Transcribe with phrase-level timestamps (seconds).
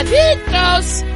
[0.00, 1.09] Adictos.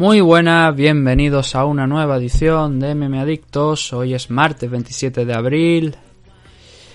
[0.00, 3.92] Muy buenas, bienvenidos a una nueva edición de MM Adictos.
[3.92, 5.94] Hoy es martes 27 de abril.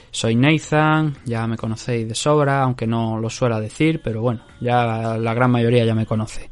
[0.10, 5.20] Soy Nathan, ya me conocéis de sobra, aunque no lo suela decir, pero bueno, ya
[5.20, 6.50] la gran mayoría ya me conoce.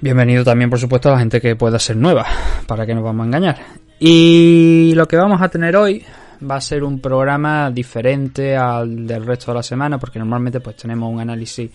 [0.00, 2.24] Bienvenido también, por supuesto, a la gente que pueda ser nueva,
[2.68, 3.58] para que nos vamos a engañar.
[3.98, 6.00] Y lo que vamos a tener hoy
[6.48, 10.76] va a ser un programa diferente al del resto de la semana, porque normalmente pues
[10.76, 11.68] tenemos un análisis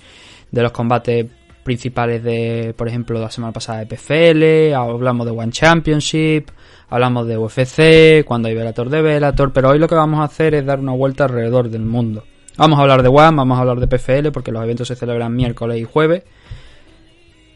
[0.50, 1.26] de los combates
[1.64, 6.47] principales de, por ejemplo, la semana pasada de PFL, hablamos de One Championship,
[6.89, 10.53] hablamos de UFC, cuando hay Velator de Velator, pero hoy lo que vamos a hacer
[10.53, 12.23] es dar una vuelta alrededor del mundo.
[12.58, 15.36] Vamos a hablar de One, vamos a hablar de PFL, porque los eventos se celebran
[15.36, 16.23] miércoles y jueves,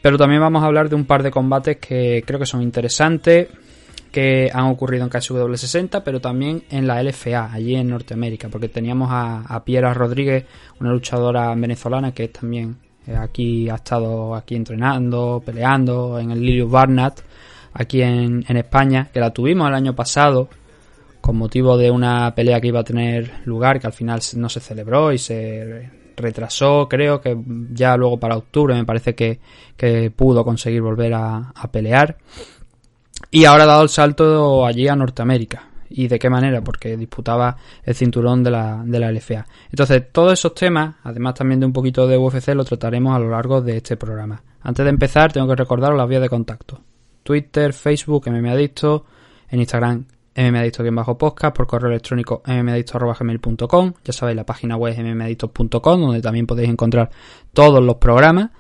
[0.02, 3.50] pero también vamos a hablar de un par de combates que creo que son interesantes,
[4.12, 8.70] que han ocurrido en KSW 60, pero también en la LFA, allí en Norteamérica, porque
[8.70, 10.46] teníamos a, a Piera Rodríguez,
[10.80, 12.78] una luchadora venezolana que es también
[13.16, 17.24] aquí ha estado aquí entrenando, peleando en el Lilius Barnett,
[17.74, 20.50] aquí en, en España, que la tuvimos el año pasado
[21.22, 24.60] con motivo de una pelea que iba a tener lugar, que al final no se
[24.60, 27.38] celebró y se retrasó, creo que
[27.72, 29.40] ya luego para octubre me parece que,
[29.76, 32.18] que pudo conseguir volver a, a pelear.
[33.30, 35.68] Y ahora ha dado el salto allí a Norteamérica.
[35.90, 36.62] ¿Y de qué manera?
[36.62, 39.46] Porque disputaba el cinturón de la, de la LFA.
[39.70, 43.30] Entonces, todos esos temas, además también de un poquito de UFC, lo trataremos a lo
[43.30, 44.42] largo de este programa.
[44.62, 46.82] Antes de empezar, tengo que recordaros las vías de contacto.
[47.24, 49.06] Twitter, Facebook, MMAdicto,
[49.50, 50.06] en Instagram,
[50.36, 57.10] mmadicto-podcast, por correo electrónico mmadicto.gmail.com, ya sabéis, la página web mmadicto.com, donde también podéis encontrar
[57.54, 58.52] todos los programas.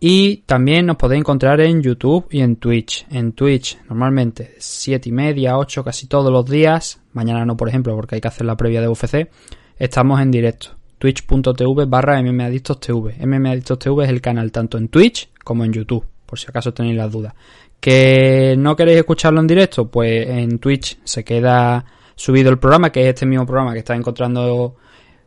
[0.00, 3.06] Y también nos podéis encontrar en YouTube y en Twitch.
[3.10, 7.00] En Twitch, normalmente 7 y media, 8 casi todos los días.
[7.12, 9.28] Mañana no, por ejemplo, porque hay que hacer la previa de UFC.
[9.76, 10.70] Estamos en directo.
[10.98, 13.26] Twitch.tv barra mmadictostv.
[13.26, 17.10] mmadictostv es el canal tanto en Twitch como en YouTube, por si acaso tenéis las
[17.10, 17.34] dudas.
[17.80, 19.88] ¿Que no queréis escucharlo en directo?
[19.88, 21.84] Pues en Twitch se queda
[22.16, 24.76] subido el programa, que es este mismo programa que estáis encontrando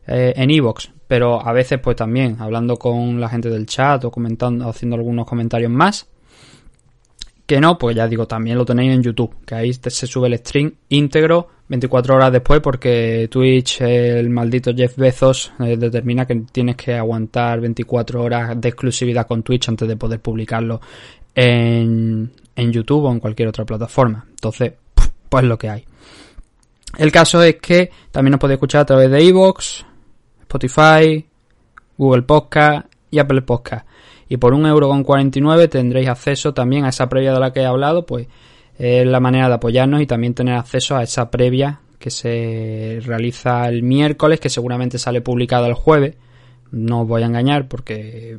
[0.05, 4.09] eh, en Evox, pero a veces pues también hablando con la gente del chat o
[4.09, 6.07] comentando, haciendo algunos comentarios más.
[7.45, 10.37] Que no, pues ya digo, también lo tenéis en YouTube, que ahí se sube el
[10.37, 16.77] stream íntegro 24 horas después porque Twitch, el maldito Jeff Bezos, eh, determina que tienes
[16.77, 20.79] que aguantar 24 horas de exclusividad con Twitch antes de poder publicarlo
[21.35, 24.25] en, en YouTube o en cualquier otra plataforma.
[24.29, 24.71] Entonces,
[25.27, 25.83] pues lo que hay.
[26.97, 29.85] El caso es que también nos podéis escuchar a través de Evox,
[30.51, 31.25] Spotify,
[31.97, 33.87] Google Podcast y Apple Podcast.
[34.27, 37.61] Y por un euro con 49 tendréis acceso también a esa previa de la que
[37.61, 38.27] he hablado, pues
[38.77, 43.67] es la manera de apoyarnos y también tener acceso a esa previa que se realiza
[43.67, 46.15] el miércoles, que seguramente sale publicada el jueves.
[46.71, 48.37] No os voy a engañar porque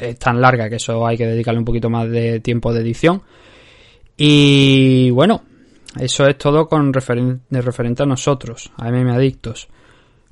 [0.00, 3.22] es tan larga que eso hay que dedicarle un poquito más de tiempo de edición.
[4.16, 5.42] Y bueno,
[5.98, 9.68] eso es todo con referente a nosotros, a MM Adictos.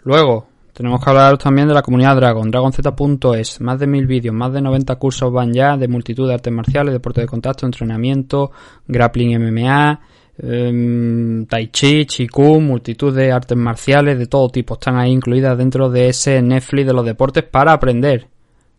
[0.04, 4.52] Luego, tenemos que hablar también de la comunidad Dragon, dragonz.es, más de mil vídeos, más
[4.52, 8.52] de 90 cursos van ya de multitud de artes marciales, deporte de contacto, entrenamiento,
[8.88, 10.00] grappling MMA,
[10.38, 15.90] eh, tai chi, chikung, multitud de artes marciales de todo tipo, están ahí incluidas dentro
[15.90, 18.28] de ese Netflix de los deportes para aprender,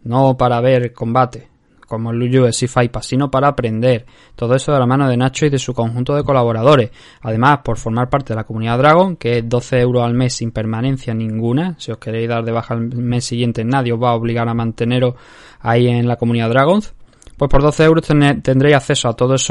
[0.04, 1.53] no para ver combate.
[1.88, 4.06] Como el UFC Fight Pass, sino para aprender.
[4.36, 6.92] Todo eso de la mano de Nacho y de su conjunto de colaboradores.
[7.22, 10.52] Además, por formar parte de la comunidad Dragon, que es 12 euros al mes sin
[10.52, 11.76] permanencia ninguna.
[11.78, 14.54] Si os queréis dar de baja el mes siguiente, nadie os va a obligar a
[14.54, 15.16] manteneros
[15.60, 16.94] ahí en la comunidad Dragons.
[17.38, 19.50] Pues por 12 euros tendréis acceso a todos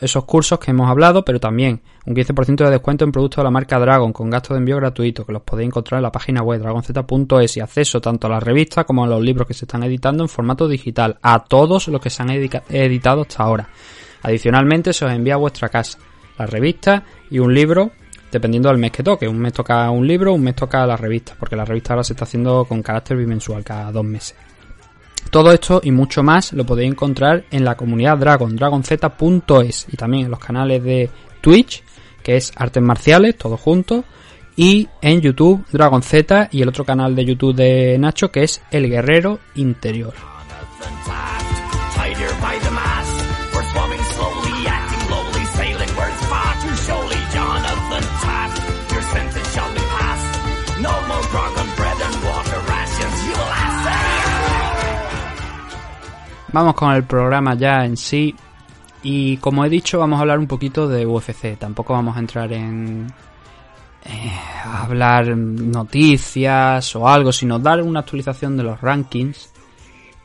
[0.00, 3.50] esos, cursos que hemos hablado, pero también un 15% de descuento en productos de la
[3.50, 6.60] marca Dragon con gasto de envío gratuito, que los podéis encontrar en la página web
[6.60, 10.24] dragonz.es y acceso tanto a la revista como a los libros que se están editando
[10.24, 13.68] en formato digital, a todos los que se han editado hasta ahora.
[14.22, 15.98] Adicionalmente se os envía a vuestra casa
[16.36, 17.92] la revista y un libro
[18.30, 19.28] dependiendo del mes que toque.
[19.28, 22.12] Un mes toca un libro, un mes toca la revista, porque la revista ahora se
[22.12, 24.36] está haciendo con carácter bimensual cada dos meses.
[25.30, 30.24] Todo esto y mucho más lo podéis encontrar en la comunidad Dragon, dragonz.es y también
[30.24, 31.08] en los canales de
[31.40, 31.84] Twitch,
[32.22, 34.04] que es Artes Marciales, todos juntos,
[34.56, 38.60] y en YouTube Dragon Z y el otro canal de YouTube de Nacho que es
[38.72, 40.14] El Guerrero Interior.
[56.52, 58.34] Vamos con el programa ya en sí.
[59.02, 61.56] Y como he dicho, vamos a hablar un poquito de UFC.
[61.58, 63.06] Tampoco vamos a entrar en
[64.04, 64.32] eh,
[64.64, 69.50] hablar noticias o algo, sino dar una actualización de los rankings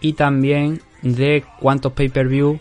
[0.02, 2.60] y también de cuántos pay-per-view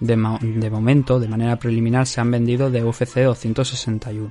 [0.00, 4.30] de, de, momento, de manera preliminar, se han vendido de UFC 261.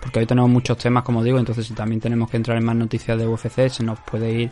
[0.00, 2.76] Porque hoy tenemos muchos temas, como digo, entonces si también tenemos que entrar en más
[2.76, 4.50] noticias de UFC, se nos puede ir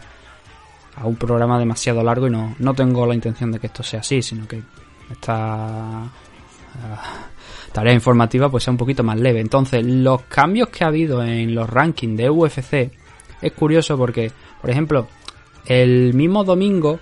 [1.00, 4.00] a un programa demasiado largo y no, no tengo la intención de que esto sea
[4.00, 4.62] así, sino que
[5.11, 9.41] esta uh, tarea informativa pues sea un poquito más leve.
[9.41, 12.91] Entonces, los cambios que ha habido en los rankings de UFC
[13.41, 15.06] es curioso porque, por ejemplo,
[15.67, 16.99] el mismo domingo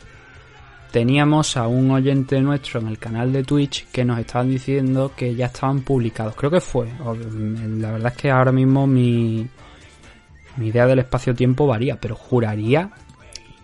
[0.90, 5.34] teníamos a un oyente nuestro en el canal de Twitch que nos estaban diciendo que
[5.34, 6.34] ya estaban publicados.
[6.34, 6.88] Creo que fue.
[7.78, 9.46] La verdad es que ahora mismo mi,
[10.56, 12.90] mi idea del espacio-tiempo varía, pero juraría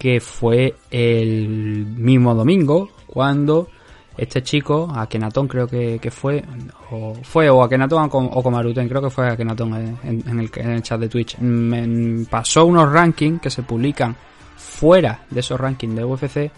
[0.02, 3.68] que fue el mismo domingo cuando
[4.16, 6.42] este chico, Akenatón creo que, fue,
[6.90, 10.82] o fue o Akenatón o Komaruten, creo que fue Akenatón en, en, el, en el
[10.82, 14.16] chat de Twitch, me pasó unos rankings que se publican
[14.56, 16.50] fuera de esos rankings de UFC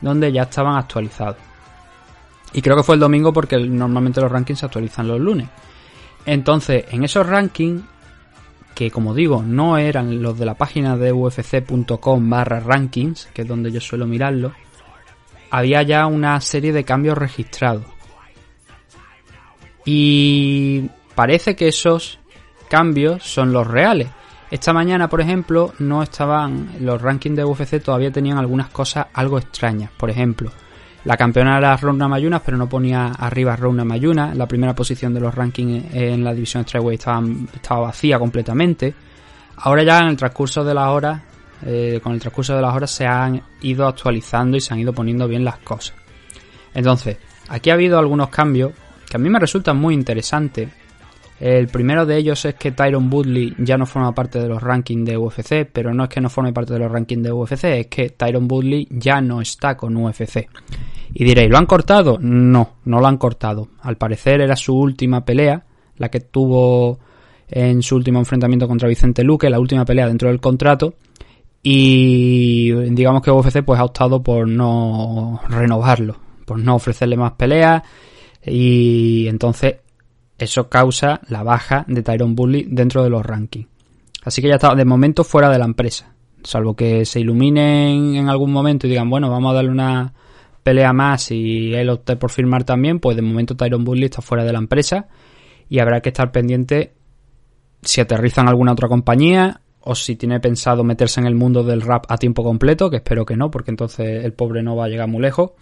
[0.00, 1.38] donde ya estaban actualizados.
[2.52, 5.48] Y creo que fue el domingo porque normalmente los rankings se actualizan los lunes.
[6.24, 7.82] Entonces, en esos rankings
[8.74, 13.48] que como digo no eran los de la página de ufc.com barra rankings, que es
[13.48, 14.52] donde yo suelo mirarlo,
[15.50, 17.84] había ya una serie de cambios registrados.
[19.84, 22.18] Y parece que esos
[22.68, 24.08] cambios son los reales.
[24.50, 29.38] Esta mañana, por ejemplo, no estaban los rankings de UFC todavía tenían algunas cosas algo
[29.38, 29.90] extrañas.
[29.96, 30.50] Por ejemplo,
[31.04, 34.34] la campeona era Ronda Mayunas, pero no ponía arriba Ronda Mayuna.
[34.34, 37.22] La primera posición de los rankings en la división Strawweight estaba,
[37.52, 38.94] estaba vacía completamente.
[39.56, 41.20] Ahora ya en el transcurso de las horas,
[41.64, 44.92] eh, con el transcurso de las horas se han ido actualizando y se han ido
[44.92, 45.94] poniendo bien las cosas.
[46.72, 47.16] Entonces,
[47.48, 48.72] aquí ha habido algunos cambios
[49.08, 50.68] que a mí me resultan muy interesantes.
[51.42, 55.04] El primero de ellos es que Tyron Woodley ya no forma parte de los rankings
[55.04, 57.86] de UFC, pero no es que no forme parte de los rankings de UFC, es
[57.88, 60.48] que Tyron Woodley ya no está con UFC.
[61.12, 62.16] Y diréis, ¿lo han cortado?
[62.20, 63.70] No, no lo han cortado.
[63.80, 65.64] Al parecer era su última pelea,
[65.96, 67.00] la que tuvo
[67.48, 70.94] en su último enfrentamiento contra Vicente Luque, la última pelea dentro del contrato.
[71.60, 77.82] Y digamos que UFC pues ha optado por no renovarlo, por no ofrecerle más peleas.
[78.46, 79.81] Y entonces
[80.42, 83.68] eso causa la baja de Tyron Bully dentro de los rankings.
[84.24, 86.14] Así que ya está de momento fuera de la empresa.
[86.44, 90.12] Salvo que se iluminen en algún momento y digan, bueno, vamos a darle una
[90.62, 94.44] pelea más y él opte por firmar también, pues de momento Tyron Bully está fuera
[94.44, 95.08] de la empresa
[95.68, 96.94] y habrá que estar pendiente
[97.82, 102.04] si aterrizan alguna otra compañía o si tiene pensado meterse en el mundo del rap
[102.08, 105.08] a tiempo completo, que espero que no, porque entonces el pobre no va a llegar
[105.08, 105.52] muy lejos,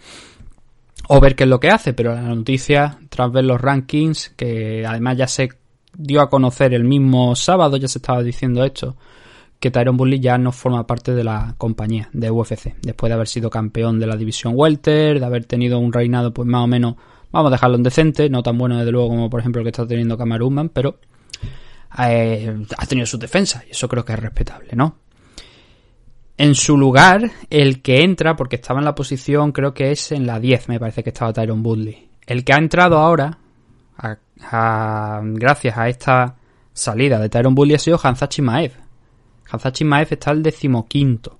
[1.13, 4.85] o ver qué es lo que hace, pero la noticia, tras ver los rankings, que
[4.87, 5.49] además ya se
[5.93, 8.95] dio a conocer el mismo sábado, ya se estaba diciendo esto,
[9.59, 13.27] que Tyron Bully ya no forma parte de la compañía de UFC, después de haber
[13.27, 16.95] sido campeón de la división welter, de haber tenido un reinado pues más o menos,
[17.29, 19.71] vamos a dejarlo en decente, no tan bueno desde luego como por ejemplo el que
[19.71, 20.97] está teniendo Kamaru pero
[22.07, 24.95] eh, ha tenido su defensa y eso creo que es respetable, ¿no?
[26.37, 30.25] En su lugar, el que entra, porque estaba en la posición, creo que es en
[30.25, 32.09] la 10, me parece que estaba Tyron Woodley.
[32.25, 33.37] El que ha entrado ahora,
[34.39, 36.35] gracias a esta
[36.73, 38.71] salida de Tyron Woodley, ha sido Hanzachi Maev,
[39.51, 41.37] Hazachi Maef está al decimoquinto.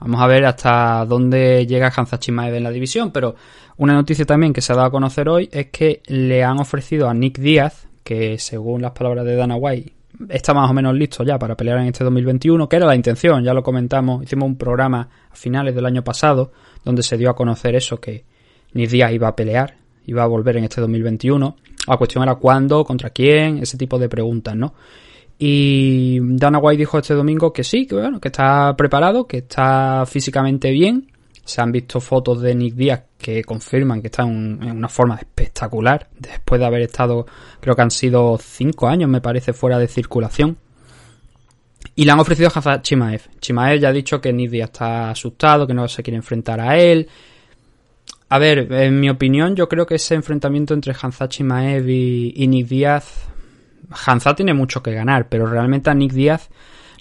[0.00, 3.34] Vamos a ver hasta dónde llega Hansa Chimaev en la división, pero
[3.76, 7.08] una noticia también que se ha dado a conocer hoy es que le han ofrecido
[7.08, 9.92] a Nick Díaz, que según las palabras de Dana White
[10.28, 13.42] está más o menos listo ya para pelear en este 2021, que era la intención,
[13.42, 16.52] ya lo comentamos, hicimos un programa a finales del año pasado
[16.84, 18.24] donde se dio a conocer eso, que
[18.72, 21.56] Nick iba a pelear, iba a volver en este 2021.
[21.86, 24.74] La cuestión era cuándo, contra quién, ese tipo de preguntas, ¿no?
[25.38, 30.04] Y Dana White dijo este domingo que sí, que bueno, que está preparado, que está
[30.06, 31.09] físicamente bien.
[31.50, 36.08] Se han visto fotos de Nick Díaz que confirman que está en, una forma espectacular.
[36.18, 37.26] Después de haber estado,
[37.60, 40.56] creo que han sido cinco años, me parece, fuera de circulación.
[41.96, 43.22] Y le han ofrecido a Chimaev.
[43.40, 46.78] Chimaev ya ha dicho que Nick Díaz está asustado, que no se quiere enfrentar a
[46.78, 47.08] él.
[48.28, 52.46] A ver, en mi opinión, yo creo que ese enfrentamiento entre Hansa Chimaev y, y
[52.46, 53.30] Nick Díaz
[54.06, 56.48] Hanza tiene mucho que ganar, pero realmente a Nick Díaz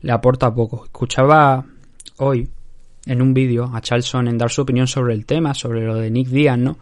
[0.02, 0.86] le aporta poco.
[0.86, 1.66] Escuchaba
[2.18, 2.50] hoy
[3.10, 6.10] en un vídeo a Charlson en dar su opinión sobre el tema, sobre lo de
[6.10, 6.78] Nick Díaz, ¿no?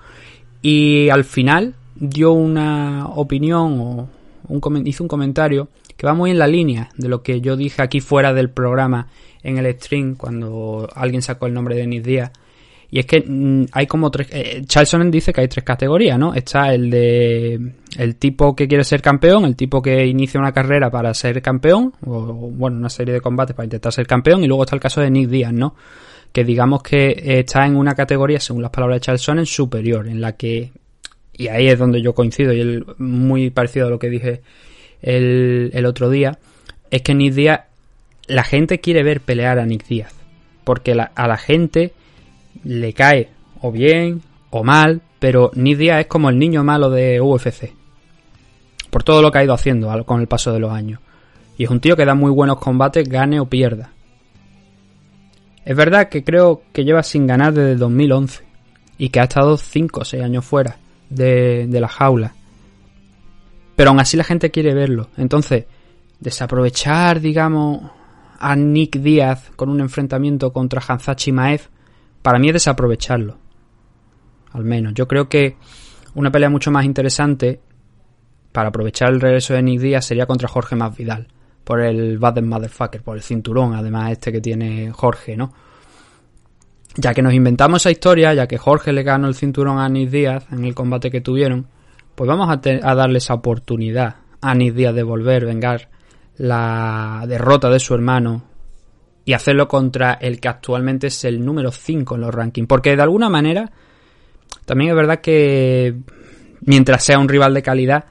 [0.62, 4.10] Y al final dio una opinión o
[4.48, 7.82] un, hizo un comentario que va muy en la línea de lo que yo dije
[7.82, 9.08] aquí fuera del programa
[9.42, 12.32] en el stream cuando alguien sacó el nombre de Nick Díaz
[12.90, 14.28] y es que mm, hay como tres.
[14.32, 16.34] Eh, Charlson dice que hay tres categorías, ¿no?
[16.34, 17.74] Está el de.
[17.98, 21.94] El tipo que quiere ser campeón, el tipo que inicia una carrera para ser campeón,
[22.06, 25.02] o, bueno, una serie de combates para intentar ser campeón, y luego está el caso
[25.02, 25.76] de Nick Díaz, ¿no?
[26.32, 30.22] Que digamos que está en una categoría, según las palabras de Charlson, en superior, en
[30.22, 30.72] la que.
[31.34, 34.42] Y ahí es donde yo coincido, y es muy parecido a lo que dije
[35.02, 36.40] el, el otro día,
[36.92, 37.62] es que Nick Díaz.
[38.28, 40.14] La gente quiere ver pelear a Nick Díaz.
[40.66, 41.94] Porque a la gente
[42.66, 43.30] le cae
[43.62, 47.74] o bien o mal, pero Nidia es como el niño malo de UFC.
[48.90, 51.00] Por todo lo que ha ido haciendo con el paso de los años.
[51.58, 53.92] Y es un tío que da muy buenos combates, gane o pierda.
[55.68, 58.42] Es verdad que creo que lleva sin ganar desde 2011
[59.00, 60.78] y que ha estado 5 o 6 años fuera
[61.10, 62.34] de, de la jaula.
[63.76, 65.10] Pero aún así la gente quiere verlo.
[65.18, 65.66] Entonces,
[66.22, 67.82] desaprovechar, digamos,
[68.40, 71.64] a Nick Díaz con un enfrentamiento contra Hanzachi Maev
[72.22, 73.38] para mí es desaprovecharlo.
[74.54, 74.94] Al menos.
[74.94, 75.58] Yo creo que
[76.16, 77.60] una pelea mucho más interesante
[78.54, 81.28] para aprovechar el regreso de Nick Díaz sería contra Jorge Masvidal.
[81.68, 85.52] Por el Bad Motherfucker, por el cinturón, además este que tiene Jorge, ¿no?
[86.96, 90.10] Ya que nos inventamos esa historia, ya que Jorge le ganó el cinturón a Nick
[90.10, 91.68] Díaz en el combate que tuvieron,
[92.16, 92.56] pues vamos a,
[92.96, 95.90] darle esa oportunidad a Nick Díaz de volver, vengar
[96.38, 98.44] la derrota de su hermano
[99.26, 102.68] y hacerlo contra el que actualmente es el número 5 en los rankings.
[102.70, 103.70] Porque de alguna manera,
[104.64, 105.98] también es verdad que
[106.62, 108.06] mientras sea un rival de calidad,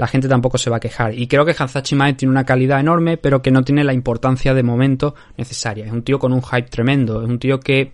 [0.00, 1.12] la gente tampoco se va a quejar.
[1.12, 4.54] Y creo que Hanzachi Mae tiene una calidad enorme, pero que no tiene la importancia
[4.54, 5.84] de momento necesaria.
[5.84, 7.92] Es un tío con un hype tremendo, es un tío que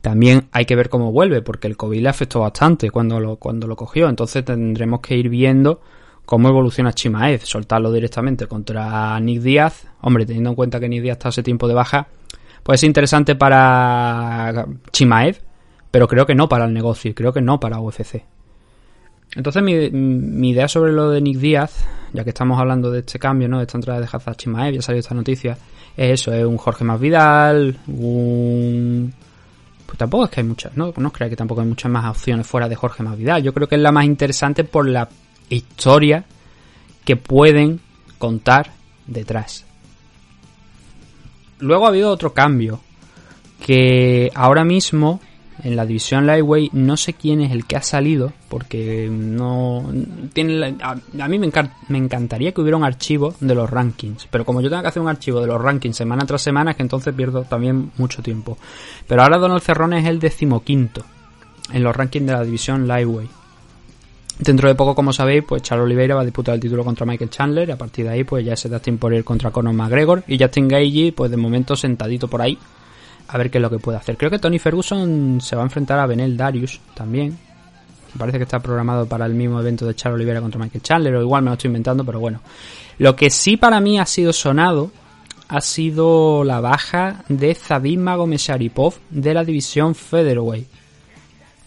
[0.00, 3.68] también hay que ver cómo vuelve, porque el COVID le afectó bastante cuando lo, cuando
[3.68, 4.08] lo cogió.
[4.08, 5.80] Entonces tendremos que ir viendo
[6.24, 11.18] cómo evoluciona Chimaev, soltarlo directamente contra Nick Díaz, hombre, teniendo en cuenta que Nick Díaz
[11.18, 12.08] está hace tiempo de baja,
[12.64, 15.40] pues es interesante para Chimaev,
[15.92, 18.33] pero creo que no para el negocio, creo que no para UFC.
[19.34, 23.48] Entonces mi, idea sobre lo de Nick Díaz, ya que estamos hablando de este cambio,
[23.48, 23.58] ¿no?
[23.58, 25.58] De esta entrada de Hazard Chimaev, ya salió esta noticia,
[25.96, 29.12] es eso, es un Jorge Más Vidal, un...
[29.86, 30.92] Pues tampoco es que hay muchas, ¿no?
[30.96, 33.42] No creo que tampoco hay muchas más opciones fuera de Jorge Más Vidal.
[33.42, 35.08] Yo creo que es la más interesante por la
[35.50, 36.24] historia
[37.04, 37.80] que pueden
[38.18, 38.72] contar
[39.06, 39.64] detrás.
[41.58, 42.80] Luego ha habido otro cambio,
[43.64, 45.20] que ahora mismo
[45.62, 49.88] en la división Lightweight no sé quién es el que ha salido, porque no
[50.32, 51.50] tiene a, mí me,
[51.88, 55.02] me, encantaría que hubiera un archivo de los rankings, pero como yo tengo que hacer
[55.02, 58.58] un archivo de los rankings semana tras semana, es que entonces pierdo también mucho tiempo.
[59.06, 61.04] Pero ahora Donald Cerrón es el decimoquinto
[61.72, 63.30] en los rankings de la división Lightweight.
[64.38, 67.30] Dentro de poco, como sabéis, pues Charles Oliveira va a disputar el título contra Michael
[67.30, 70.24] Chandler a partir de ahí pues ya se da tiempo por ir contra Conor McGregor
[70.26, 72.58] y Justin Gage pues de momento sentadito por ahí
[73.28, 74.16] a ver qué es lo que puede hacer.
[74.16, 77.38] Creo que Tony Ferguson se va a enfrentar a Benel Darius también.
[78.18, 81.22] Parece que está programado para el mismo evento de Charles Oliveira contra Michael Chandler o
[81.22, 82.40] igual me lo estoy inventando, pero bueno.
[82.98, 84.92] Lo que sí para mí ha sido sonado
[85.48, 90.68] ha sido la baja de Zabim Magomesaripov de la división Featherweight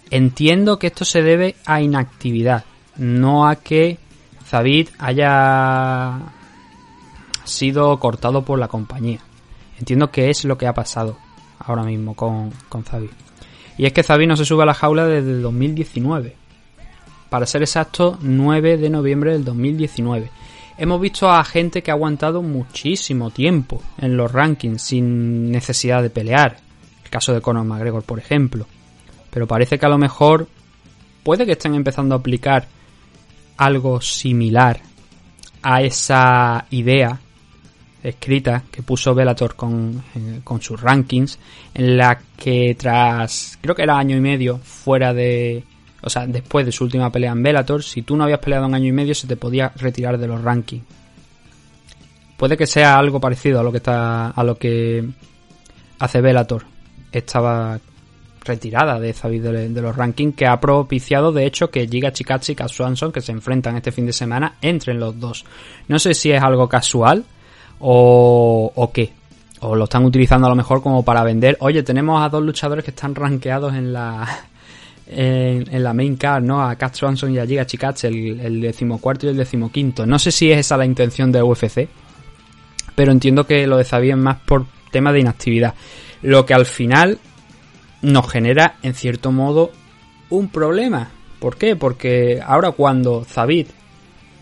[0.09, 2.63] Entiendo que esto se debe a inactividad,
[2.95, 3.99] no a que
[4.45, 6.19] Zabit haya
[7.43, 9.19] sido cortado por la compañía.
[9.77, 11.17] Entiendo que es lo que ha pasado
[11.67, 12.83] ahora mismo con, con.
[13.77, 16.35] Y es que Zabit no se sube a la jaula desde el 2019.
[17.29, 20.31] Para ser exacto, 9 de noviembre del 2019.
[20.77, 26.09] Hemos visto a gente que ha aguantado muchísimo tiempo en los rankings sin necesidad de
[26.09, 26.57] pelear.
[27.03, 28.65] El caso de Conor McGregor, por ejemplo.
[29.29, 30.47] Pero parece que a lo mejor
[31.23, 32.67] puede que estén empezando a aplicar
[33.57, 34.79] algo similar
[35.61, 37.19] a esa idea
[38.09, 41.39] escrita que puso Bellator con, eh, con sus rankings,
[41.73, 45.63] en la que tras, creo que era año y medio fuera de,
[46.01, 48.75] o sea, después de su última pelea en Bellator, si tú no habías peleado un
[48.75, 50.85] año y medio se te podía retirar de los rankings.
[52.37, 55.03] Puede que sea algo parecido a lo que está, a lo que
[55.99, 56.65] hace Bellator.
[57.11, 57.79] Estaba
[58.45, 62.69] retirada de de, de, los rankings que ha propiciado de hecho que Giga Chikachi y
[62.69, 65.43] Swanson que se enfrentan este fin de semana entren los dos.
[65.89, 67.25] No sé si es algo casual
[67.79, 69.13] o, o qué.
[69.59, 71.57] O lo están utilizando a lo mejor como para vender.
[71.61, 74.27] Oye, tenemos a dos luchadores que están rankeados en la
[75.07, 76.61] en, la main card, ¿no?
[76.61, 80.05] A Kat Swanson y a Giga Chikachi, el, decimocuarto y el decimoquinto.
[80.05, 81.87] No sé si es esa la intención de UFC,
[82.95, 85.73] pero entiendo que lo de Xavier es más por tema de inactividad.
[86.21, 87.19] Lo que al final
[88.01, 89.71] nos genera, en cierto modo,
[90.29, 91.09] un problema.
[91.39, 91.75] ¿Por qué?
[91.75, 93.69] Porque ahora cuando Zabit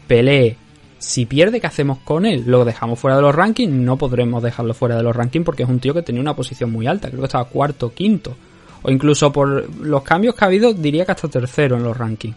[0.08, 0.58] pelee,
[1.00, 2.44] si pierde, ¿qué hacemos con él?
[2.48, 3.72] ¿Lo dejamos fuera de los rankings?
[3.72, 6.72] No podremos dejarlo fuera de los rankings porque es un tío que tenía una posición
[6.72, 8.36] muy alta, creo que estaba cuarto, quinto.
[8.82, 12.36] O incluso por los cambios que ha habido, diría que hasta tercero en los rankings.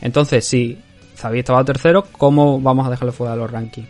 [0.00, 0.78] Entonces, si
[1.16, 3.88] Zabit estaba tercero, ¿cómo vamos a dejarlo fuera de los rankings?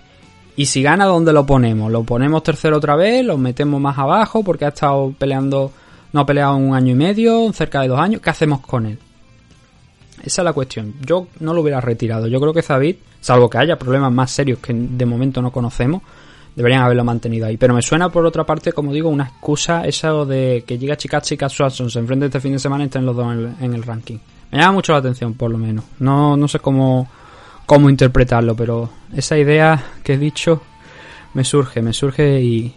[0.56, 1.92] Y si gana, ¿dónde lo ponemos?
[1.92, 3.24] ¿Lo ponemos tercero otra vez?
[3.24, 5.70] ¿Lo metemos más abajo porque ha estado peleando
[6.12, 8.20] no ha peleado un año y medio, cerca de dos años.
[8.22, 8.98] ¿Qué hacemos con él?
[10.22, 10.94] Esa es la cuestión.
[11.04, 12.26] Yo no lo hubiera retirado.
[12.26, 16.02] Yo creo que David, salvo que haya problemas más serios que de momento no conocemos,
[16.54, 17.56] deberían haberlo mantenido ahí.
[17.56, 21.36] Pero me suena por otra parte, como digo, una excusa esa de que llega Chikachi
[21.36, 23.74] y Swanson se enfrenten este fin de semana y estén los dos en el, en
[23.74, 24.18] el, ranking.
[24.50, 25.84] Me llama mucho la atención, por lo menos.
[26.00, 27.08] No, no sé cómo,
[27.64, 30.62] cómo interpretarlo, pero esa idea que he dicho
[31.34, 32.74] me surge, me surge y,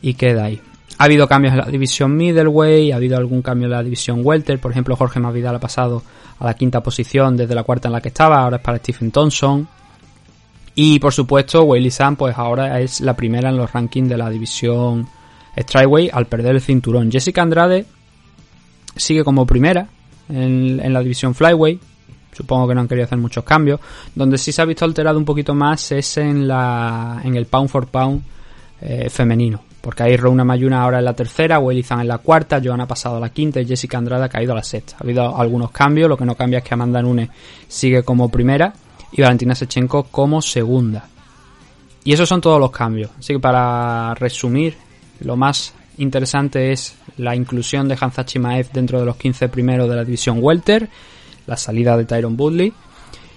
[0.00, 0.60] y queda ahí.
[0.98, 4.60] Ha habido cambios en la división middleweight, ha habido algún cambio en la división welter,
[4.60, 6.02] por ejemplo Jorge Masvidal ha pasado
[6.38, 9.10] a la quinta posición desde la cuarta en la que estaba, ahora es para Stephen
[9.10, 9.66] Thompson.
[10.76, 14.28] Y por supuesto Weili Sam pues ahora es la primera en los rankings de la
[14.30, 15.08] división
[15.56, 17.10] Strikeway al perder el cinturón.
[17.10, 17.86] Jessica Andrade
[18.96, 19.86] sigue como primera
[20.28, 21.78] en, en la división Flyway,
[22.32, 23.80] supongo que no han querido hacer muchos cambios.
[24.14, 27.68] Donde sí se ha visto alterado un poquito más es en, la, en el pound
[27.68, 28.22] for pound
[28.80, 29.60] eh, femenino.
[29.84, 33.18] Porque ahí Rona Mayuna ahora en la tercera, Zan en la cuarta, Joan ha pasado
[33.18, 34.96] a la quinta y Jessica Andrade ha caído a la sexta.
[34.98, 37.28] Ha habido algunos cambios, lo que no cambia es que Amanda Nunes
[37.68, 38.72] sigue como primera
[39.12, 41.06] y Valentina Sechenko como segunda.
[42.02, 43.10] Y esos son todos los cambios.
[43.18, 44.74] Así que para resumir,
[45.20, 49.96] lo más interesante es la inclusión de Hansa Chimaev dentro de los 15 primeros de
[49.96, 50.88] la división Welter,
[51.46, 52.72] la salida de Tyron Woodley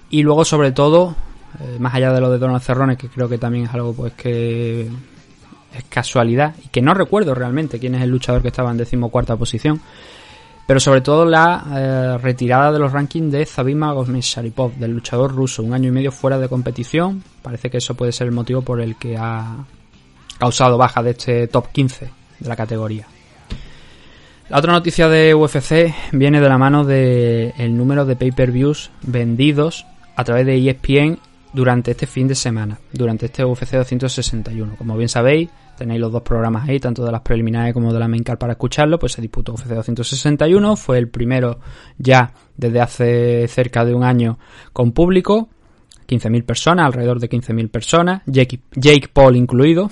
[0.09, 1.13] y luego sobre todo,
[1.59, 4.13] eh, más allá de lo de Donald Cerrone, que creo que también es algo pues
[4.13, 4.89] que
[5.73, 9.35] es casualidad y que no recuerdo realmente quién es el luchador que estaba en decimocuarta
[9.35, 9.81] posición.
[10.65, 15.63] Pero sobre todo la eh, retirada de los rankings de Zabima Sharipov, del luchador ruso,
[15.63, 17.23] un año y medio fuera de competición.
[17.41, 19.65] Parece que eso puede ser el motivo por el que ha
[20.37, 23.07] causado baja de este top 15 de la categoría.
[24.49, 29.85] La otra noticia de UFC viene de la mano del el número de pay-per-views vendidos
[30.15, 31.19] a través de ESPN
[31.57, 34.75] durante este fin de semana, durante este UFC 261.
[34.77, 38.07] Como bien sabéis, tenéis los dos programas ahí, tanto de las preliminares como de la
[38.07, 41.59] main card para escucharlo, pues se disputó UFC 261, fue el primero
[41.97, 44.37] ya desde hace cerca de un año
[44.71, 45.49] con público,
[46.07, 49.89] 15.000 personas, alrededor de 15.000 personas, Jake, Jake Paul incluido.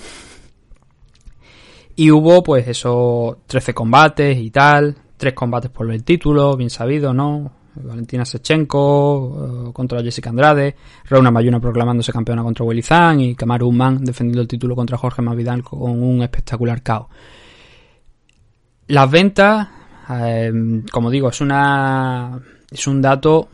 [1.96, 7.12] Y hubo pues eso, 13 combates y tal, tres combates por el título, bien sabido,
[7.12, 7.55] ¿no?
[7.82, 12.82] Valentina Sechenko eh, contra Jessica Andrade, Rauna Mayuna proclamándose campeona contra Willy
[13.18, 17.06] y Kamaru Usman defendiendo el título contra Jorge Masvidal con un espectacular caos.
[18.88, 19.68] Las ventas,
[20.10, 23.48] eh, como digo, es una es un dato,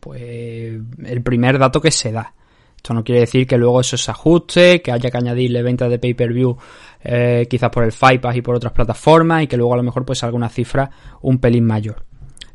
[0.00, 2.32] pues el primer dato que se da.
[2.76, 5.98] Esto no quiere decir que luego eso se ajuste, que haya que añadirle ventas de
[5.98, 6.56] pay-per-view
[7.02, 9.82] eh, quizás por el Fight Pass y por otras plataformas y que luego a lo
[9.82, 10.88] mejor pues salga una cifra
[11.22, 12.05] un pelín mayor.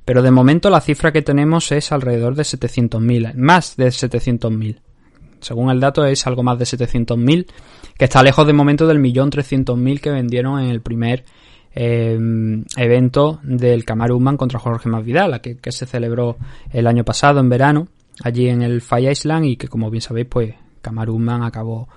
[0.06, 4.80] Pero de momento la cifra que tenemos es alrededor de 700.000, más de 700.000.
[5.40, 7.48] Según el dato es algo más de 700.000,
[7.98, 11.26] que está lejos de momento del millón 300.000 que vendieron en el primer
[11.74, 12.18] eh,
[12.78, 16.38] evento del Kamaru contra Jorge Masvidal, que, que se celebró
[16.72, 17.88] el año pasado en verano,
[18.24, 21.88] allí en el Fire Island y que como bien sabéis pues Kamaru acabó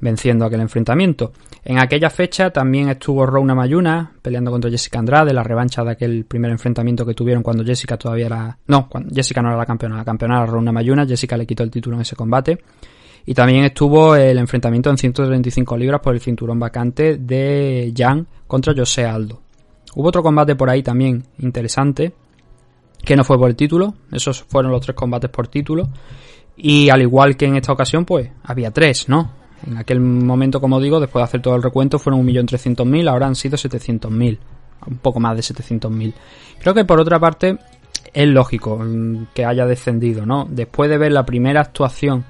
[0.00, 1.32] venciendo aquel enfrentamiento.
[1.64, 6.24] En aquella fecha también estuvo Rona Mayuna peleando contra Jessica Andrade, la revancha de aquel
[6.24, 8.58] primer enfrentamiento que tuvieron cuando Jessica todavía era...
[8.66, 11.62] No, cuando Jessica no era la campeona, la campeona era Rona Mayuna, Jessica le quitó
[11.62, 12.58] el título en ese combate.
[13.24, 18.74] Y también estuvo el enfrentamiento en 135 libras por el cinturón vacante de Jan contra
[18.76, 19.40] José Aldo.
[19.94, 22.12] Hubo otro combate por ahí también interesante,
[23.04, 25.88] que no fue por el título, esos fueron los tres combates por título.
[26.56, 29.41] Y al igual que en esta ocasión, pues había tres, ¿no?
[29.66, 33.36] En aquel momento, como digo, después de hacer todo el recuento, fueron 1.300.000, ahora han
[33.36, 34.38] sido 700.000,
[34.86, 36.12] un poco más de 700.000.
[36.60, 37.58] Creo que por otra parte
[38.12, 40.46] es lógico mm, que haya descendido, ¿no?
[40.50, 42.24] Después de ver la primera actuación,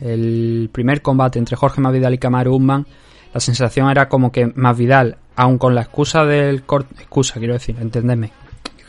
[0.00, 2.86] el primer combate entre Jorge Masvidal y Kamaru Usman,
[3.34, 7.76] la sensación era como que Masvidal, aun con la excusa del corte, excusa quiero decir,
[7.80, 8.32] entendedme,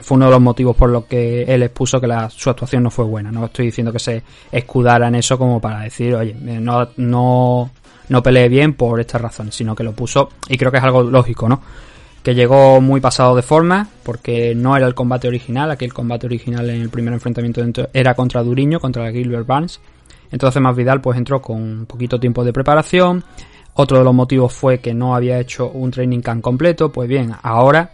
[0.02, 2.90] fue uno de los motivos por los que él expuso que la, su actuación no
[2.90, 3.32] fue buena.
[3.32, 7.70] No estoy diciendo que se escudara en eso como para decir, oye, eh, no, no,
[8.10, 11.04] no peleé bien por estas razones, sino que lo puso, y creo que es algo
[11.04, 11.62] lógico, ¿no?
[12.24, 16.70] Que llegó muy pasado de forma, porque no era el combate original, aquel combate original
[16.70, 19.80] en el primer enfrentamiento era contra Duriño, contra Gilbert Barnes.
[20.32, 23.24] Entonces más Vidal pues entró con un poquito tiempo de preparación.
[23.74, 26.92] Otro de los motivos fue que no había hecho un training camp completo.
[26.92, 27.90] Pues bien, ahora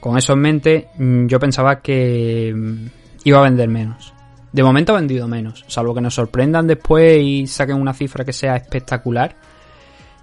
[0.00, 2.86] con eso en mente, mm, yo pensaba que mm,
[3.24, 4.12] iba a vender menos.
[4.52, 8.32] De momento ha vendido menos, salvo que nos sorprendan después y saquen una cifra que
[8.32, 9.36] sea espectacular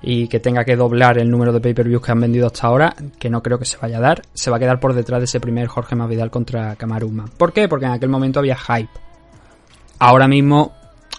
[0.08, 3.28] y que tenga que doblar el número de pay-per-views que han vendido hasta ahora, que
[3.28, 5.40] no creo que se vaya a dar, se va a quedar por detrás de ese
[5.40, 7.26] primer Jorge Masvidal contra Kamaruma.
[7.36, 7.68] ¿Por qué?
[7.68, 8.92] Porque en aquel momento había hype.
[9.98, 10.74] Ahora mismo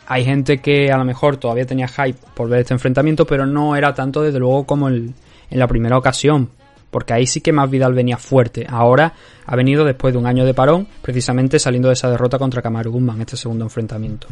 [0.06, 3.74] hay gente que a lo mejor todavía tenía hype por ver este enfrentamiento, pero no
[3.74, 5.14] era tanto desde luego como en
[5.50, 6.50] la primera ocasión,
[6.92, 8.66] porque ahí sí que más Vidal venía fuerte.
[8.68, 9.14] Ahora
[9.46, 12.92] ha venido después de un año de parón, precisamente saliendo de esa derrota contra Kamaru
[12.92, 14.28] Guzmán, este segundo enfrentamiento.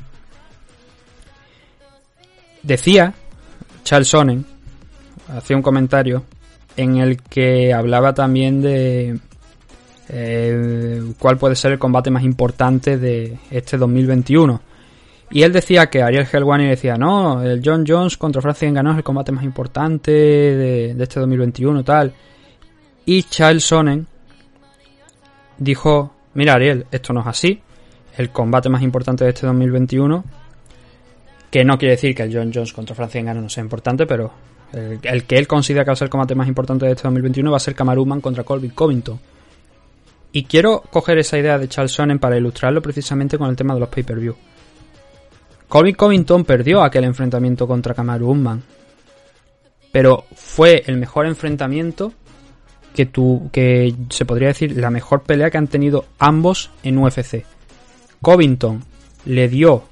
[2.62, 3.14] Decía
[3.84, 4.44] Charles Sonnen,
[5.28, 6.24] hacía un comentario
[6.76, 9.18] en el que hablaba también de
[10.08, 14.60] eh, cuál puede ser el combate más importante de este 2021.
[15.30, 18.98] Y él decía que Ariel Helwani decía, no, el John Jones contra Francis Ngannou es
[18.98, 22.12] el combate más importante de, este 2021, tal.
[23.06, 24.06] Y Charles Sonnen
[25.58, 27.60] dijo, mira Ariel, esto no es así,
[28.16, 30.24] el combate más importante de este 2021,
[31.54, 34.32] que no quiere decir que el John Jones contra Francia Ngannou no sea importante, pero
[34.72, 37.48] el, que él considera que va a ser el combate más importante de este 2021
[37.48, 39.20] va a ser Kamaruman contra Colby Covington.
[40.32, 43.78] Y quiero coger esa idea de Charles Sonnen para ilustrarlo precisamente con el tema de
[43.78, 44.34] los pay-per-view.
[45.68, 48.60] Colby Covington perdió aquel enfrentamiento contra Kamaru Usman,
[49.92, 52.14] pero fue el mejor enfrentamiento
[52.96, 53.12] que,
[53.52, 57.44] que se podría decir la mejor pelea que han tenido ambos en UFC.
[58.20, 58.82] Covington
[59.24, 59.84] le dio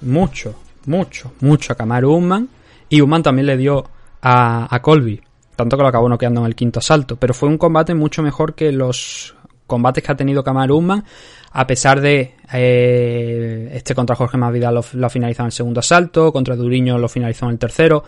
[0.00, 0.54] mucho,
[0.86, 2.48] mucho, mucho a Kamaru Usman
[2.88, 3.84] y Usman también le dio
[4.22, 5.20] a, Colby.
[5.56, 7.16] Tanto que lo acabó noqueando en el quinto asalto.
[7.16, 9.34] Pero fue un combate mucho mejor que los
[9.66, 11.04] combates que ha tenido Kamaru Usman.
[11.52, 16.32] A pesar de eh, este contra Jorge Masvidal lo, lo finalizado en el segundo asalto.
[16.32, 18.04] Contra Duriño lo finalizó en el tercero.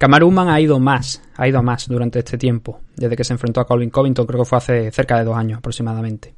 [0.00, 3.66] Kamaruman ha ido más, ha ido más durante este tiempo, desde que se enfrentó a
[3.66, 6.34] Colin Covington, creo que fue hace cerca de dos años aproximadamente.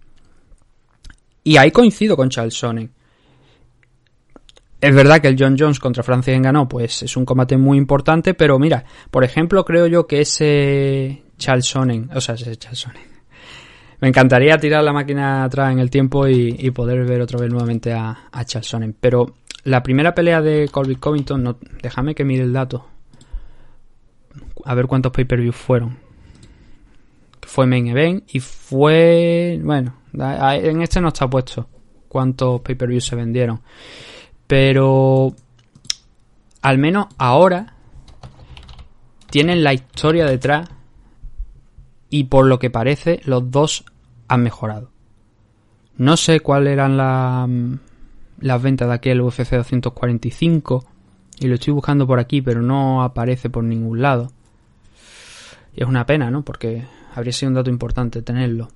[1.45, 2.91] Y ahí coincido con Charles Sonnen.
[4.83, 8.35] Es verdad que el John Jones contra Francis ganó, pues es un combate muy importante,
[8.35, 13.05] pero mira, por ejemplo, creo yo que ese Charles Sonnen, o sea, ese Charles Sonnen,
[14.01, 17.93] me encantaría tirar la máquina atrás en el tiempo y, poder ver otra vez nuevamente
[17.93, 22.53] a, Charles Sonnen, pero la primera pelea de Colby Covington, no, déjame que mire el
[22.53, 22.85] dato,
[24.65, 25.97] a ver cuántos pay-per-view fueron.
[27.43, 29.61] Fue main event y fue.
[29.63, 31.69] Bueno, en este no está puesto
[32.09, 33.61] cuántos pay-per-view se vendieron.
[34.53, 35.35] Pero.
[36.61, 37.73] Al menos ahora.
[39.31, 40.69] Tienen la historia detrás.
[42.11, 43.87] Y por lo que parece, los dos
[44.29, 44.91] han mejorado.
[45.97, 50.85] No sé cuáles eran las ventas de aquel UFC 245.
[51.41, 54.33] Y lo estoy buscando por aquí, pero no aparece por ningún lado.
[55.75, 56.43] Y es una pena, ¿no?
[56.43, 56.85] Porque
[57.15, 58.69] habría sido un dato importante tenerlo.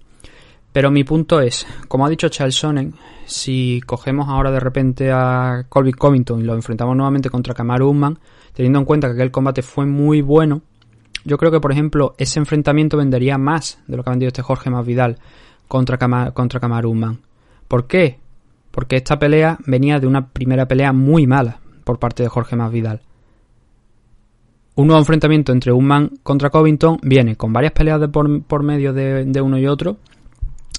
[0.76, 2.92] Pero mi punto es, como ha dicho Charles Sonnen,
[3.24, 8.18] si cogemos ahora de repente a Colby Covington y lo enfrentamos nuevamente contra Kamaru Usman,
[8.52, 10.60] teniendo en cuenta que aquel combate fue muy bueno,
[11.24, 14.42] yo creo que, por ejemplo, ese enfrentamiento vendería más de lo que ha vendido este
[14.42, 15.16] Jorge Masvidal
[15.66, 15.96] contra,
[16.32, 17.20] contra Kamaru Usman.
[17.68, 18.18] ¿Por qué?
[18.70, 23.00] Porque esta pelea venía de una primera pelea muy mala por parte de Jorge Masvidal.
[24.74, 29.40] Un nuevo enfrentamiento entre Unman contra Covington viene con varias peleas de por, medio de,
[29.40, 29.96] uno y otro,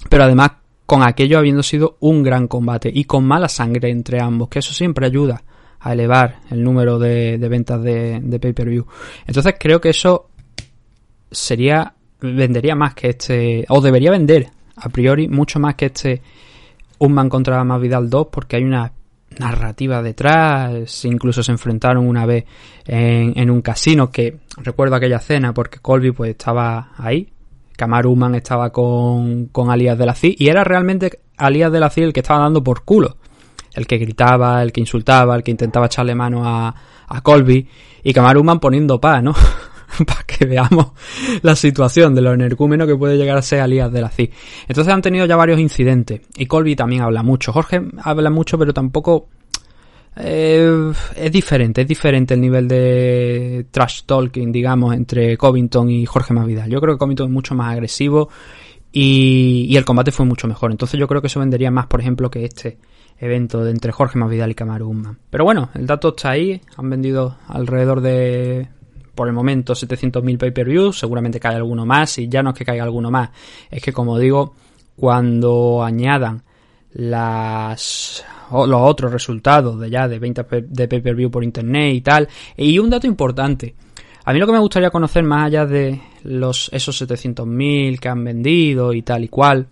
[0.08, 0.52] pero además
[0.86, 4.72] con aquello habiendo sido un gran combate y con mala sangre entre ambos, que eso
[4.72, 5.42] siempre ayuda
[5.80, 8.86] a elevar el número de, ventas de, de pay-per-view.
[9.26, 10.30] Entonces creo que eso
[11.30, 16.22] sería, vendería más que este, o debería vender a priori mucho más que este
[16.98, 18.92] Unman contra Masvidal 2, porque hay una
[19.38, 22.44] narrativa detrás, incluso se enfrentaron una vez
[22.86, 27.28] en, en un casino que recuerdo aquella cena porque Colby pues estaba ahí,
[27.78, 32.02] Kamaruman estaba con, con Alias de la CI y era realmente Alias de la CI
[32.02, 33.18] el que estaba dando por culo,
[33.72, 36.74] el que gritaba, el que insultaba, el que intentaba echarle mano a,
[37.06, 37.68] a Colby
[38.02, 39.32] y Kamaruman poniendo paz, ¿no?
[40.06, 40.88] para que veamos
[41.42, 44.28] la situación de lo energúmeno que puede llegar a ser Alias de la CI.
[44.66, 47.52] Entonces han tenido ya varios incidentes y Colby también habla mucho.
[47.52, 49.28] Jorge habla mucho, pero tampoco
[50.16, 56.34] eh, es diferente, es diferente el nivel de trash talking, digamos, entre Covington y Jorge
[56.34, 56.70] Masvidal.
[56.70, 58.28] Yo creo que Covington es mucho más agresivo
[58.92, 60.70] y, y, el combate fue mucho mejor.
[60.70, 62.78] Entonces yo creo que eso vendería más, por ejemplo, que este
[63.20, 65.18] evento de entre Jorge Masvidal y Kamaru Usman.
[65.30, 66.60] Pero bueno, el dato está ahí.
[66.76, 68.68] Han vendido alrededor de,
[69.14, 70.98] por el momento, 700.000 pay-per-views.
[70.98, 72.18] Seguramente cae alguno más.
[72.18, 73.30] Y ya no es que caiga alguno más.
[73.70, 74.54] Es que, como digo,
[74.96, 76.42] cuando añadan
[76.92, 82.28] las los otros resultados de ya de ventas de pay-per-view por internet y tal.
[82.56, 83.74] Y un dato importante.
[84.24, 88.24] A mí lo que me gustaría conocer más allá de los esos 700.000 que han
[88.24, 89.68] vendido y tal y cual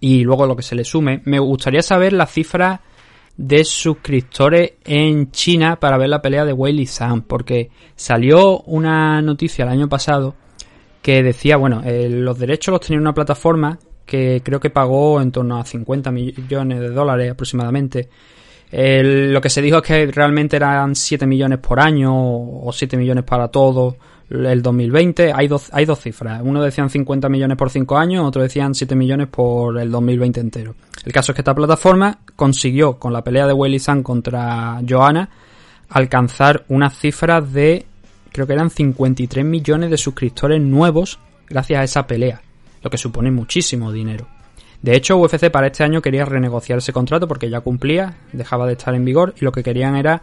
[0.00, 2.80] y luego lo que se le sume, me gustaría saber la cifra
[3.36, 9.64] de suscriptores en China para ver la pelea de Wei Zhang porque salió una noticia
[9.64, 10.34] el año pasado
[11.02, 13.78] que decía, bueno, eh, los derechos los tenía una plataforma
[14.10, 18.08] que creo que pagó en torno a 50 millones de dólares aproximadamente.
[18.72, 23.22] lo que se dijo es que realmente eran 7 millones por año o 7 millones
[23.22, 23.96] para todo
[24.28, 25.32] el 2020.
[25.32, 26.40] Hay dos, hay dos cifras.
[26.42, 30.74] Uno decían 50 millones por 5 años, otro decían 7 millones por el 2020 entero.
[31.04, 35.30] El caso es que esta plataforma consiguió, con la pelea de Weili San contra Johanna,
[35.88, 37.86] alcanzar una cifra de,
[38.32, 42.42] creo que eran 53 millones de suscriptores nuevos gracias a esa pelea
[42.82, 44.26] lo que supone muchísimo dinero.
[44.82, 48.72] De hecho, UFC para este año quería renegociar ese contrato porque ya cumplía, dejaba de
[48.72, 50.22] estar en vigor y lo que querían era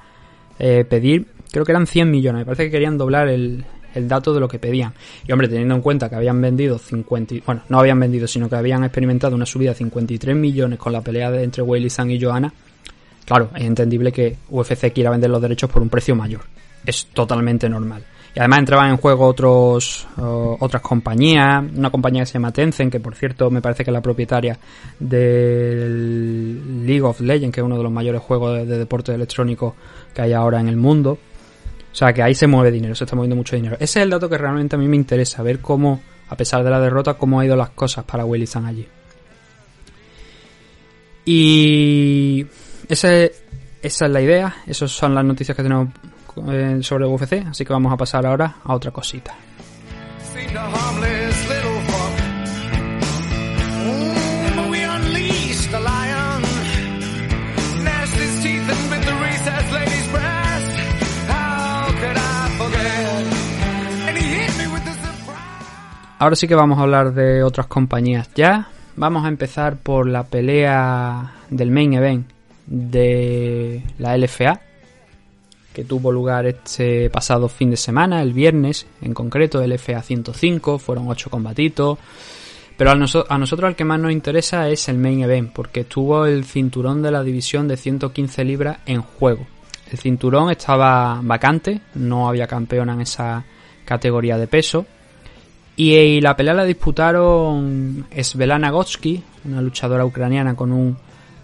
[0.57, 4.33] eh, pedir, creo que eran 100 millones, me parece que querían doblar el, el dato
[4.33, 4.93] de lo que pedían.
[5.27, 8.55] Y hombre, teniendo en cuenta que habían vendido 50, bueno, no habían vendido, sino que
[8.55, 12.19] habían experimentado una subida de 53 millones con la pelea de, entre Weili San y
[12.19, 12.53] Johanna,
[13.25, 16.41] claro, es entendible que UFC quiera vender los derechos por un precio mayor.
[16.85, 18.03] Es totalmente normal.
[18.37, 22.99] Y además entraban en juego otros otras compañías, una compañía que se llama Tencent, que
[22.99, 24.59] por cierto me parece que es la propietaria
[24.99, 29.73] del League of Legends, que es uno de los mayores juegos de, de deporte electrónico
[30.13, 31.13] que hay ahora en el mundo.
[31.91, 33.75] O sea que ahí se mueve dinero, se está moviendo mucho dinero.
[33.79, 36.69] Ese es el dato que realmente a mí me interesa, ver cómo, a pesar de
[36.69, 38.87] la derrota, cómo han ido las cosas para Willy San allí.
[41.25, 42.45] Y
[42.87, 43.33] ese,
[43.81, 45.87] esa es la idea, esas son las noticias que tenemos
[46.49, 49.35] eh, sobre UFC, así que vamos a pasar ahora a otra cosita.
[66.19, 68.29] Ahora sí que vamos a hablar de otras compañías.
[68.33, 68.69] Ya.
[68.95, 72.27] Vamos a empezar por la pelea del main event
[72.65, 74.59] de la LFA,
[75.77, 80.79] que tuvo lugar este pasado fin de semana, el viernes en concreto, el FA 105,
[80.79, 81.99] fueron ocho combatitos.
[82.75, 86.25] Pero a, a, nosotros el que más nos interesa es el main event, porque estuvo
[86.25, 89.45] el cinturón de la división de 115 libras en juego.
[89.91, 93.45] El cinturón estaba vacante, no había campeona en esa
[93.85, 94.83] categoría de peso.
[95.75, 100.97] Y, la pelea la disputaron Svelana Gotsky, una luchadora ucraniana con un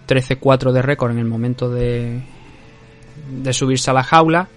[0.07, 2.19] 13-4 de récord en el momento de,
[3.29, 4.47] de subirse a la jaula.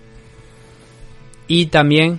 [1.49, 2.19] Y también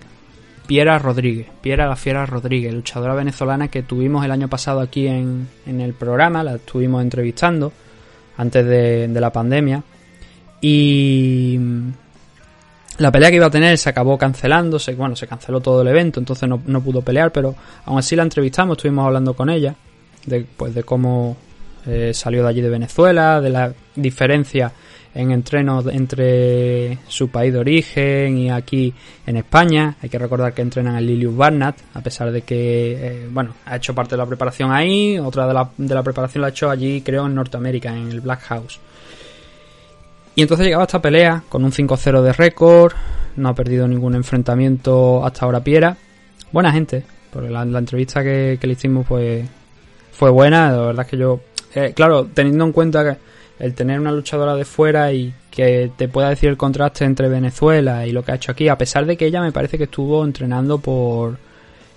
[0.68, 5.48] Piera Rodríguez, Piera la Fiera Rodríguez, luchadora venezolana que tuvimos el año pasado aquí en,
[5.66, 7.72] en el programa, la estuvimos entrevistando
[8.38, 9.84] antes de, de, la pandemia.
[10.60, 11.60] Y
[12.98, 15.88] la pelea que iba a tener se acabó cancelando, se, bueno, se canceló todo el
[15.88, 17.56] evento, entonces no, no pudo pelear, pero
[17.86, 19.76] aún así la entrevistamos, estuvimos hablando con ella,
[20.26, 21.38] de, pues, de cómo
[21.86, 24.72] eh, salió de allí de Venezuela, de la diferencia
[25.18, 28.94] en entrenos entre su país de origen y aquí
[29.26, 29.96] en España.
[30.02, 33.78] Hay que recordar que entrenan en Lilius Barnett, a pesar de que, eh, bueno, ha
[33.78, 36.70] hecho parte de la preparación ahí, otra de la, de la preparación la ha hecho
[36.70, 38.80] allí, creo, en Norteamérica, en el Black House.
[40.36, 42.94] Y entonces llegaba esta pelea con un 5-0 de récord,
[43.38, 45.98] no ha perdido ningún enfrentamiento hasta ahora Piera.
[46.52, 47.04] Buena gente,
[47.34, 49.50] porque la, entrevista que, que, le hicimos pues
[50.12, 51.40] fue buena, la verdad es que yo,
[51.74, 56.08] eh, claro, teniendo en cuenta que el tener una luchadora de fuera y que te
[56.08, 59.18] pueda decir el contraste entre Venezuela y lo que ha hecho aquí, a pesar de
[59.18, 61.38] que ella me parece que estuvo entrenando por,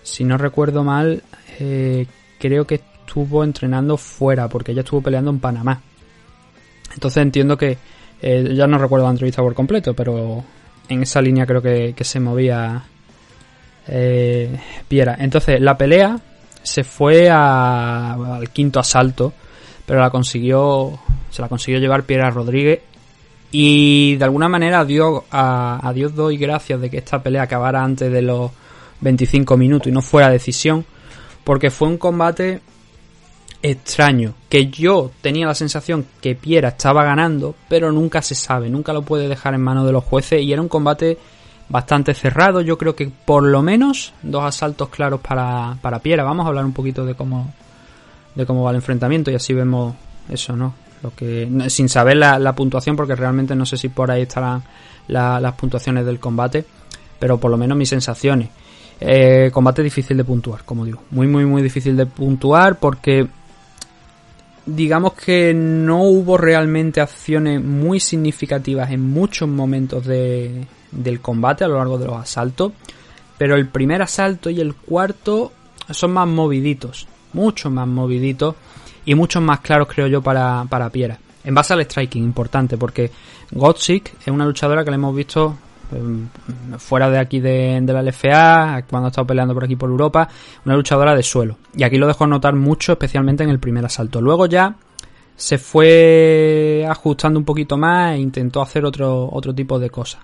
[0.02, 1.22] si no recuerdo mal,
[1.58, 2.06] eh,
[2.38, 5.80] creo que estuvo entrenando fuera, porque ella estuvo peleando en Panamá.
[6.94, 7.76] Entonces entiendo que,
[8.22, 10.42] eh, ya no recuerdo la entrevista por completo, pero
[10.88, 12.82] en esa línea creo que, que se movía
[13.88, 15.16] eh, Piera.
[15.18, 16.18] Entonces la pelea
[16.62, 19.32] se fue a- al quinto asalto,
[19.86, 20.98] pero la consiguió,
[21.30, 22.80] se la consiguió llevar Piera Rodríguez
[23.52, 28.12] y de alguna manera a, a Dios doy gracias de que esta pelea acabara antes
[28.12, 28.50] de los
[29.00, 30.84] 25 minutos y no fuera decisión,
[31.44, 32.60] porque fue un combate
[33.62, 38.92] extraño, que yo tenía la sensación que Piera estaba ganando, pero nunca se sabe, nunca
[38.92, 41.18] lo puede dejar en manos de los jueces y era un combate
[41.68, 46.24] bastante cerrado, yo creo que por lo menos dos asaltos claros para, para Piera.
[46.24, 47.52] Vamos a hablar un poquito de cómo
[48.34, 49.94] de cómo va el enfrentamiento y así vemos
[50.28, 50.74] eso, ¿no?
[51.02, 54.62] Lo que sin saber la, puntuación porque realmente no sé si por ahí estarán
[55.08, 56.64] la- las puntuaciones del combate,
[57.18, 58.48] pero por lo menos mis sensaciones.
[59.00, 63.26] Eh, combate difícil de puntuar, como digo, muy muy muy difícil de puntuar porque
[64.66, 71.68] digamos que no hubo realmente acciones muy significativas en muchos momentos de, del combate a
[71.68, 72.72] lo largo de los asaltos,
[73.38, 75.52] pero el primer asalto y el cuarto
[75.90, 78.54] son más moviditos, mucho más moviditos
[79.04, 81.18] y muchos más claros creo yo para, para Piera.
[81.42, 83.10] En base al striking, importante, porque
[83.52, 85.56] Gotzik es una luchadora que le hemos visto
[85.92, 89.90] eh, fuera de aquí de, de la LFA, cuando ha estado peleando por aquí por
[89.90, 90.28] Europa,
[90.64, 91.56] una luchadora de suelo.
[91.74, 94.20] Y aquí lo dejó notar mucho, especialmente en el primer asalto.
[94.20, 94.74] Luego ya
[95.36, 100.20] se fue ajustando un poquito más e intentó hacer otro, otro tipo de cosas.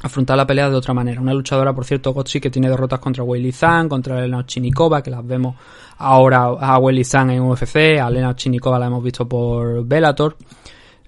[0.00, 1.20] Afrontar la pelea de otra manera.
[1.20, 5.10] Una luchadora, por cierto, Gotzi, que tiene derrotas contra Weili Zhang, contra Elena Chinikova, que
[5.10, 5.56] las vemos
[5.98, 10.36] ahora a Weili Zhang en UFC, a Elena Chinikova la hemos visto por Bellator.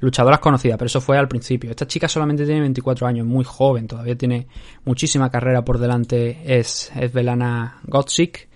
[0.01, 1.71] Luchadoras conocidas, pero eso fue al principio.
[1.71, 4.47] Esta chica solamente tiene 24 años, muy joven, todavía tiene
[4.85, 8.49] muchísima carrera por delante, es, es Velana Gotzik.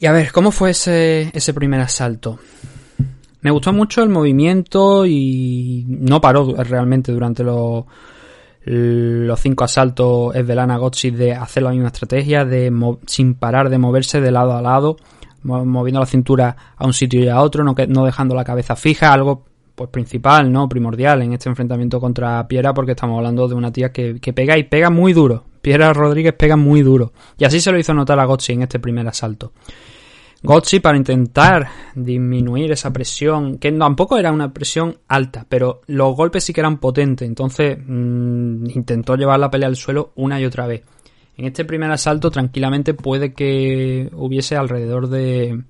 [0.00, 2.38] Y a ver, ¿cómo fue ese, ese primer asalto?
[3.40, 7.84] Me gustó mucho el movimiento y no paró realmente durante los,
[8.70, 12.72] los cinco asaltos Esvelana Gotzi de hacer la misma estrategia, de
[13.06, 14.96] sin parar de moverse de lado a lado,
[15.42, 18.44] mo- moviendo la cintura a un sitio y a otro, no, que- no dejando la
[18.44, 20.68] cabeza fija, algo pues principal, ¿no?
[20.68, 24.58] Primordial en este enfrentamiento contra Piera, porque estamos hablando de una tía que, que pega
[24.58, 25.44] y pega muy duro.
[25.62, 27.12] Piera Rodríguez pega muy duro.
[27.38, 29.52] Y así se lo hizo notar a Gotzi en este primer asalto.
[30.42, 36.44] Gotzi para intentar disminuir esa presión, que tampoco era una presión alta, pero los golpes
[36.44, 40.66] sí que eran potentes, entonces mmm, intentó llevar la pelea al suelo una y otra
[40.68, 40.82] vez.
[41.36, 45.60] En este primer asalto tranquilamente puede que hubiese alrededor de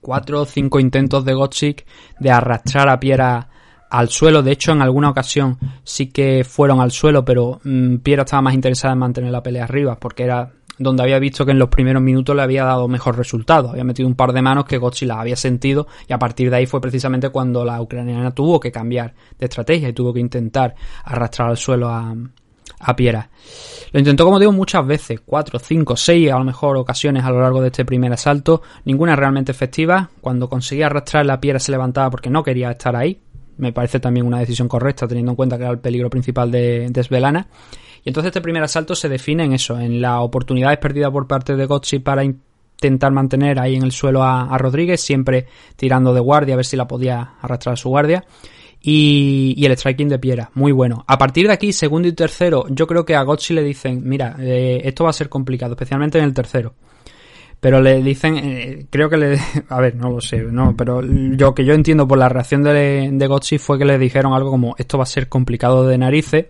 [0.00, 1.86] cuatro o cinco intentos de Gotzik
[2.18, 3.48] de arrastrar a Piera
[3.90, 4.42] al suelo.
[4.42, 8.54] De hecho, en alguna ocasión sí que fueron al suelo, pero mmm, Piera estaba más
[8.54, 12.02] interesada en mantener la pelea arriba, porque era donde había visto que en los primeros
[12.02, 13.70] minutos le había dado mejor resultado.
[13.70, 16.56] Había metido un par de manos que Gotzi las había sentido y a partir de
[16.56, 20.74] ahí fue precisamente cuando la ucraniana tuvo que cambiar de estrategia y tuvo que intentar
[21.04, 22.14] arrastrar al suelo a,
[22.80, 23.28] a Piera.
[23.92, 27.42] Lo intentó, como digo, muchas veces, cuatro, cinco, seis a lo mejor ocasiones a lo
[27.42, 30.08] largo de este primer asalto, ninguna realmente efectiva.
[30.22, 33.20] Cuando conseguía arrastrar la Piera se levantaba porque no quería estar ahí.
[33.60, 36.88] Me parece también una decisión correcta, teniendo en cuenta que era el peligro principal de,
[36.90, 37.46] de Svelana.
[38.04, 41.54] Y entonces este primer asalto se define en eso, en las oportunidades perdidas por parte
[41.54, 45.46] de Gotzi para intentar mantener ahí en el suelo a, Rodríguez, siempre
[45.76, 48.24] tirando de guardia a ver si la podía arrastrar a su guardia.
[48.82, 51.04] Y, el striking de Piera, muy bueno.
[51.06, 54.36] A partir de aquí, segundo y tercero, yo creo que a Gotzi le dicen, mira,
[54.38, 56.74] eh, esto va a ser complicado, especialmente en el tercero.
[57.60, 61.54] Pero le dicen, eh, creo que le, a ver, no lo sé, no, pero yo
[61.54, 64.96] que yo entiendo por la reacción de, de fue que le dijeron algo como, esto
[64.96, 66.46] va a ser complicado de narices,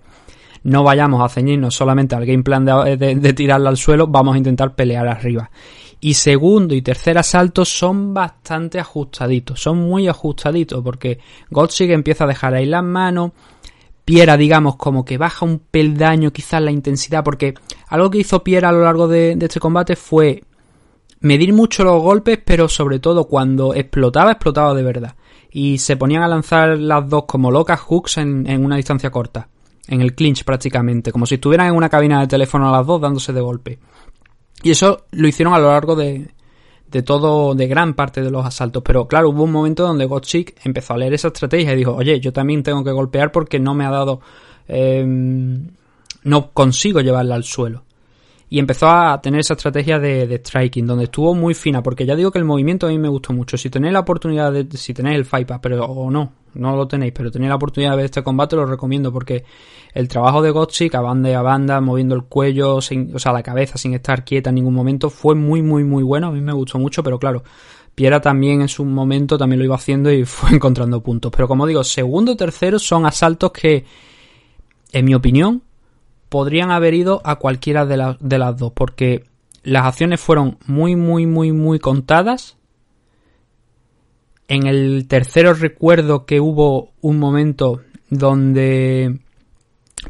[0.62, 4.38] no vayamos a ceñirnos solamente al game plan de, de, tirarla al suelo, vamos a
[4.38, 5.50] intentar pelear arriba.
[6.02, 11.18] Y segundo y tercer asalto son bastante ajustaditos, son muy ajustaditos, porque
[11.50, 13.32] Gotzig empieza a dejar ahí las manos,
[14.04, 17.54] Piera, digamos, como que baja un peldaño quizás la intensidad, porque
[17.88, 20.42] algo que hizo Piera a lo largo de este combate fue
[21.20, 25.14] medir mucho los golpes, pero sobre todo cuando explotaba, explotaba de verdad.
[25.50, 29.48] Y se ponían a lanzar las dos como locas hooks en, en una distancia corta
[29.90, 33.00] en el clinch prácticamente, como si estuvieran en una cabina de teléfono a las dos
[33.00, 33.78] dándose de golpe.
[34.62, 36.30] Y eso lo hicieron a lo largo de,
[37.04, 38.82] todo, de gran parte de los asaltos.
[38.84, 42.20] Pero claro, hubo un momento donde Gotchik empezó a leer esa estrategia y dijo, oye,
[42.20, 44.20] yo también tengo que golpear porque no me ha dado,
[44.68, 45.04] eh,
[46.22, 47.84] no consigo llevarla al suelo.
[48.52, 52.32] Y empezó a tener esa estrategia de, striking, donde estuvo muy fina, porque ya digo
[52.32, 53.56] que el movimiento a mí me gustó mucho.
[53.56, 57.12] Si tenéis la oportunidad de, si tenéis el Fight pero o no, no lo tenéis,
[57.14, 59.44] pero tenéis la oportunidad de ver este combate, lo recomiendo, porque
[59.94, 63.32] el trabajo de Gotchik a banda y a banda, moviendo el cuello, sin, o sea,
[63.32, 66.26] la cabeza sin estar quieta en ningún momento, fue muy, muy, muy bueno.
[66.26, 67.44] A mí me gustó mucho, pero claro,
[67.94, 71.30] Piera también en su momento también lo iba haciendo y fue encontrando puntos.
[71.30, 73.84] Pero como digo, segundo, tercero son asaltos que,
[74.90, 75.62] en mi opinión,
[76.30, 79.24] podrían haber ido a cualquiera de, de las dos, porque
[79.62, 82.56] las acciones fueron muy, muy, muy, muy contadas.
[84.48, 89.20] En el tercero recuerdo que hubo un momento donde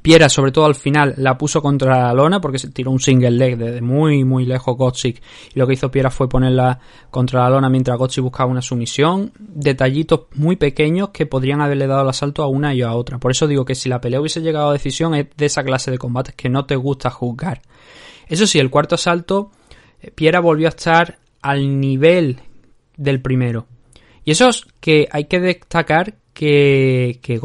[0.03, 3.33] Piera, sobre todo al final, la puso contra la lona porque se tiró un single
[3.33, 5.21] leg desde muy, muy lejos Gotzik.
[5.55, 6.79] Y lo que hizo Piera fue ponerla
[7.11, 9.33] contra la lona mientras Gotzik buscaba una sumisión.
[9.39, 13.19] Detallitos muy pequeños que podrían haberle dado el asalto a una y a otra.
[13.19, 15.91] Por eso digo que si la pelea hubiese llegado a decisión es de esa clase
[15.91, 17.61] de combates que no te gusta juzgar.
[18.29, 19.51] Eso sí, el cuarto asalto,
[20.01, 22.41] eh, Piera volvió a estar al nivel
[22.97, 23.67] del primero.
[24.25, 27.41] Y eso es que hay que destacar que, que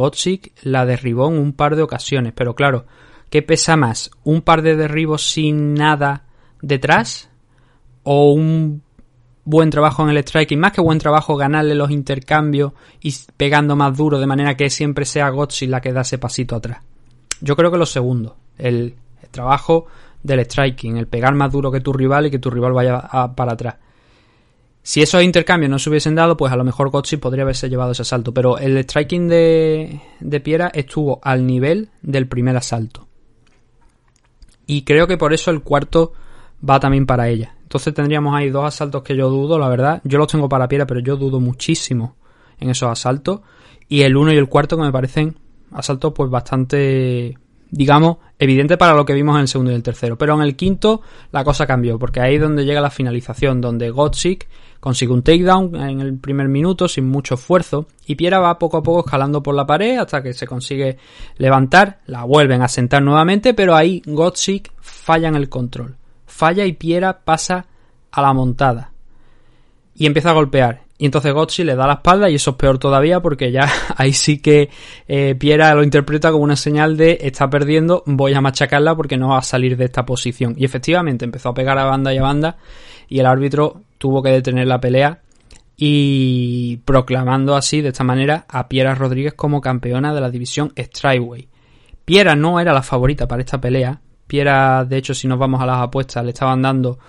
[0.64, 2.34] la derribó en un par de ocasiones.
[2.36, 2.86] Pero claro,
[3.30, 4.12] ¿qué pesa más?
[4.24, 6.26] ¿Un par de derribos sin nada
[6.62, 7.30] detrás?
[8.04, 8.82] ¿O un
[9.44, 10.60] buen trabajo en el striking?
[10.60, 15.06] Más que buen trabajo, ganarle los intercambios y pegando más duro, de manera que siempre
[15.06, 16.80] sea Gotzik la que da ese pasito atrás.
[17.42, 19.88] Yo creo que lo segundo, el, el trabajo
[20.24, 23.36] del striking, el pegar más duro que tu rival y que tu rival vaya a,
[23.36, 23.76] para atrás.
[24.86, 27.94] Si esos intercambios no se hubiesen dado, pues a lo mejor Gotzi podría haberse llevado
[27.94, 28.36] ese asalto.
[28.36, 33.08] Pero el striking de, de Piera estuvo al nivel del primer asalto.
[34.68, 36.14] Y creo que por eso el cuarto
[36.70, 37.56] va también para ella.
[37.64, 40.02] Entonces tendríamos ahí dos asaltos que yo dudo, la verdad.
[40.04, 42.16] Yo los tengo para Piera, pero yo dudo muchísimo
[42.60, 43.42] en esos asaltos.
[43.90, 45.36] Y el uno y el cuarto que me parecen
[45.72, 47.40] asaltos pues bastante
[47.72, 50.18] digamos, evidente para lo que vimos en el segundo y el tercero.
[50.18, 53.90] Pero en el quinto la cosa cambió, porque ahí es donde llega la finalización, donde
[53.90, 54.48] Gotzik
[54.80, 58.84] consigue un takedown en el primer minuto sin mucho esfuerzo y Piera va poco a
[58.84, 60.97] poco escalando por la pared hasta que se consigue
[61.38, 65.95] levantar, la vuelven a sentar nuevamente, pero ahí Gotzik falla en el control.
[66.26, 67.65] Falla y Piera pasa
[68.11, 68.91] a la montada
[69.95, 70.86] y empieza a golpear.
[70.97, 74.13] Y entonces Gotzi le da la espalda y eso es peor todavía porque ya ahí
[74.13, 74.69] sí que
[75.07, 79.30] eh, Piera lo interpreta como una señal de está perdiendo, voy a machacarla porque no
[79.30, 80.55] va a salir de esta posición.
[80.57, 82.57] Y efectivamente empezó a pegar a banda y a banda
[83.09, 85.22] y el árbitro tuvo que detener la pelea
[85.78, 91.48] y proclamando así de esta manera a Piera Rodríguez como campeona de la división Strikeway.
[92.06, 94.00] Piera no era la favorita para esta pelea.
[94.28, 97.00] Piera, de hecho, si nos vamos a las apuestas, le estaban dando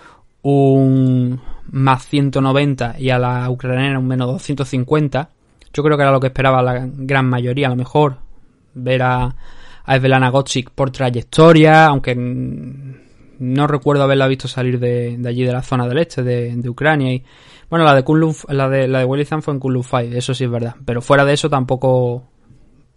[0.42, 5.30] un más 190 y a la ucraniana un menos 250.
[5.72, 8.18] Yo creo que era lo que esperaba la gran mayoría, a lo mejor
[8.74, 9.34] ver a,
[9.84, 12.14] a Gotchik por trayectoria, aunque
[13.38, 17.12] no recuerdo haberla visto salir de, de allí de la zona del este de, Ucrania
[17.12, 17.24] y
[17.68, 20.44] bueno la de Kunlun, la de la de Welizan fue en Kunlun Fight, eso sí
[20.44, 22.24] es verdad, pero fuera de eso tampoco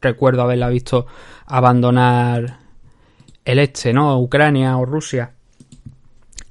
[0.01, 1.07] recuerdo haberla visto
[1.45, 2.59] abandonar
[3.45, 4.19] el este, ¿no?
[4.19, 5.33] Ucrania o Rusia.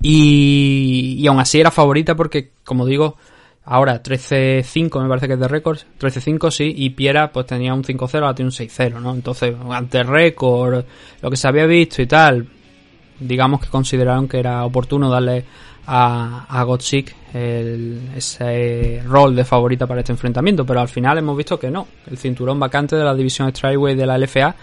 [0.00, 3.16] Y, y aún así era favorita porque, como digo,
[3.64, 7.84] ahora 13-5 me parece que es de récord, 13-5 sí, y Piera pues tenía un
[7.84, 9.14] 5-0, ahora tiene un 6-0, ¿no?
[9.14, 10.84] Entonces, ante récord,
[11.20, 12.48] lo que se había visto y tal,
[13.20, 15.44] digamos que consideraron que era oportuno darle
[15.86, 16.66] a, a
[18.16, 22.18] ese rol de favorita para este enfrentamiento, pero al final hemos visto que no, el
[22.18, 24.54] cinturón vacante de la división Strikeway de la LFA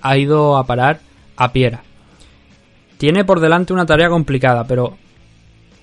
[0.00, 1.00] ha ido a parar
[1.36, 1.82] a Piera.
[2.98, 4.96] Tiene por delante una tarea complicada, pero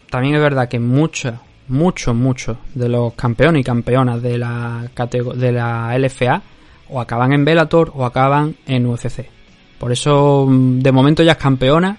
[0.09, 1.34] también es verdad que muchos,
[1.67, 4.89] muchos, muchos de los campeones y campeonas de la,
[5.36, 6.41] de la LFA
[6.89, 9.25] o acaban en Bellator o acaban en UFC.
[9.77, 11.97] Por eso, de momento ya es campeona.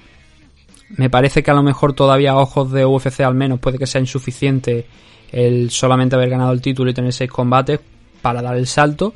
[0.97, 3.86] Me parece que a lo mejor todavía a ojos de UFC al menos puede que
[3.86, 4.86] sea insuficiente
[5.30, 7.80] el solamente haber ganado el título y tener seis combates
[8.20, 9.14] para dar el salto.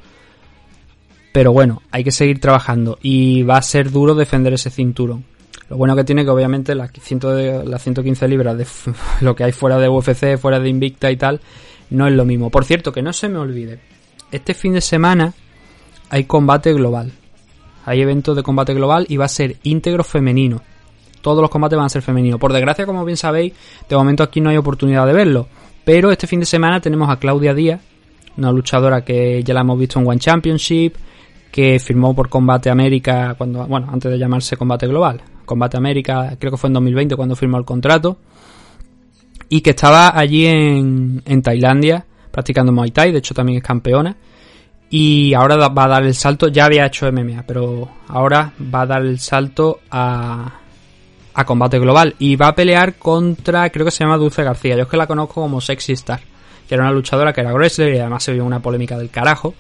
[1.33, 5.25] Pero bueno, hay que seguir trabajando y va a ser duro defender ese cinturón.
[5.69, 8.67] Lo bueno que tiene que obviamente las, 100 de, las 115 libras de
[9.21, 11.41] lo que hay fuera de UFC, fuera de Invicta y tal,
[11.91, 12.51] no es lo mismo.
[12.51, 13.81] Por cierto, que no se me olvide,
[14.31, 15.35] este fin de semana
[16.11, 17.13] hay combate global.
[17.85, 20.63] Hay eventos de combate global y va a ser íntegro femenino.
[21.25, 22.39] Todos los combates van a ser femeninos.
[22.39, 23.55] Por desgracia, como bien sabéis,
[23.89, 25.49] de momento aquí no hay oportunidad de verlo.
[25.83, 27.81] Pero este fin de semana tenemos a Claudia Díaz,
[28.37, 30.93] una luchadora que ya la hemos visto en One Championship,
[31.51, 35.23] que firmó por Combate América cuando, bueno, antes de llamarse Combate Global.
[35.47, 38.19] Combate América, creo que fue en 2020 cuando firmó el contrato.
[39.49, 44.15] Y que estaba allí en, en Tailandia practicando Muay Thai, de hecho también es campeona.
[44.91, 48.87] Y ahora va a dar el salto, ya había hecho MMA, pero ahora va a
[48.87, 50.61] dar el salto a,
[51.35, 54.77] a combate global y va a pelear contra, creo que se llama Dulce García.
[54.77, 56.21] Yo es que la conozco como Sexy Star,
[56.69, 59.55] que era una luchadora que era wrestler y además se vio una polémica del carajo.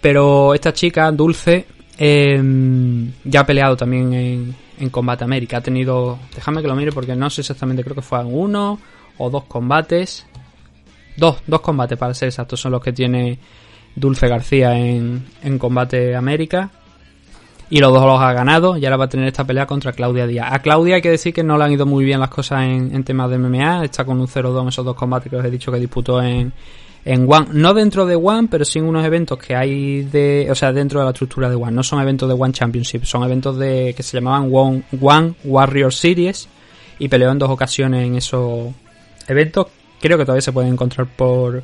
[0.00, 1.66] Pero esta chica, Dulce,
[1.96, 2.42] eh,
[3.24, 5.58] ya ha peleado también en, en Combate América.
[5.58, 8.78] Ha tenido, déjame que lo mire porque no sé exactamente, creo que fue uno
[9.16, 10.26] o dos combates.
[11.16, 13.38] Dos, dos combates para ser exactos son los que tiene
[13.94, 16.70] Dulce García en, en Combate América.
[17.74, 20.28] Y los dos los ha ganado y ahora va a tener esta pelea contra Claudia
[20.28, 20.46] Díaz.
[20.48, 22.94] A Claudia hay que decir que no le han ido muy bien las cosas en,
[22.94, 23.86] en temas de MMA.
[23.86, 26.52] Está con un 0-2 en esos dos combates que os he dicho que disputó en,
[27.04, 27.48] en One.
[27.50, 30.46] No dentro de One, pero sí en unos eventos que hay de...
[30.52, 31.72] O sea, dentro de la estructura de One.
[31.72, 33.02] No son eventos de One Championship.
[33.02, 36.48] Son eventos de que se llamaban One, One Warrior Series.
[37.00, 38.68] Y peleó en dos ocasiones en esos
[39.26, 39.66] eventos.
[40.00, 41.60] Creo que todavía se pueden encontrar por,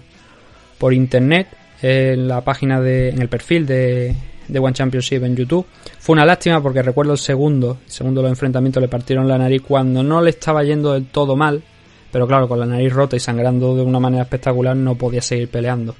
[0.76, 1.46] por internet.
[1.80, 3.10] En la página de...
[3.10, 4.16] En el perfil de
[4.50, 5.66] de One Championship en YouTube.
[5.98, 9.62] Fue una lástima porque recuerdo el segundo, el segundo los enfrentamientos le partieron la nariz
[9.62, 11.62] cuando no le estaba yendo del todo mal,
[12.10, 15.48] pero claro, con la nariz rota y sangrando de una manera espectacular no podía seguir
[15.48, 15.94] peleando.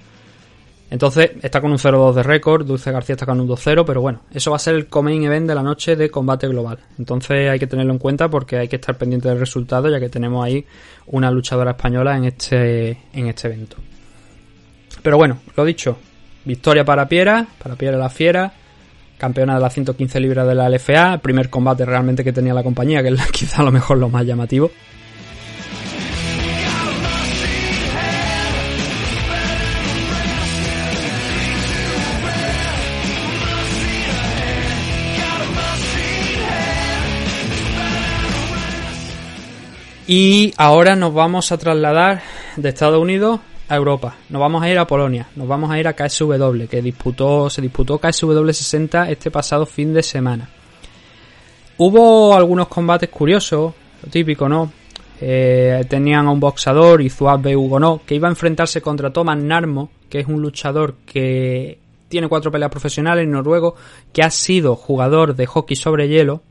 [0.90, 4.22] Entonces está con un 0-2 de récord, Dulce García está con un 2-0, pero bueno,
[4.32, 6.80] eso va a ser el main event de la noche de combate global.
[6.98, 10.08] Entonces hay que tenerlo en cuenta porque hay que estar pendiente del resultado ya que
[10.08, 10.66] tenemos ahí
[11.06, 13.76] una luchadora española en este, en este evento.
[15.00, 15.96] Pero bueno, lo dicho,
[16.44, 18.52] victoria para Piera, para Piera la Fiera,
[19.18, 22.62] campeona de las 115 libras de la LFA, el primer combate realmente que tenía la
[22.62, 24.70] compañía, que es quizá a lo mejor lo más llamativo.
[40.12, 42.20] Y ahora nos vamos a trasladar
[42.56, 43.38] de Estados Unidos
[43.70, 44.16] a Europa.
[44.28, 45.28] Nos vamos a ir a Polonia.
[45.36, 49.94] Nos vamos a ir a KSW, que disputó, se disputó KSW 60 este pasado fin
[49.94, 50.48] de semana.
[51.78, 54.72] Hubo algunos combates curiosos, lo típico, ¿no?
[55.20, 60.18] Eh, tenían a un boxador, Izuabe Hugo que iba a enfrentarse contra Thomas Narmo, que
[60.18, 63.76] es un luchador que tiene cuatro peleas profesionales en noruego,
[64.12, 66.42] que ha sido jugador de hockey sobre hielo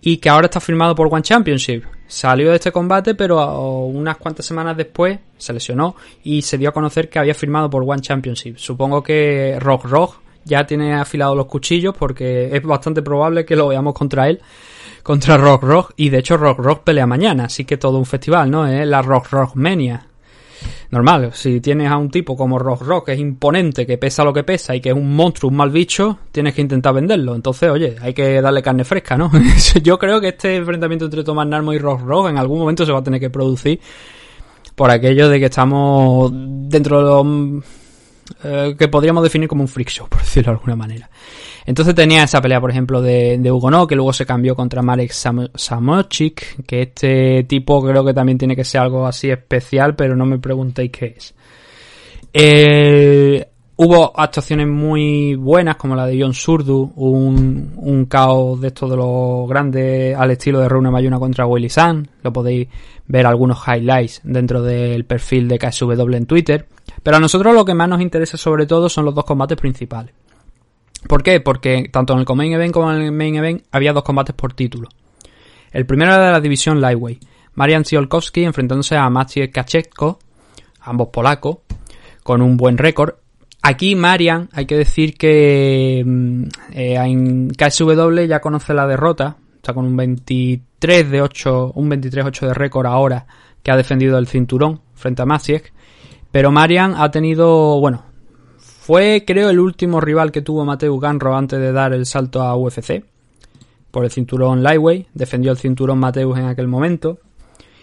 [0.00, 1.84] y que ahora está firmado por One Championship.
[2.06, 5.94] Salió de este combate, pero unas cuantas semanas después se lesionó
[6.24, 8.56] y se dio a conocer que había firmado por One Championship.
[8.56, 13.68] Supongo que Rock Rock ya tiene afilados los cuchillos porque es bastante probable que lo
[13.68, 14.40] veamos contra él,
[15.02, 15.92] contra Rock Rock.
[15.96, 18.66] Y de hecho Rock Rock pelea mañana, así que todo un festival, ¿no?
[18.66, 20.07] Es la Rock Rock Mania
[20.90, 21.30] normal.
[21.34, 24.44] Si tienes a un tipo como Rock Rock, que es imponente, que pesa lo que
[24.44, 27.34] pesa y que es un monstruo, un mal bicho, tienes que intentar venderlo.
[27.34, 29.30] Entonces, oye, hay que darle carne fresca, ¿no?
[29.82, 32.92] Yo creo que este enfrentamiento entre Tomás Narmo y Rock Rock en algún momento se
[32.92, 33.80] va a tener que producir
[34.74, 37.62] por aquello de que estamos dentro de lo
[38.44, 41.10] eh, que podríamos definir como un freak show, por decirlo de alguna manera.
[41.68, 44.80] Entonces tenía esa pelea, por ejemplo, de, de Hugo No, que luego se cambió contra
[44.80, 49.94] Marek Sam Samochik, que este tipo creo que también tiene que ser algo así especial,
[49.94, 51.34] pero no me preguntéis qué es.
[52.32, 53.46] Eh,
[53.76, 58.96] hubo actuaciones muy buenas, como la de John Surdu, un, un caos de estos de
[58.96, 62.08] los grandes al estilo de Runa Mayuna contra Willy San.
[62.22, 62.66] Lo podéis
[63.08, 66.66] ver algunos highlights dentro del perfil de KSW en Twitter.
[67.02, 70.14] Pero a nosotros lo que más nos interesa sobre todo son los dos combates principales.
[71.06, 71.40] ¿Por qué?
[71.40, 74.52] Porque tanto en el Main Event como en el Main Event había dos combates por
[74.54, 74.88] título.
[75.70, 77.22] El primero era de la división Lightweight.
[77.54, 80.18] Marian Tsiolkowski enfrentándose a Maciej Kaczewko,
[80.80, 81.58] ambos polacos,
[82.22, 83.14] con un buen récord.
[83.62, 86.42] Aquí Marian, hay que decir que mm,
[86.72, 92.46] eh, en KSW ya conoce la derrota, está con un 23 de 8, un 23-8
[92.46, 93.26] de récord ahora
[93.62, 95.72] que ha defendido el cinturón frente a Maciej.
[96.30, 98.04] Pero Marian ha tenido, bueno,
[98.88, 102.56] fue, creo, el último rival que tuvo Mateo Ganro antes de dar el salto a
[102.56, 103.04] UFC.
[103.90, 105.08] Por el cinturón Lightweight.
[105.12, 107.18] Defendió el cinturón Mateus en aquel momento.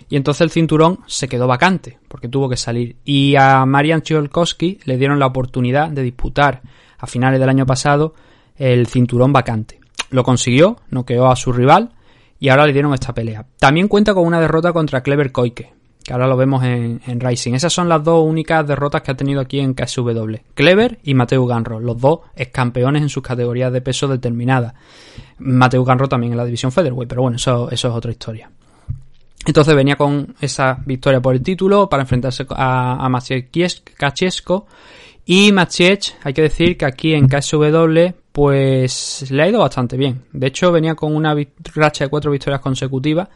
[0.09, 2.95] Y entonces el cinturón se quedó vacante, porque tuvo que salir.
[3.05, 6.63] Y a Marian Chiolkowski le dieron la oportunidad de disputar
[6.97, 8.15] a finales del año pasado
[8.57, 9.79] el cinturón vacante.
[10.09, 11.91] Lo consiguió, noqueó a su rival
[12.39, 13.45] y ahora le dieron esta pelea.
[13.59, 15.71] También cuenta con una derrota contra Clever Koike,
[16.05, 17.55] que ahora lo vemos en, Rising.
[17.55, 20.35] Esas son las dos únicas derrotas que ha tenido aquí en KSW.
[20.53, 24.75] Clever y Mateo Ganro, los dos ex campeones en sus categorías de peso determinadas.
[25.39, 28.51] Mateo Ganro también en la división Featherweight, pero bueno, eso, eso es otra historia.
[29.47, 33.49] Entonces venía con esa victoria por el título para enfrentarse a, a Maciej
[33.97, 34.67] Kaczewsko.
[35.25, 40.21] Y Maciej, hay que decir que aquí en KSW, pues le ha ido bastante bien.
[40.33, 41.35] De hecho, venía con una
[41.73, 43.27] racha de cuatro victorias consecutivas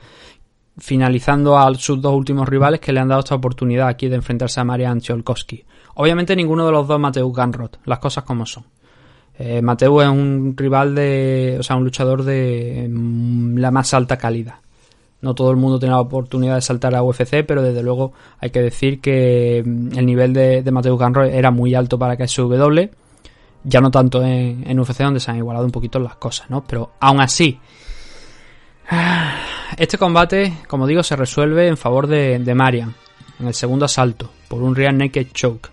[0.78, 4.60] finalizando a sus dos últimos rivales que le han dado esta oportunidad aquí de enfrentarse
[4.60, 5.64] a Marian Tsiolkowski.
[5.96, 8.64] Obviamente ninguno de los dos Mateusz Ganrot, las cosas como son.
[9.38, 14.18] Eh, Mateu es un rival de, o sea, un luchador de mm, la más alta
[14.18, 14.56] calidad.
[15.22, 18.50] No todo el mundo tiene la oportunidad de saltar a UFC, pero desde luego hay
[18.50, 22.90] que decir que mm, el nivel de, de Mateo Ganro era muy alto para KSW.
[23.64, 26.64] Ya no tanto en, en UFC, donde se han igualado un poquito las cosas, ¿no?
[26.66, 27.60] Pero aún así,
[29.78, 32.94] este combate, como digo, se resuelve en favor de, de Marian
[33.40, 35.70] en el segundo asalto por un Real Naked Choke.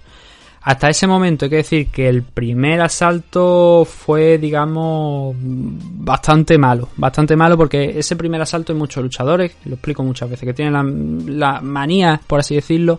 [0.63, 6.89] Hasta ese momento hay que decir que el primer asalto fue, digamos, bastante malo.
[6.97, 10.73] Bastante malo porque ese primer asalto hay muchos luchadores, lo explico muchas veces, que tienen
[10.73, 12.99] la, la manía, por así decirlo,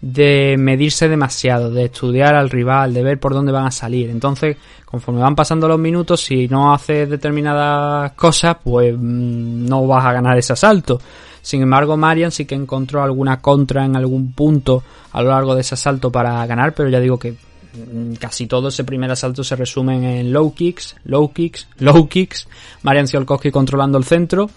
[0.00, 4.10] de medirse demasiado, de estudiar al rival, de ver por dónde van a salir.
[4.10, 10.04] Entonces, conforme van pasando los minutos, si no haces determinadas cosas, pues mm, no vas
[10.04, 11.00] a ganar ese asalto.
[11.42, 14.82] Sin embargo, Marian sí que encontró alguna contra en algún punto
[15.12, 18.68] a lo largo de ese asalto para ganar, pero ya digo que mm, casi todo
[18.68, 22.46] ese primer asalto se resume en low kicks, low kicks, low kicks,
[22.82, 24.48] Marian Ziolkowski controlando el centro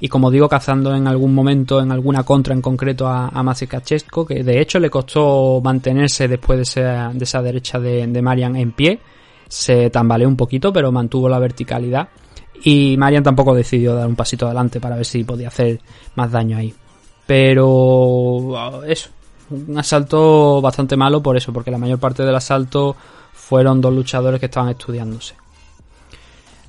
[0.00, 4.42] y como digo cazando en algún momento en alguna contra en concreto a, a que
[4.42, 8.72] de hecho le costó mantenerse después de esa, de esa derecha de, de Marian en
[8.72, 8.98] pie,
[9.46, 12.08] se tambaleó un poquito pero mantuvo la verticalidad
[12.62, 15.80] y Marian tampoco decidió dar un pasito adelante para ver si podía hacer
[16.14, 16.74] más daño ahí.
[17.26, 19.10] Pero eso,
[19.50, 22.96] un asalto bastante malo por eso, porque la mayor parte del asalto
[23.32, 25.34] fueron dos luchadores que estaban estudiándose.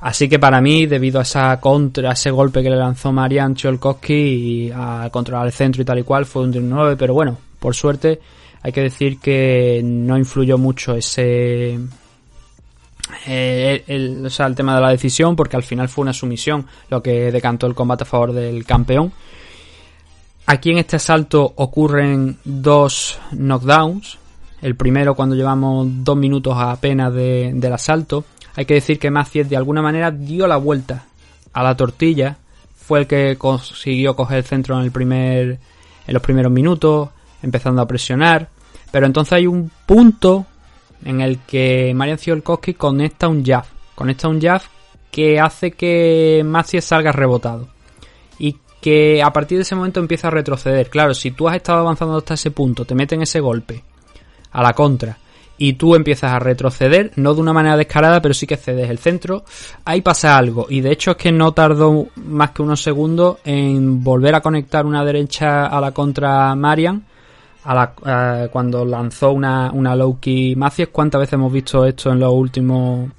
[0.01, 4.71] Así que para mí, debido a contra, ese golpe que le lanzó Marian Cholkowski y
[4.73, 8.19] a controlar el centro y tal y cual, fue un 19, pero bueno, por suerte
[8.63, 11.79] hay que decir que no influyó mucho ese
[13.27, 17.67] eh, el tema de la decisión, porque al final fue una sumisión lo que decantó
[17.67, 19.11] el combate a favor del campeón.
[20.47, 24.17] Aquí en este asalto ocurren dos knockdowns.
[24.61, 28.25] El primero cuando llevamos dos minutos apenas de, del asalto.
[28.55, 31.05] Hay que decir que Maciez de alguna manera dio la vuelta
[31.53, 32.37] a la tortilla.
[32.75, 35.59] Fue el que consiguió coger el centro en el primer.
[36.07, 37.09] en los primeros minutos.
[37.41, 38.49] Empezando a presionar.
[38.91, 40.45] Pero entonces hay un punto
[41.03, 43.65] en el que Marian Ziolkowski conecta un jab.
[43.95, 44.61] Conecta un jab
[45.09, 47.69] que hace que Maciej salga rebotado.
[48.37, 50.89] Y que a partir de ese momento empieza a retroceder.
[50.89, 53.83] Claro, si tú has estado avanzando hasta ese punto, te meten ese golpe
[54.51, 55.17] a la contra
[55.63, 58.97] y tú empiezas a retroceder, no de una manera descarada, pero sí que cedes el
[58.97, 59.43] centro,
[59.85, 60.65] ahí pasa algo.
[60.67, 64.87] Y de hecho es que no tardó más que unos segundos en volver a conectar
[64.87, 67.03] una derecha a la contra Marian
[67.63, 70.57] a la, eh, cuando lanzó una, una low key.
[70.91, 73.11] ¿Cuántas veces hemos visto esto en los últimos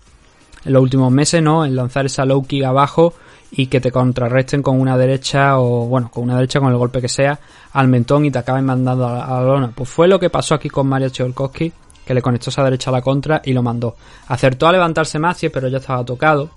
[0.64, 1.64] en los últimos meses, no?
[1.64, 3.14] En lanzar esa low abajo
[3.53, 7.01] y que te contrarresten con una derecha o bueno, con una derecha con el golpe
[7.01, 7.38] que sea
[7.72, 9.72] al mentón y te acaben mandando a la, a la lona.
[9.72, 11.72] Pues fue lo que pasó aquí con Mario Cholkowski,
[12.05, 13.96] que le conectó esa derecha a la contra y lo mandó.
[14.28, 16.50] Acertó a levantarse Macias, pero ya estaba tocado.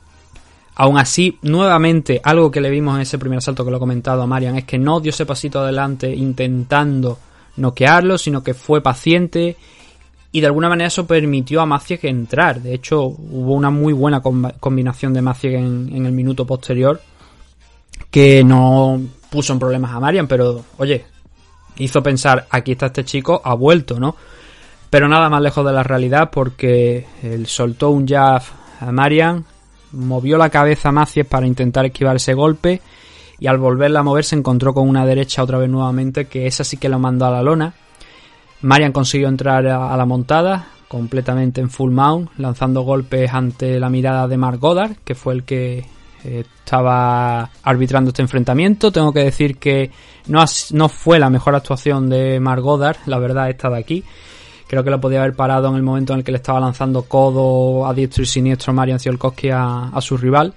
[0.76, 4.22] Aún así, nuevamente, algo que le vimos en ese primer salto que lo he comentado
[4.22, 7.18] a Marian es que no dio ese pasito adelante intentando
[7.58, 9.56] noquearlo, sino que fue paciente
[10.36, 12.62] y de alguna manera eso permitió a Maciek entrar.
[12.62, 17.00] De hecho, hubo una muy buena combinación de Maciek en, en, el minuto posterior
[18.12, 21.06] que no puso en problemas a Marian, pero oye,
[21.78, 24.18] hizo pensar, aquí está este chico, ha vuelto, ¿no?
[24.96, 28.42] Pero nada más lejos de la realidad porque él soltó un jab
[28.80, 29.44] a Marian,
[29.92, 32.82] movió la cabeza a Maciek para intentar esquivar ese golpe
[33.38, 36.64] y al volverla a mover se encontró con una derecha otra vez nuevamente que esa
[36.64, 37.74] sí que lo mandó a la lona.
[38.62, 44.30] Marian consiguió entrar a, la montada completamente en full mount, lanzando golpes ante la mirada
[44.30, 45.84] de Mark Goddard, que fue el que
[46.24, 48.94] eh, estaba arbitrando este enfrentamiento.
[48.94, 49.92] Tengo que decir que
[50.28, 50.42] no,
[50.72, 54.06] no fue la mejor actuación de Mark Goddard, la verdad esta de aquí.
[54.76, 57.04] Creo que lo podía haber parado en el momento en el que le estaba lanzando
[57.04, 60.54] codo a diestro y siniestro Marian Ziolkowski a, su rival.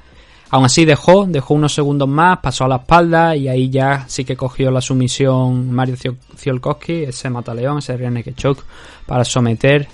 [0.50, 4.24] Aún así dejó, dejó unos segundos más, pasó a la espalda y ahí ya sí
[4.24, 5.94] que cogió la sumisión Mario
[6.36, 8.64] Ziolkowski, ese mataleón, ese Rianne Choke,
[9.06, 9.86] para someter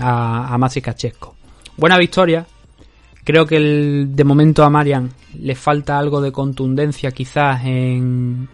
[0.00, 1.36] a, a Kachesko.
[1.76, 2.44] Buena victoria.
[3.22, 8.48] Creo que de momento a Marian le falta algo de contundencia quizás en,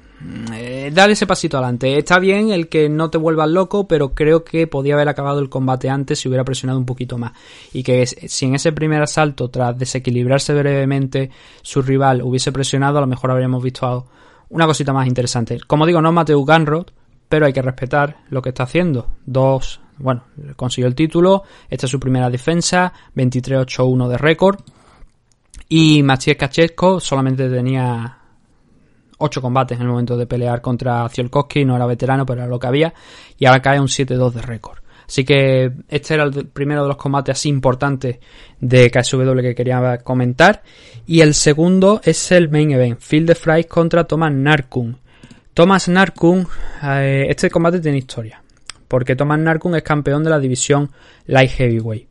[0.54, 1.98] eh, dale ese pasito adelante.
[1.98, 5.48] Está bien el que no te vuelvas loco, pero creo que podía haber acabado el
[5.48, 7.32] combate antes si hubiera presionado un poquito más.
[7.72, 11.30] Y que si en ese primer asalto, tras desequilibrarse brevemente,
[11.62, 14.06] su rival hubiese presionado, a lo mejor habríamos visto
[14.48, 15.58] una cosita más interesante.
[15.66, 16.86] Como digo, no Mateo Ganrod,
[17.28, 19.10] pero hay que respetar lo que está haciendo.
[19.26, 20.24] Dos, bueno,
[20.56, 24.60] consiguió el título, esta es su primera defensa, 23-8-1 de récord.
[25.68, 28.18] Y Maciej Kachesko solamente tenía
[29.18, 32.58] ocho combates en el momento de pelear contra Ziolkowski, no era veterano, pero era lo
[32.58, 32.94] que había,
[33.38, 34.78] y ahora cae un 7-2 de récord.
[35.06, 38.18] Así que este era el primero de los combates así importantes
[38.60, 40.62] de KSW que quería comentar.
[41.06, 44.98] Y el segundo es el main event, Field of Fry contra Thomas Narkun.
[45.54, 46.46] Thomas Narkun,
[46.82, 48.42] eh, este combate tiene historia,
[48.88, 50.90] porque Thomas Narkun es campeón de la división
[51.26, 52.08] Light Heavyweight.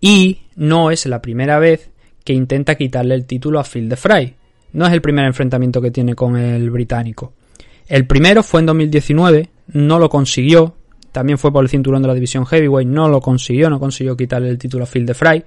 [0.00, 1.90] Y no es la primera vez
[2.24, 4.34] que intenta quitarle el título a Phil de Fry.
[4.72, 7.32] No es el primer enfrentamiento que tiene con el británico.
[7.88, 10.74] El primero fue en 2019, no lo consiguió.
[11.12, 14.48] También fue por el cinturón de la división Heavyweight, no lo consiguió, no consiguió quitarle
[14.48, 15.44] el título a Phil de Fry.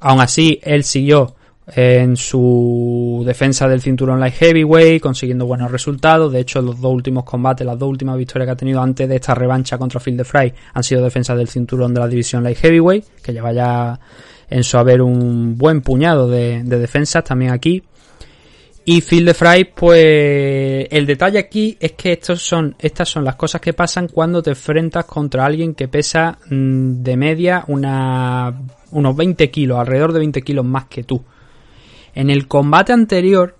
[0.00, 6.32] Aún así, él siguió en su defensa del cinturón light heavyweight, consiguiendo buenos resultados.
[6.32, 9.14] De hecho, los dos últimos combates, las dos últimas victorias que ha tenido antes de
[9.14, 12.58] esta revancha contra Phil de Fry han sido defensa del cinturón de la división light
[12.58, 14.00] heavyweight, que lleva ya
[14.50, 17.82] en su haber un buen puñado de defensas también aquí.
[18.86, 23.36] Y Phil de Fry, pues el detalle aquí es que estos son, estas son las
[23.36, 28.60] cosas que pasan cuando te enfrentas contra alguien que pesa mm, de media una,
[28.90, 31.24] unos 20 kilos, alrededor de 20 kilos más que tú.
[32.14, 33.56] En el combate anterior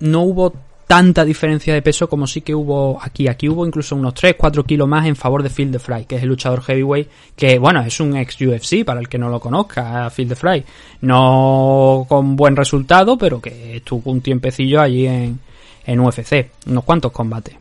[0.00, 0.52] no hubo
[0.86, 3.28] tanta diferencia de peso como sí que hubo aquí.
[3.28, 6.22] Aquí hubo incluso unos 3-4 kilos más en favor de Phil de Fry, que es
[6.22, 10.10] el luchador heavyweight, que bueno, es un ex UFC para el que no lo conozca,
[10.10, 10.64] Phil de Fry.
[11.00, 15.38] No con buen resultado, pero que estuvo un tiempecillo allí en,
[15.86, 17.56] en UFC, unos cuantos combates.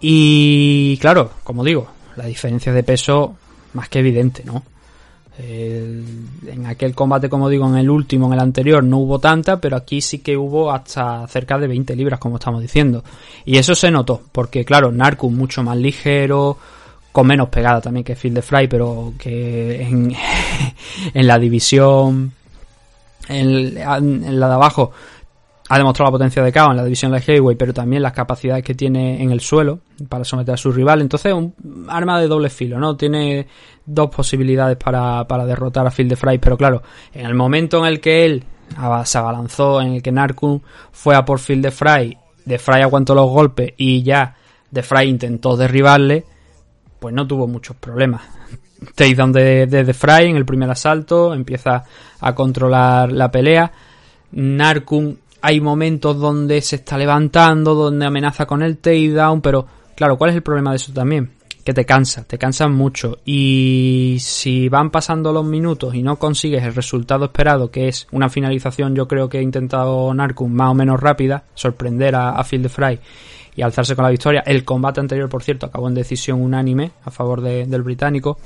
[0.00, 3.36] Y claro, como digo, la diferencia de peso
[3.74, 4.62] más que evidente, ¿no?
[5.42, 9.76] En aquel combate, como digo, en el último, en el anterior, no hubo tanta, pero
[9.76, 13.02] aquí sí que hubo hasta cerca de 20 libras, como estamos diciendo.
[13.44, 16.56] Y eso se notó, porque claro, Narcus mucho más ligero,
[17.10, 19.82] con menos pegada también que Field de Fry, pero que
[21.14, 22.32] en, la división,
[23.28, 24.92] en, en la de abajo,
[25.72, 28.62] ha demostrado la potencia de Kao en la división de heavyweight, pero también las capacidades
[28.62, 31.00] que tiene en el suelo para someter a su rival.
[31.00, 32.94] Entonces, un arma de doble filo, ¿no?
[32.94, 33.46] Tiene
[33.86, 36.82] dos posibilidades para, para derrotar a Phil de Fry, pero claro,
[37.14, 38.44] en el momento en el que él
[39.04, 43.14] se abalanzó, en el que Narkun fue a por Phil de Fry, de Fry aguantó
[43.14, 44.36] los golpes y ya
[44.70, 46.26] de Fry intentó derribarle,
[47.00, 48.20] pues no tuvo muchos problemas.
[48.94, 51.84] Takedown de, de, de Fry en el primer asalto, empieza
[52.20, 53.72] a controlar la pelea.
[54.32, 59.66] Narkun hay momentos donde se está levantando, donde amenaza con el takedown, pero
[59.96, 61.32] claro, ¿cuál es el problema de eso también?
[61.64, 66.64] Que te cansa, te cansan mucho y si van pasando los minutos y no consigues
[66.64, 70.74] el resultado esperado, que es una finalización yo creo que ha intentado Narcum más o
[70.74, 72.98] menos rápida, sorprender a, a de Fry
[73.54, 74.42] y alzarse con la victoria.
[74.46, 78.38] El combate anterior, por cierto, acabó en decisión unánime a favor de, del británico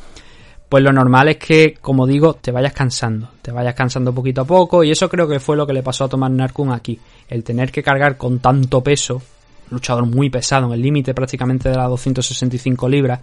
[0.69, 4.45] pues lo normal es que, como digo, te vayas cansando, te vayas cansando poquito a
[4.45, 6.99] poco, y eso creo que fue lo que le pasó a Tomás Narkun aquí,
[7.29, 9.23] el tener que cargar con tanto peso,
[9.71, 13.21] luchador muy pesado, en el límite prácticamente de las 265 libras,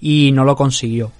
[0.00, 1.10] y no lo consiguió.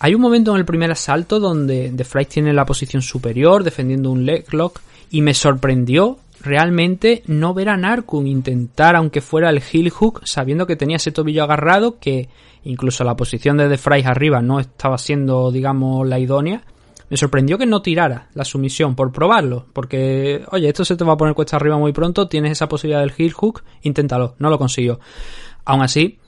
[0.00, 4.10] Hay un momento en el primer asalto donde The Fry tiene la posición superior, defendiendo
[4.10, 4.80] un leg lock,
[5.10, 10.66] y me sorprendió realmente no ver a Narkun intentar, aunque fuera el heel hook, sabiendo
[10.66, 12.28] que tenía ese tobillo agarrado, que
[12.64, 16.62] incluso la posición de The Fry arriba no estaba siendo, digamos, la idónea.
[17.08, 21.14] Me sorprendió que no tirara la sumisión por probarlo, porque, oye, esto se te va
[21.14, 24.58] a poner cuesta arriba muy pronto, tienes esa posibilidad del heel hook, inténtalo, no lo
[24.58, 25.00] consiguió.
[25.64, 26.18] Aún así,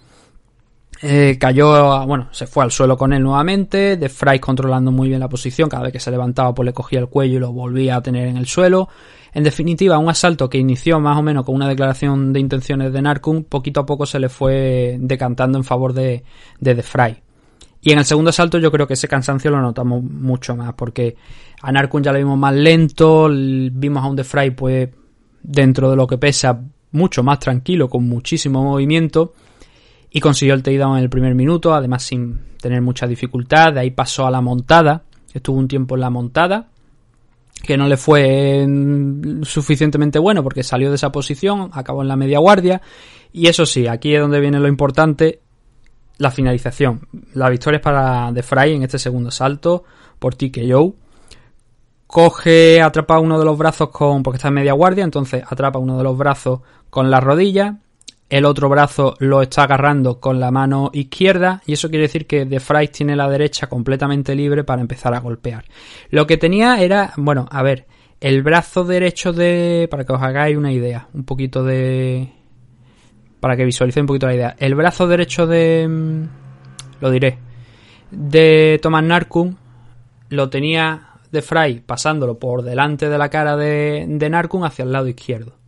[1.04, 5.20] eh, cayó, bueno, se fue al suelo con él nuevamente, De Fry controlando muy bien
[5.20, 7.96] la posición, cada vez que se levantaba pues le cogía el cuello y lo volvía
[7.96, 8.88] a tener en el suelo.
[9.34, 13.00] En definitiva, un asalto que inició más o menos con una declaración de intenciones de
[13.00, 16.22] Narkun, poquito a poco se le fue decantando en favor de,
[16.60, 17.16] de The Fry.
[17.80, 21.16] Y en el segundo asalto yo creo que ese cansancio lo notamos mucho más, porque
[21.62, 24.90] a Narkun ya lo vimos más lento, vimos a un The Fry pues
[25.42, 26.62] dentro de lo que pesa
[26.92, 29.32] mucho más tranquilo, con muchísimo movimiento,
[30.10, 33.90] y consiguió el takedown en el primer minuto, además sin tener mucha dificultad, de ahí
[33.90, 36.68] pasó a la montada, estuvo un tiempo en la montada,
[37.62, 38.66] que no le fue
[39.42, 42.82] suficientemente bueno porque salió de esa posición, acabó en la media guardia.
[43.32, 45.40] Y eso sí, aquí es donde viene lo importante,
[46.18, 47.06] la finalización.
[47.34, 49.84] La victoria es para The Fry en este segundo salto
[50.18, 50.94] por TKO.
[52.06, 55.96] Coge, atrapa uno de los brazos con, porque está en media guardia, entonces atrapa uno
[55.96, 56.60] de los brazos
[56.90, 57.78] con la rodilla
[58.32, 62.46] el otro brazo lo está agarrando con la mano izquierda y eso quiere decir que
[62.46, 65.66] The Fry tiene la derecha completamente libre para empezar a golpear.
[66.08, 67.84] Lo que tenía era, bueno, a ver,
[68.22, 72.32] el brazo derecho de, para que os hagáis una idea, un poquito de,
[73.38, 76.22] para que visualicéis un poquito la idea, el brazo derecho de, mm,
[77.02, 77.36] lo diré,
[78.10, 79.58] de Thomas Narkun
[80.30, 84.92] lo tenía The Fry pasándolo por delante de la cara de, de Narkun hacia el
[84.92, 85.60] lado izquierdo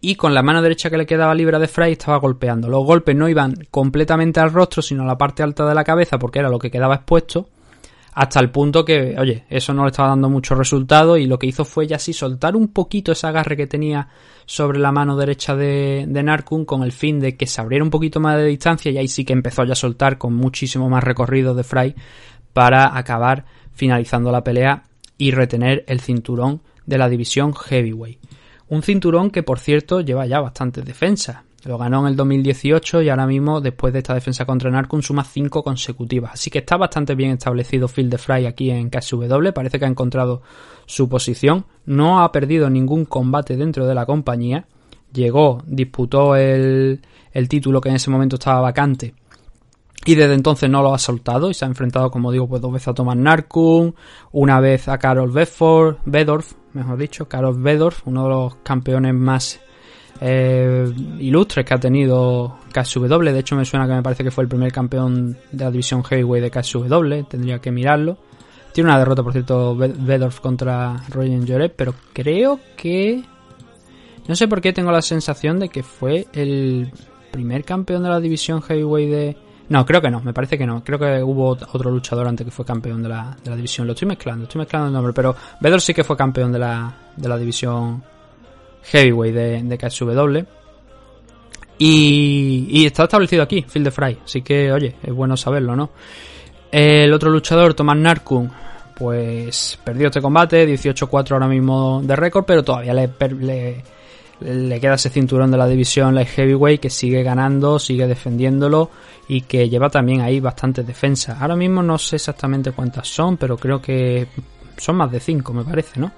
[0.00, 2.68] y con la mano derecha que le quedaba libre de Fry estaba golpeando.
[2.68, 6.18] Los golpes no iban completamente al rostro, sino a la parte alta de la cabeza,
[6.18, 7.48] porque era lo que quedaba expuesto,
[8.12, 11.46] hasta el punto que, oye, eso no le estaba dando mucho resultado y lo que
[11.46, 14.08] hizo fue ya así soltar un poquito ese agarre que tenía
[14.46, 18.18] sobre la mano derecha de, de con el fin de que se abriera un poquito
[18.18, 21.54] más de distancia y ahí sí que empezó ya a soltar con muchísimo más recorrido
[21.54, 21.94] de Fry
[22.52, 24.84] para acabar finalizando la pelea
[25.16, 28.18] y retener el cinturón de la división Heavyweight.
[28.70, 31.38] Un cinturón que, por cierto, lleva ya bastantes defensas.
[31.64, 35.24] Lo ganó en el 2018 y ahora mismo, después de esta defensa contra Narcon, suma
[35.24, 36.34] 5 consecutivas.
[36.34, 39.50] Así que está bastante bien establecido Phil de Fry aquí en KSW.
[39.52, 40.42] Parece que ha encontrado
[40.86, 41.66] su posición.
[41.84, 44.66] No ha perdido ningún combate dentro de la compañía.
[45.12, 47.02] Llegó, disputó el,
[47.32, 49.14] el título que en ese momento estaba vacante
[50.04, 52.72] y desde entonces no lo ha soltado y se ha enfrentado, como digo, pues dos
[52.72, 53.94] veces a Thomas Narkun,
[54.32, 59.60] una vez a Karol Bedford, Bedorf, mejor dicho, Karol Bedorf, uno de los campeones más
[60.22, 63.24] eh, ilustres que ha tenido KSW.
[63.24, 66.02] De hecho, me suena que me parece que fue el primer campeón de la división
[66.02, 67.28] Heavyweight de KSW.
[67.28, 68.18] Tendría que mirarlo.
[68.72, 73.22] Tiene una derrota, por cierto, Bedorf contra Roger Joret, pero creo que...
[74.28, 76.92] No sé por qué tengo la sensación de que fue el
[77.32, 79.36] primer campeón de la división Heavyweight de
[79.70, 80.82] no, creo que no, me parece que no.
[80.82, 83.86] Creo que hubo otro luchador antes que fue campeón de la, de la división.
[83.86, 86.92] Lo estoy mezclando, estoy mezclando el nombre, pero Vedor sí que fue campeón de la,
[87.16, 88.02] de la división
[88.82, 90.38] Heavyweight de, de KSW.
[91.78, 94.18] Y, y está establecido aquí, Phil de Fry.
[94.24, 95.90] Así que, oye, es bueno saberlo, ¿no?
[96.72, 98.50] El otro luchador, Tomás Narkun,
[98.96, 103.08] pues perdió este combate, 18-4 ahora mismo de récord, pero todavía le,
[103.38, 103.84] le,
[104.40, 108.90] le, queda ese cinturón de la división Light Heavyweight que sigue ganando, sigue defendiéndolo
[109.28, 111.40] y que lleva también ahí bastantes defensas.
[111.40, 114.26] Ahora mismo no sé exactamente cuántas son, pero creo que
[114.76, 116.10] son más de 5, me parece, ¿no?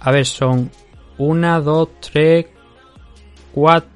[0.00, 0.70] A ver, son
[1.18, 2.46] 1, 2, 3,
[3.52, 3.90] 4...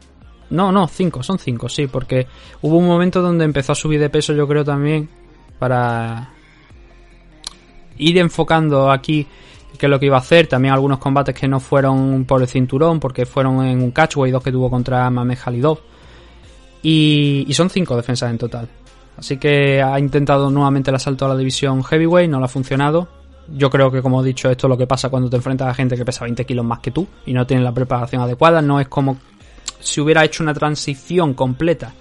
[0.50, 2.26] No, no, 5, son 5, sí, porque
[2.62, 5.08] hubo un momento donde empezó a subir de peso, yo creo también,
[5.58, 6.30] para
[7.98, 9.26] ir enfocando aquí
[9.78, 10.46] qué es lo que iba a hacer.
[10.46, 14.42] También algunos combates que no fueron por el cinturón, porque fueron en un catchway, dos
[14.42, 15.78] que tuvo contra Mame Halidov.
[16.82, 18.68] Y, son cinco defensas en total.
[19.16, 23.08] Así que ha intentado nuevamente el asalto a la división heavyweight, no le ha funcionado.
[23.48, 25.74] Yo creo que, como he dicho, esto es lo que pasa cuando te enfrentas a
[25.74, 28.60] gente que pesa 20 kilos más que tú y no tiene la preparación adecuada.
[28.60, 29.18] No es como
[29.80, 31.92] si hubiera hecho una transición completa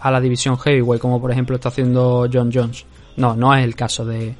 [0.00, 2.86] a la división heavyweight, como por ejemplo está haciendo John Jones.
[3.16, 4.34] No, no es el caso de,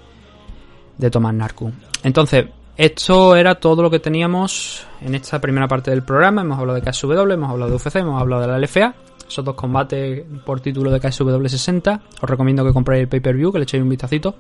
[0.99, 1.73] de Thomas Narku.
[2.03, 2.47] Entonces,
[2.77, 6.43] esto era todo lo que teníamos en esta primera parte del programa.
[6.43, 8.95] Hemos hablado de KSW, hemos hablado de UFC, hemos hablado de la LFA
[9.29, 12.01] esos dos combates por título de KSW 60.
[12.21, 14.37] Os recomiendo que compréis el pay-per-view, que le echéis un vistacito.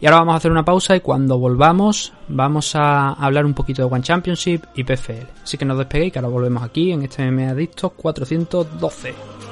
[0.00, 3.82] Y ahora vamos a hacer una pausa y cuando volvamos vamos a hablar un poquito
[3.82, 5.26] de One Championship y PFL.
[5.44, 9.51] Así que no os despeguéis, que ahora volvemos aquí en este MMA Adictos 412.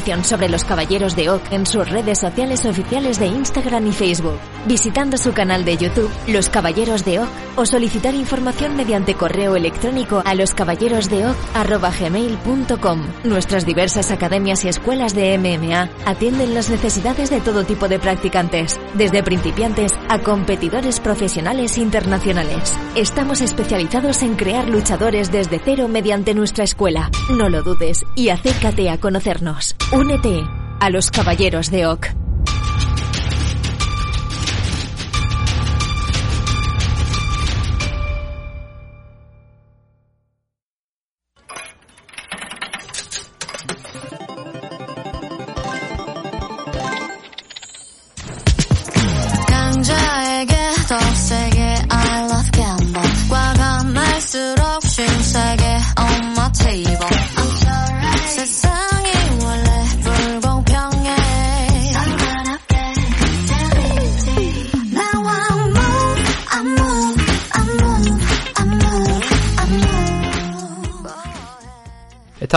[0.00, 5.18] sobre los Caballeros de Oak en sus redes sociales oficiales de Instagram y Facebook, visitando
[5.18, 10.34] su canal de YouTube, Los Caballeros de Oak, o solicitar información mediante correo electrónico a
[10.34, 13.02] loscaballerosdeoc.gmail.com.
[13.24, 18.80] Nuestras diversas academias y escuelas de MMA atienden las necesidades de todo tipo de practicantes,
[18.94, 22.72] desde principiantes a competidores profesionales internacionales.
[22.94, 27.10] Estamos especializados en crear luchadores desde cero mediante nuestra escuela.
[27.30, 29.76] No lo dudes y acércate a conocernos.
[29.92, 30.46] Únete
[30.78, 32.14] a los Caballeros de Oak.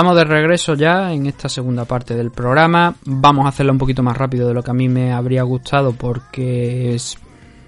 [0.03, 2.93] Estamos de regreso ya en esta segunda parte del programa.
[3.05, 5.93] Vamos a hacerlo un poquito más rápido de lo que a mí me habría gustado
[5.93, 6.97] porque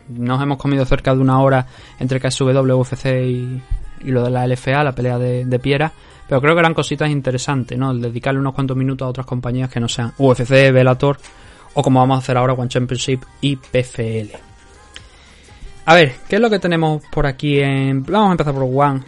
[0.09, 1.65] nos hemos comido cerca de una hora
[1.97, 3.61] entre KSW, UFC y,
[4.01, 5.93] lo de la LFA, la pelea de, de Piera.
[6.27, 7.91] Pero creo que eran cositas interesantes, ¿no?
[7.91, 11.17] El dedicarle unos cuantos minutos a otras compañías que no sean UFC, Bellator
[11.73, 14.35] o como vamos a hacer ahora One Championship y PFL.
[15.85, 18.03] A ver, ¿qué es lo que tenemos por aquí en...
[18.03, 19.03] Vamos a empezar por One,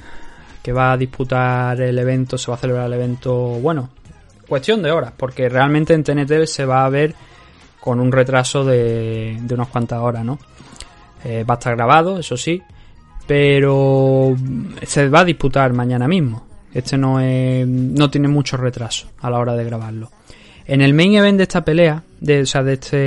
[0.62, 3.90] que va a disputar el evento, se va a celebrar el evento, bueno,
[4.48, 7.16] cuestión de horas, porque realmente en TNT se va a ver
[7.80, 10.40] con un retraso de, de unas cuantas horas, ¿no?
[11.24, 12.62] Eh, va a estar grabado, eso sí,
[13.26, 14.36] pero
[14.84, 16.46] se va a disputar mañana mismo.
[16.74, 20.12] Este no es, no tiene mucho retraso a la hora de grabarlo.
[20.66, 22.98] En el main event de esta pelea, de, o sea, de este,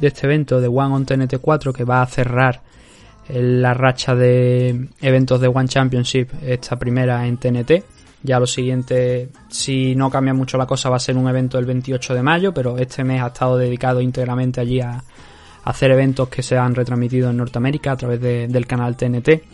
[0.00, 2.62] de este evento de One on TNT 4 que va a cerrar
[3.28, 7.84] la racha de eventos de One Championship, esta primera en TNT.
[8.24, 11.64] Ya lo siguiente, si no cambia mucho la cosa, va a ser un evento el
[11.64, 15.02] 28 de mayo, pero este mes ha estado dedicado íntegramente allí a,
[15.64, 19.44] hacer eventos que se han retransmitido en Norteamérica a través de- del canal TNT.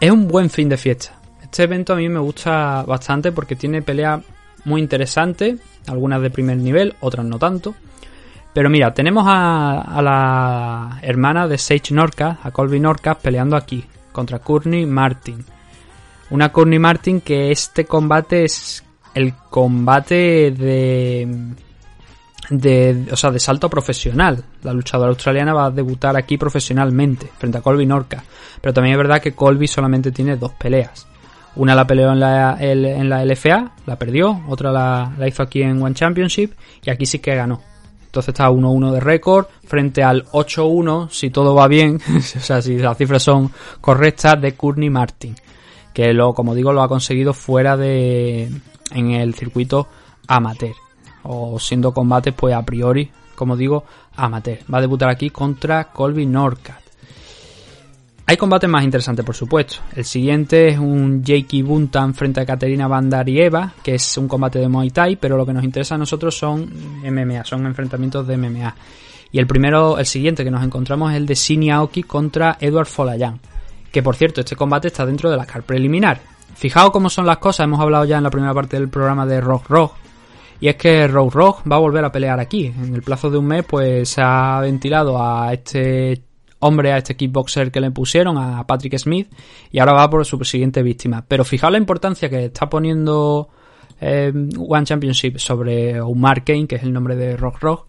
[0.00, 1.12] Es un buen fin de fiesta.
[1.42, 4.20] Este evento a mí me gusta bastante porque tiene peleas
[4.64, 7.74] muy interesantes, algunas de primer nivel, otras no tanto.
[8.56, 14.38] Pero mira, tenemos a, la hermana de Sage Norcas, a Colby Norcas, peleando aquí contra
[14.38, 15.44] Courtney Martin.
[16.30, 18.82] Una Courtney Martin que este combate es
[19.12, 21.28] el combate de,
[22.48, 24.42] de, o sea, de salto profesional.
[24.62, 28.24] La luchadora australiana va a debutar aquí profesionalmente frente a Colby Norcas.
[28.62, 31.06] Pero también es verdad que Colby solamente tiene dos peleas.
[31.56, 34.44] Una la peleó en la, la LFA, la perdió.
[34.48, 36.52] Otra la, la hizo aquí en One Championship
[36.82, 37.60] y aquí sí que ganó.
[38.16, 42.78] Entonces está 1-1 de récord frente al 8-1, si todo va bien, o sea, si
[42.78, 45.36] las cifras son correctas, de Courtney Martin.
[45.92, 48.50] Que lo, como digo, lo ha conseguido fuera de.
[48.92, 49.86] en el circuito
[50.28, 50.72] amateur.
[51.24, 53.84] O siendo combates, pues a priori, como digo,
[54.16, 54.60] amateur.
[54.72, 56.85] Va a debutar aquí contra Colby Norcat.
[58.28, 59.76] Hay combates más interesantes, por supuesto.
[59.94, 64.68] El siguiente es un Jakey Buntan frente a Katerina Bandarieva, que es un combate de
[64.68, 66.68] Muay Thai, pero lo que nos interesa a nosotros son
[67.04, 68.74] MMA, son enfrentamientos de MMA.
[69.30, 72.86] Y el primero, el siguiente que nos encontramos es el de Shin Aoki contra Edward
[72.86, 73.38] Folayan.
[73.92, 76.20] Que por cierto, este combate está dentro de la car preliminar.
[76.56, 79.40] Fijaos cómo son las cosas, hemos hablado ya en la primera parte del programa de
[79.40, 79.92] Rock Rock.
[80.58, 82.66] Y es que Rock Rock va a volver a pelear aquí.
[82.66, 86.22] En el plazo de un mes, pues se ha ventilado a este
[86.58, 89.32] hombre, a este kickboxer que le pusieron, a Patrick Smith,
[89.70, 91.24] y ahora va por su siguiente víctima.
[91.26, 93.48] Pero fijaos la importancia que está poniendo
[94.00, 97.86] eh, One Championship sobre Omar Kane, que es el nombre de Rock Rock,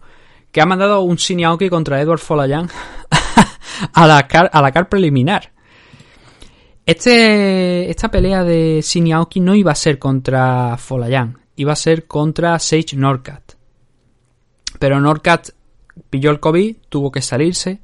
[0.52, 2.68] que ha mandado un Shinyaoki contra Edward Folayan
[3.92, 5.52] a la car, a la car preliminar.
[6.86, 12.58] Este, esta pelea de Shinyaoki no iba a ser contra Folayan, iba a ser contra
[12.58, 13.52] Sage Norcat.
[14.78, 15.50] Pero Norcat
[16.08, 17.80] pilló el COVID, tuvo que salirse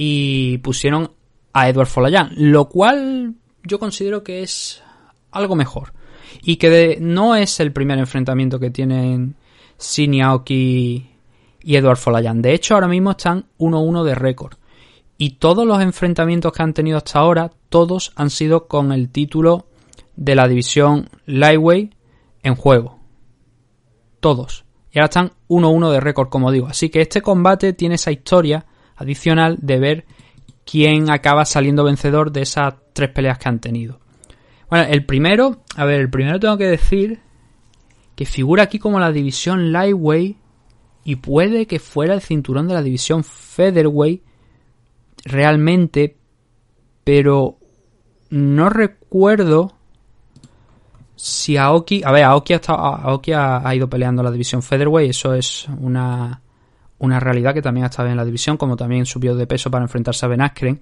[0.00, 1.10] y pusieron
[1.52, 3.34] a Edward Folayan, lo cual
[3.64, 4.80] yo considero que es
[5.32, 5.92] algo mejor.
[6.40, 9.34] Y que no es el primer enfrentamiento que tienen
[9.80, 11.08] Shin y
[11.64, 12.40] Edward Folayan.
[12.40, 14.54] De hecho, ahora mismo están 1-1 de récord.
[15.16, 19.66] Y todos los enfrentamientos que han tenido hasta ahora, todos han sido con el título
[20.14, 21.92] de la división Lightweight
[22.44, 23.00] en juego.
[24.20, 24.64] Todos.
[24.92, 26.68] Y ahora están 1-1 de récord, como digo.
[26.68, 28.64] Así que este combate tiene esa historia
[28.98, 30.04] adicional de ver
[30.64, 34.00] quién acaba saliendo vencedor de esas tres peleas que han tenido.
[34.68, 37.20] Bueno, el primero, a ver, el primero tengo que decir
[38.14, 40.36] que figura aquí como la división Lightweight
[41.04, 44.22] y puede que fuera el cinturón de la división Featherweight
[45.24, 46.16] realmente,
[47.02, 47.58] pero
[48.28, 49.72] no recuerdo
[51.16, 55.66] si Aoki, a ver, Aoki ha, Aoki ha ido peleando la división Featherweight, eso es
[55.80, 56.42] una,
[56.98, 59.84] una realidad que también ha estado en la división, como también subió de peso para
[59.84, 60.80] enfrentarse a Ben Askren.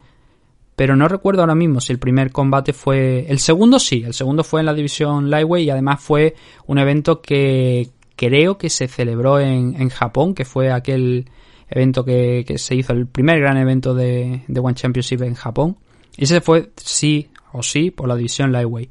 [0.74, 3.26] Pero no recuerdo ahora mismo si el primer combate fue.
[3.28, 6.34] El segundo sí, el segundo fue en la división Lightweight y además fue
[6.66, 11.30] un evento que creo que se celebró en, en Japón, que fue aquel
[11.68, 15.76] evento que, que se hizo, el primer gran evento de, de One Championship en Japón.
[16.16, 18.90] Y ese fue sí o sí por la división Lightweight.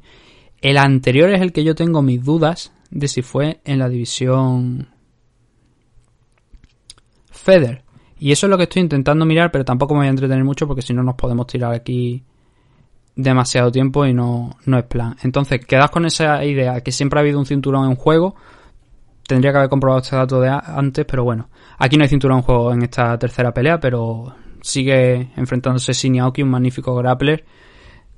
[0.60, 4.88] El anterior es el que yo tengo mis dudas de si fue en la división
[7.46, 7.82] Feather.
[8.18, 10.66] Y eso es lo que estoy intentando mirar, pero tampoco me voy a entretener mucho
[10.66, 12.24] porque si no nos podemos tirar aquí
[13.14, 15.16] demasiado tiempo y no, no es plan.
[15.22, 18.34] Entonces, quedas con esa idea que siempre ha habido un cinturón en juego.
[19.26, 21.48] Tendría que haber comprobado este dato de antes, pero bueno.
[21.78, 26.42] Aquí no hay cinturón en juego en esta tercera pelea, pero sigue enfrentándose Shin Aoki,
[26.42, 27.44] un magnífico grappler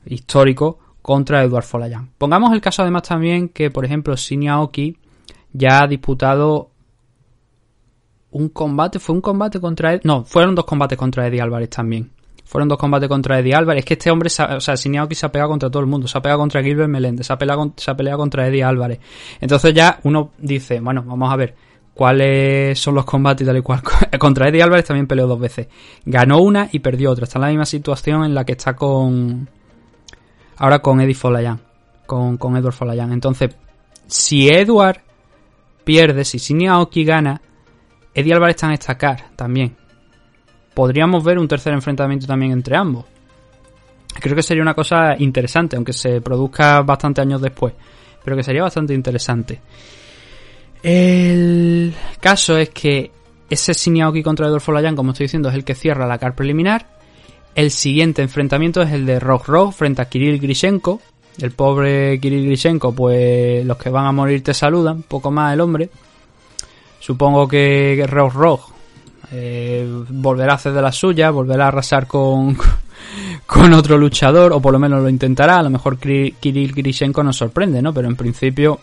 [0.06, 2.10] histórico, contra Edward Folayan.
[2.18, 4.96] Pongamos el caso además también que, por ejemplo, Shinya Aoki
[5.52, 6.70] ya ha disputado
[8.30, 12.10] un combate, fue un combate contra Ed- no, fueron dos combates contra Eddie Álvarez también.
[12.44, 13.80] Fueron dos combates contra Eddie Álvarez.
[13.80, 16.08] Es que este hombre, o sea, Shinya Aoki se ha pegado contra todo el mundo.
[16.08, 19.00] Se ha pegado contra Gilbert Melendez, se ha peleado, se ha peleado contra Eddie Álvarez.
[19.38, 21.54] Entonces ya uno dice, bueno, vamos a ver
[21.92, 23.82] cuáles son los combates y tal y cual.
[24.18, 25.68] contra Eddie Álvarez también peleó dos veces.
[26.06, 27.24] Ganó una y perdió otra.
[27.24, 29.46] Está en la misma situación en la que está con...
[30.56, 31.60] Ahora con Eddie Folayan.
[32.06, 33.12] Con, con Edward Folayan.
[33.12, 33.54] Entonces,
[34.06, 35.02] si Edward
[35.84, 37.42] pierde, si Shinya Aoki gana,
[38.18, 39.76] Eddie Álvarez está en estacar también.
[40.74, 43.04] Podríamos ver un tercer enfrentamiento también entre ambos.
[44.18, 47.74] Creo que sería una cosa interesante, aunque se produzca bastante años después.
[48.24, 49.60] Pero que sería bastante interesante.
[50.82, 53.12] El caso es que
[53.48, 56.88] ese Siniaoki contra Edward Folayan, como estoy diciendo, es el que cierra la car preliminar.
[57.54, 61.00] El siguiente enfrentamiento es el de Rock Rock frente a Kirill Grishenko.
[61.40, 65.60] El pobre Kirill Grishenko, pues los que van a morir te saludan, poco más el
[65.60, 65.88] hombre.
[67.00, 68.78] Supongo que Rock Rock
[69.32, 72.56] eh, volverá a hacer de la suya, volverá a arrasar con,
[73.46, 75.58] con otro luchador, o por lo menos lo intentará.
[75.58, 77.92] A lo mejor Kirill Grishenko nos sorprende, ¿no?
[77.92, 78.80] Pero en principio,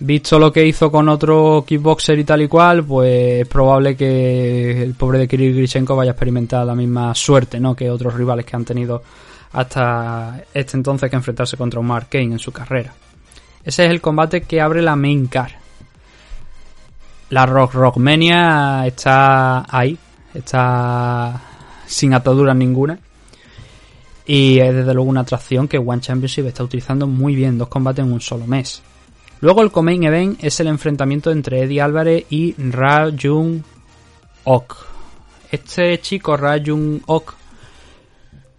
[0.00, 4.82] visto lo que hizo con otro kickboxer y tal y cual, pues es probable que
[4.82, 7.74] el pobre de Kirill Grishenko vaya a experimentar la misma suerte, ¿no?
[7.74, 9.02] Que otros rivales que han tenido
[9.52, 12.92] hasta este entonces que enfrentarse contra un Mark Kane en su carrera.
[13.64, 15.63] Ese es el combate que abre la main car.
[17.30, 19.98] La Rock Rockmania está ahí,
[20.32, 21.40] está
[21.86, 22.98] sin ataduras ninguna.
[24.26, 28.04] Y es desde luego una atracción que One Championship está utilizando muy bien, dos combates
[28.04, 28.82] en un solo mes.
[29.40, 33.60] Luego el co-main event es el enfrentamiento entre Eddie Álvarez y Ra Jung
[34.44, 34.76] Ok.
[35.50, 37.34] Este chico, Ra Jung Ok,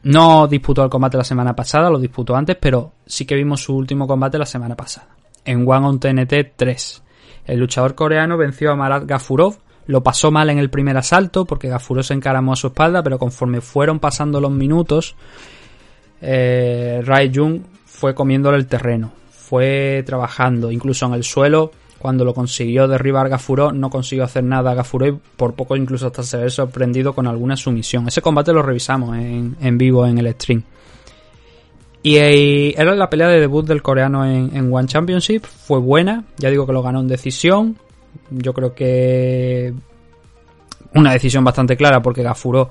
[0.06, 3.76] no disputó el combate la semana pasada, lo disputó antes, pero sí que vimos su
[3.76, 5.08] último combate la semana pasada.
[5.44, 7.04] En One on TNT 3.
[7.46, 9.56] El luchador coreano venció a Marat Gafurov.
[9.88, 13.20] Lo pasó mal en el primer asalto porque Gafurov se encaramó a su espalda, pero
[13.20, 15.16] conforme fueron pasando los minutos,
[16.22, 19.12] eh, Rai Jung fue comiéndole el terreno.
[19.30, 21.72] Fue trabajando, incluso en el suelo.
[22.00, 26.08] Cuando lo consiguió derribar Gafurov, no consiguió hacer nada a Gafurov y por poco incluso
[26.08, 28.08] hasta se ve sorprendido con alguna sumisión.
[28.08, 30.64] Ese combate lo revisamos en, en vivo en el stream.
[32.06, 35.44] Y eh, era la pelea de debut del coreano en, en One Championship.
[35.44, 36.24] Fue buena.
[36.38, 37.80] Ya digo que lo ganó en decisión.
[38.30, 39.74] Yo creo que
[40.94, 42.70] una decisión bastante clara porque Gafuro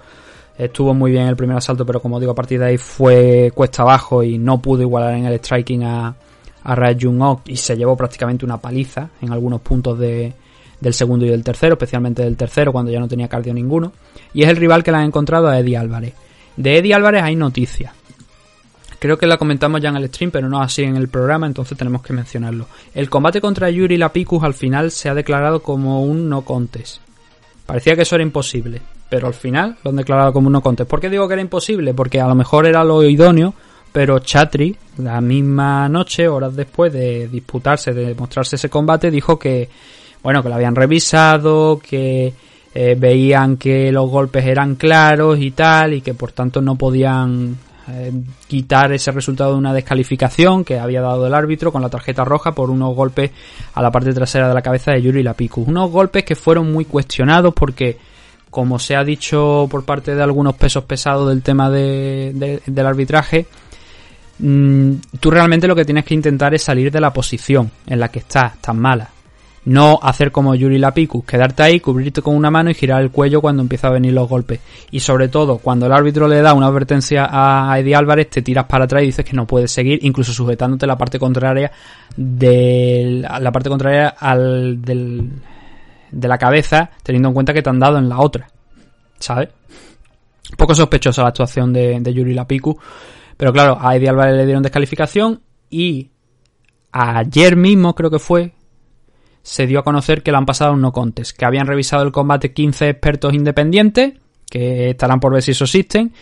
[0.56, 3.50] estuvo muy bien en el primer asalto, pero como digo, a partir de ahí fue
[3.52, 6.14] cuesta abajo y no pudo igualar en el striking a,
[6.62, 10.32] a Ra Jung Ok y se llevó prácticamente una paliza en algunos puntos de,
[10.80, 13.94] del segundo y del tercero, especialmente del tercero cuando ya no tenía cardio ninguno.
[14.32, 16.14] Y es el rival que le han encontrado a Eddie Álvarez.
[16.56, 18.03] De Eddie Álvarez hay noticias.
[19.04, 21.76] Creo que la comentamos ya en el stream, pero no así en el programa, entonces
[21.76, 22.68] tenemos que mencionarlo.
[22.94, 27.02] El combate contra Yuri Lapicus al final se ha declarado como un no contest.
[27.66, 28.80] Parecía que eso era imposible,
[29.10, 30.88] pero al final lo han declarado como un no contest.
[30.88, 31.92] ¿Por qué digo que era imposible?
[31.92, 33.52] Porque a lo mejor era lo idóneo,
[33.92, 39.68] pero Chatri, la misma noche, horas después de disputarse, de mostrarse ese combate, dijo que,
[40.22, 42.32] bueno, que lo habían revisado, que
[42.74, 47.58] eh, veían que los golpes eran claros y tal, y que por tanto no podían
[47.88, 48.12] eh,
[48.46, 52.52] quitar ese resultado de una descalificación que había dado el árbitro con la tarjeta roja
[52.52, 53.30] por unos golpes
[53.74, 55.68] a la parte trasera de la cabeza de Yuri Lapicus.
[55.68, 57.98] Unos golpes que fueron muy cuestionados porque,
[58.50, 62.86] como se ha dicho por parte de algunos pesos pesados del tema de, de, del
[62.86, 63.46] arbitraje,
[64.38, 68.08] mmm, tú realmente lo que tienes que intentar es salir de la posición en la
[68.08, 69.13] que estás, tan mala.
[69.66, 73.40] No hacer como Yuri Lapicus, quedarte ahí, cubrirte con una mano y girar el cuello
[73.40, 74.60] cuando empiezan a venir los golpes.
[74.90, 78.66] Y sobre todo, cuando el árbitro le da una advertencia a Eddie Álvarez, te tiras
[78.66, 81.72] para atrás y dices que no puedes seguir, incluso sujetándote la parte contraria
[82.16, 85.30] de la parte contraria al del,
[86.10, 88.48] de la cabeza, teniendo en cuenta que te han dado en la otra.
[89.18, 89.48] ¿Sabes?
[90.56, 92.76] Poco sospechosa la actuación de, Yuri Lapicus.
[93.36, 96.10] Pero claro, a Eddie Álvarez le dieron descalificación y
[96.92, 98.52] ayer mismo creo que fue
[99.44, 102.12] se dio a conocer que le han pasado un no contest, que habían revisado el
[102.12, 104.14] combate 15 expertos independientes,
[104.50, 106.14] que estarán por ver si eso existen,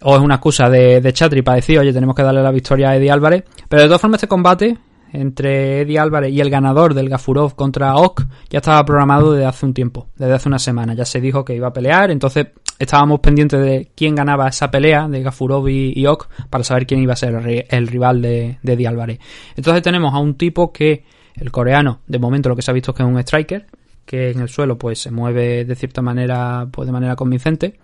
[0.00, 2.90] o es una excusa de, de Chatri para decir, oye, tenemos que darle la victoria
[2.90, 4.78] a Eddie Álvarez, pero de todas formas este combate
[5.12, 9.66] entre Eddie Álvarez y el ganador del Gafurov contra Ock ya estaba programado desde hace
[9.66, 12.46] un tiempo, desde hace una semana, ya se dijo que iba a pelear, entonces
[12.78, 16.06] estábamos pendientes de quién ganaba esa pelea de Gafurov y, y
[16.48, 19.18] para saber quién iba a ser el, el rival de, de Eddie Álvarez.
[19.56, 21.04] Entonces tenemos a un tipo que
[21.36, 23.66] el coreano, de momento lo que se ha visto es que es un striker,
[24.04, 27.78] que en el suelo pues se mueve de cierta manera, pues de manera convincente.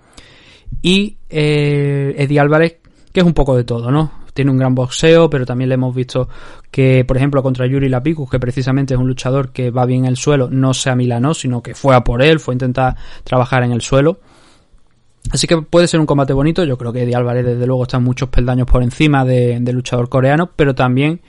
[0.82, 2.78] Y eh, Eddie Álvarez,
[3.12, 4.18] que es un poco de todo, ¿no?
[4.34, 6.28] tiene un gran boxeo, pero también le hemos visto
[6.70, 10.10] que, por ejemplo, contra Yuri Lapicus, que precisamente es un luchador que va bien en
[10.10, 13.64] el suelo, no se amilanó, sino que fue a por él, fue a intentar trabajar
[13.64, 14.20] en el suelo.
[15.32, 16.62] Así que puede ser un combate bonito.
[16.62, 20.08] Yo creo que Eddie Álvarez, desde luego, está muchos peldaños por encima de- del luchador
[20.08, 21.20] coreano, pero también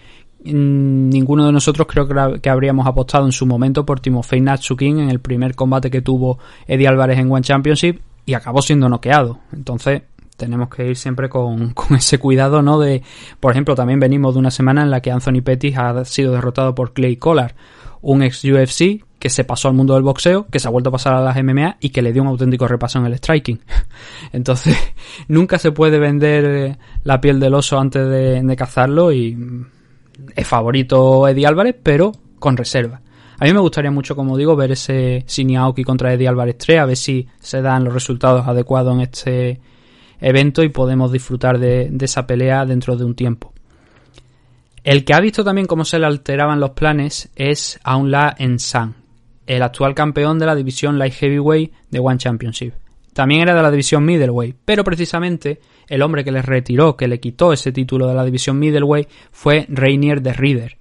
[0.44, 5.00] ninguno de nosotros creo que, ha- que habríamos apostado en su momento por Timofey Natsukin
[5.00, 9.40] en el primer combate que tuvo Eddie Álvarez en One Championship y acabó siendo noqueado.
[9.52, 10.04] Entonces,
[10.38, 12.80] tenemos que ir siempre con, con ese cuidado, ¿no?
[12.80, 13.04] De,
[13.40, 16.74] por ejemplo, también venimos de una semana en la que Anthony Pettis ha sido derrotado
[16.76, 17.56] por Clay Collar,
[18.02, 20.94] un ex UFC que se pasó al mundo del boxeo, que se ha vuelto a
[20.94, 23.60] pasar a las MMA y que le dio un auténtico repaso en el striking.
[24.32, 24.78] Entonces,
[25.28, 29.66] nunca se puede vender eh, la piel del oso antes de, cazarlo y mm,
[30.36, 33.02] es favorito Eddie Álvarez, pero con reserva.
[33.38, 36.80] A mí me gustaría mucho, como digo, ver ese Shinny Aoki contra Eddie Álvarez 3,
[36.80, 39.62] a ver si se dan los resultados adecuados en este
[40.20, 43.54] evento y podemos disfrutar de, de esa pelea dentro de un tiempo.
[44.84, 48.96] El que ha visto también cómo se le alteraban los planes es Aunla Ensan,
[49.48, 52.74] el actual campeón de la división Light Heavyweight de One Championship.
[53.14, 55.60] También era de la división Middleweight, pero precisamente
[55.90, 59.66] el hombre que le retiró, que le quitó ese título de la división Middleweight fue
[59.70, 60.78] Rainier de Reader.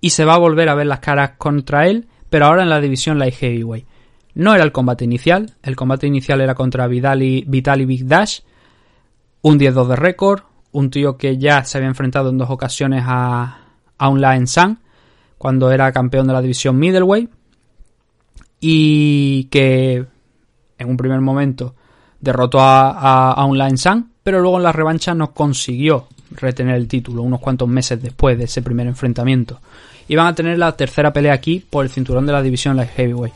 [0.00, 2.80] Y se va a volver a ver las caras contra él, pero ahora en la
[2.80, 3.86] división Light Heavyweight.
[4.34, 8.40] No era el combate inicial, el combate inicial era contra Vitali, Big Dash,
[9.42, 13.58] un 10-2 de récord, un tío que ya se había enfrentado en dos ocasiones a,
[13.98, 14.80] a un San,
[15.36, 17.30] cuando era campeón de la división Middleweight,
[18.60, 20.06] y que
[20.78, 21.74] en un primer momento
[22.20, 26.74] derrotó a, a, a un Laen San, pero luego en la revancha no consiguió retener
[26.76, 29.60] el título unos cuantos meses después de ese primer enfrentamiento.
[30.08, 32.90] Y van a tener la tercera pelea aquí por el cinturón de la división Light
[32.96, 33.34] Heavyweight.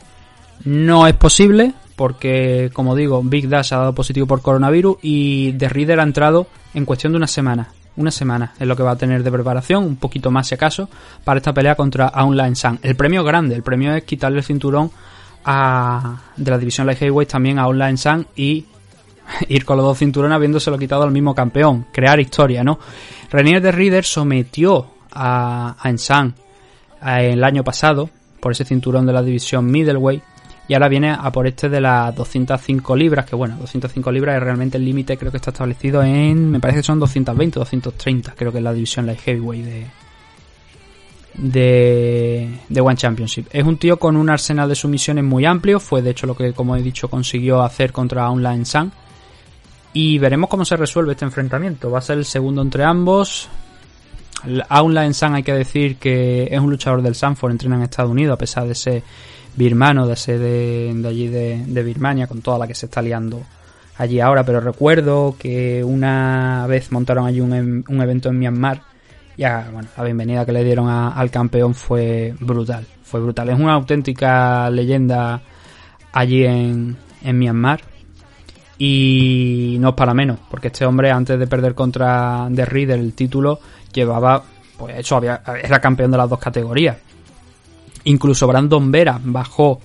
[0.65, 5.69] No es posible porque, como digo, Big Dash ha dado positivo por coronavirus y The
[5.69, 7.69] Reader ha entrado en cuestión de una semana.
[7.95, 10.89] Una semana es lo que va a tener de preparación, un poquito más si acaso,
[11.23, 12.79] para esta pelea contra Aunla San.
[12.81, 14.89] El premio grande, el premio es quitarle el cinturón
[15.43, 18.65] a, de la división Light Heavyweight también a Aunla San y
[19.47, 21.87] ir con los dos cinturones habiéndoselo quitado al mismo campeón.
[21.91, 22.79] Crear historia, ¿no?
[23.31, 26.35] Renier de Reader sometió a, a Ensan
[27.05, 30.23] eh, el año pasado por ese cinturón de la división Middleweight
[30.69, 34.43] y ahora viene a por este de las 205 libras, que bueno, 205 libras es
[34.43, 38.35] realmente el límite, creo que está establecido en, me parece que son 220 o 230,
[38.35, 39.85] creo que es la división Light Heavyweight de,
[41.33, 43.47] de, de One Championship.
[43.51, 46.53] Es un tío con un arsenal de sumisiones muy amplio, fue de hecho lo que,
[46.53, 48.91] como he dicho, consiguió hacer contra Online Sun.
[49.93, 51.89] Y veremos cómo se resuelve este enfrentamiento.
[51.89, 53.49] Va a ser el segundo entre ambos.
[54.69, 58.35] Aunla San hay que decir que es un luchador del Sanford, entrena en Estados Unidos,
[58.35, 59.03] a pesar de ser
[59.55, 63.41] birmano, de ser de, de allí de, Birmania, con toda la que se está liando
[63.97, 64.43] allí ahora.
[64.43, 68.83] Pero recuerdo que una vez montaron allí un, un evento en Myanmar
[69.39, 72.85] y bueno, la bienvenida que le dieron al campeón fue brutal.
[73.03, 73.47] Fue brutal.
[73.47, 75.41] Es una auténtica leyenda
[76.11, 77.79] allí en, en Myanmar.
[78.81, 83.13] Y no es para menos, porque este hombre antes de perder contra The Reader el
[83.13, 83.59] título
[83.93, 84.41] llevaba,
[84.77, 86.97] pues eso, había, era campeón de las dos categorías.
[88.05, 89.81] Incluso Brandon Vera bajó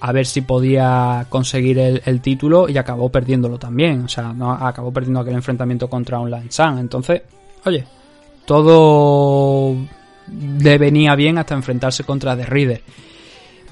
[0.00, 4.04] a ver si podía conseguir el, título y acabó perdiéndolo también.
[4.04, 6.78] O sea, acabó perdiendo aquel enfrentamiento contra Online Sun.
[6.78, 7.22] Entonces,
[7.64, 7.84] oye,
[8.44, 9.74] todo
[10.60, 12.82] le venía bien hasta enfrentarse contra The Reader.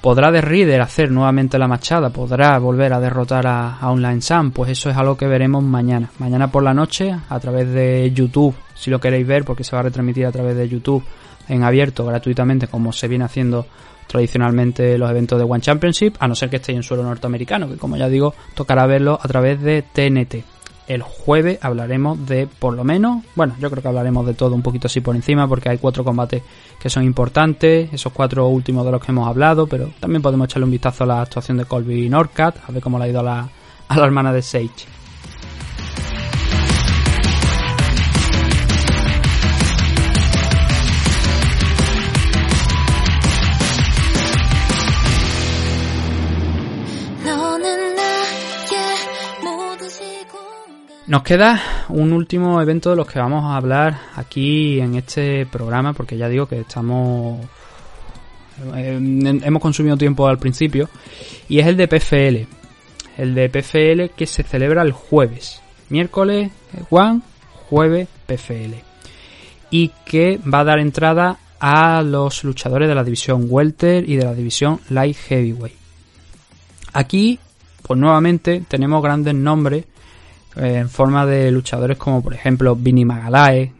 [0.05, 2.11] ¿Podrá The Reader hacer nuevamente la machada?
[2.11, 4.51] ¿Podrá volver a derrotar a, a Online Sun?
[4.51, 6.11] Pues eso es algo que veremos mañana.
[6.19, 9.79] Mañana por la noche, a través de YouTube, si lo queréis ver, porque se va
[9.79, 11.03] a retransmitir a través de YouTube
[11.49, 13.65] en abierto gratuitamente, como se viene haciendo
[14.05, 17.77] tradicionalmente los eventos de One Championship, a no ser que estéis en suelo norteamericano, que
[17.77, 20.54] como ya digo, tocará verlo a través de TNT.
[20.87, 24.61] El jueves hablaremos de, por lo menos, bueno, yo creo que hablaremos de todo un
[24.61, 26.43] poquito así por encima, porque hay cuatro combates
[26.79, 30.65] que son importantes, esos cuatro últimos de los que hemos hablado, pero también podemos echarle
[30.65, 33.23] un vistazo a la actuación de Colby Norcat, a ver cómo le ha ido a
[33.23, 33.49] la,
[33.87, 34.94] a la hermana de Sage.
[51.07, 55.93] Nos queda un último evento de los que vamos a hablar aquí en este programa,
[55.93, 57.45] porque ya digo que estamos.
[58.75, 58.99] Eh,
[59.43, 60.89] hemos consumido tiempo al principio,
[61.47, 62.47] y es el de PFL.
[63.17, 65.61] El de PFL que se celebra el jueves.
[65.89, 66.51] Miércoles,
[66.89, 67.21] One,
[67.69, 68.73] jueves, PFL.
[69.69, 74.25] Y que va a dar entrada a los luchadores de la división Welter y de
[74.25, 75.77] la división Light Heavyweight.
[76.93, 77.37] Aquí,
[77.83, 79.85] pues nuevamente, tenemos grandes nombres
[80.55, 83.71] en forma de luchadores como por ejemplo Vinny Magalae,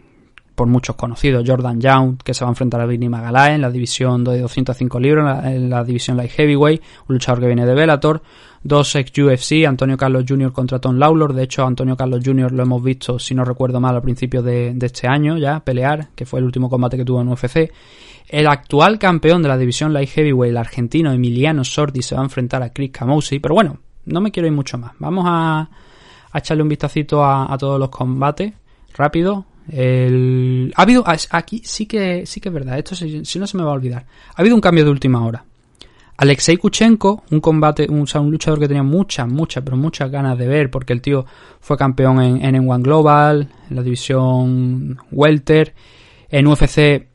[0.56, 1.43] por muchos conocidos.
[1.45, 4.99] Jordan Young, que se va a enfrentar a Vinny Magalae en la división de 205
[4.99, 8.22] libras, en en la división Light Heavyweight, un luchador que viene de Bellator.
[8.64, 10.52] Dos ex UFC, Antonio Carlos Jr.
[10.52, 11.34] contra Tom Lawlor.
[11.34, 12.52] De hecho, Antonio Carlos Jr.
[12.52, 16.07] lo hemos visto, si no recuerdo mal, al principio de, de este año ya, pelear,
[16.15, 17.72] que fue el último combate que tuvo en UFC.
[18.27, 22.23] El actual campeón de la división Light Heavyweight, el argentino Emiliano Sordi, se va a
[22.23, 23.38] enfrentar a Chris Camousi.
[23.38, 24.93] Pero bueno, no me quiero ir mucho más.
[24.97, 25.69] Vamos a,
[26.36, 28.52] a echarle un vistacito a, todos los combates
[28.94, 29.45] rápido.
[29.72, 30.74] El...
[30.76, 33.70] Ha habido, aquí sí que, sí que es verdad, esto si, no se me va
[33.70, 34.06] a olvidar.
[34.36, 35.45] Ha habido un cambio de última hora.
[36.18, 40.45] Alexei Kuchenko, un combate, un, un luchador que tenía muchas, muchas, pero muchas ganas de
[40.45, 41.26] ver, porque el tío
[41.62, 45.74] fue campeón en, en One Global, en la división Welter,
[46.30, 47.07] en UFC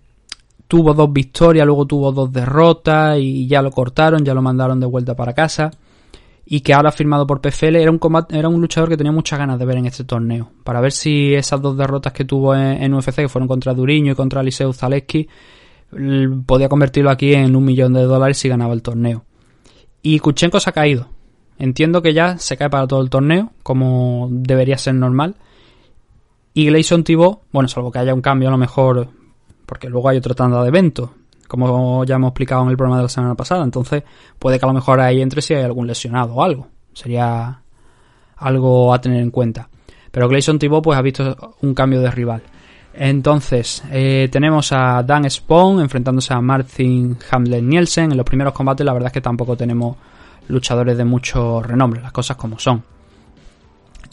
[0.66, 4.86] tuvo dos victorias, luego tuvo dos derrotas y ya lo cortaron, ya lo mandaron de
[4.86, 5.72] vuelta para casa
[6.52, 9.76] y que ahora firmado por PFL, era un, luchador que tenía muchas ganas de ver
[9.76, 13.46] en este torneo, para ver si esas dos derrotas que tuvo en, UFC, que fueron
[13.46, 15.28] contra Duriño y contra Eliseu Zaleski,
[16.46, 19.24] podía convertirlo aquí en un millón de dólares si ganaba el torneo.
[20.02, 21.06] Y Kuchenko se ha caído.
[21.56, 25.36] Entiendo que ya se cae para todo el torneo, como debería ser normal.
[26.52, 29.06] Y Gleison Thibault, bueno, salvo que haya un cambio a lo mejor,
[29.66, 31.10] porque luego hay otra tanda de eventos,
[31.50, 33.64] como ya hemos explicado en el programa de la semana pasada.
[33.64, 34.04] Entonces,
[34.38, 36.68] puede que a lo mejor ahí entre si hay algún lesionado o algo.
[36.92, 37.60] Sería
[38.36, 39.68] algo a tener en cuenta.
[40.12, 42.42] Pero Gleison Thibault pues ha visto un cambio de rival.
[42.94, 48.12] Entonces, eh, tenemos a Dan Spawn enfrentándose a Martin Hamlet Nielsen.
[48.12, 49.96] En los primeros combates, la verdad es que tampoco tenemos
[50.46, 52.84] luchadores de mucho renombre, las cosas como son.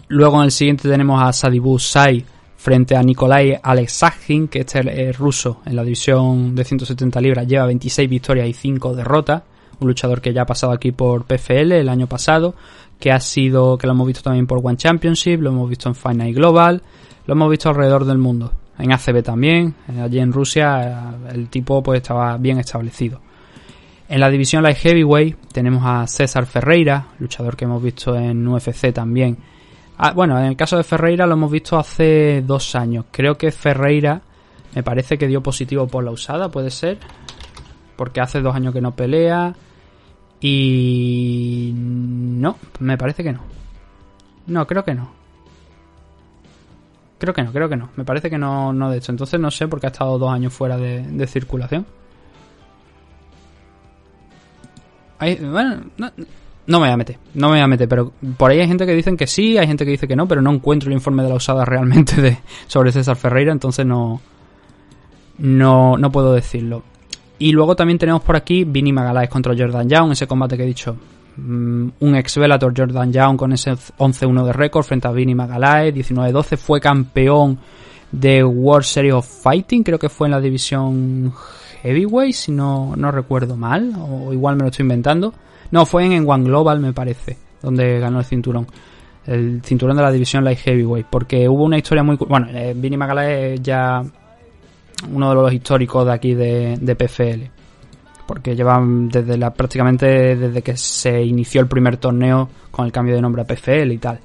[0.08, 2.26] Luego en el siguiente tenemos a Sadibu Sai
[2.58, 7.68] frente a Nikolai Alexakhin, que este es ruso en la división de 170 libras, lleva
[7.68, 9.44] 26 victorias y 5 derrotas.
[9.80, 12.56] Un luchador que ya ha pasado aquí por PFL el año pasado,
[13.00, 15.94] que ha sido, que lo hemos visto también por One Championship, lo hemos visto en
[15.94, 16.82] Final Global,
[17.28, 18.52] lo hemos visto alrededor del mundo.
[18.80, 23.22] En ACB también, allí en Rusia el tipo pues estaba bien establecido.
[24.10, 28.92] En la división Light Heavyweight tenemos a César Ferreira, luchador que hemos visto en UFC
[28.94, 29.38] también
[29.98, 33.06] Ah, bueno, en el caso de Ferreira lo hemos visto hace dos años.
[33.12, 34.22] Creo que Ferreira
[34.76, 37.00] me parece que dio positivo por la usada, puede ser.
[37.96, 39.56] Porque hace dos años que no pelea.
[40.40, 41.74] Y...
[41.76, 43.40] No, me parece que no.
[44.46, 45.10] No, creo que no.
[47.18, 47.90] Creo que no, creo que no.
[47.96, 49.12] Me parece que no, no de hecho.
[49.12, 51.88] Entonces no sé porque ha estado dos años fuera de, de circulación.
[55.18, 56.12] Ahí, bueno, no,
[56.68, 58.86] no me voy a meter, no me voy a meter, pero por ahí hay gente
[58.86, 61.24] que dicen que sí, hay gente que dice que no, pero no encuentro el informe
[61.24, 64.22] de la usada realmente sobre César Ferreira, entonces no,
[65.38, 66.84] no, no puedo decirlo.
[67.40, 70.68] Y luego también tenemos por aquí Vinny Magalaes contra Jordan Young, ese combate que he
[70.68, 70.98] dicho.
[71.38, 75.94] Um, un ex Velator Jordan Young con ese 11-1 de récord frente a Vinny Magalaes,
[75.94, 77.60] 19-12, fue campeón
[78.12, 81.32] de World Series of Fighting, creo que fue en la división
[81.84, 85.34] Heavyweight, si no, no recuerdo mal, o igual me lo estoy inventando.
[85.72, 88.68] No, fue en One Global, me parece, donde ganó el cinturón.
[89.26, 91.08] El cinturón de la división Light Heavyweight.
[91.10, 92.16] Porque hubo una historia muy.
[92.16, 94.02] Bueno, eh, Vinny Magala es ya
[95.12, 97.44] uno de los históricos de aquí de, de PFL.
[98.26, 103.16] Porque llevan desde la, prácticamente desde que se inició el primer torneo con el cambio
[103.16, 104.20] de nombre a PFL y tal.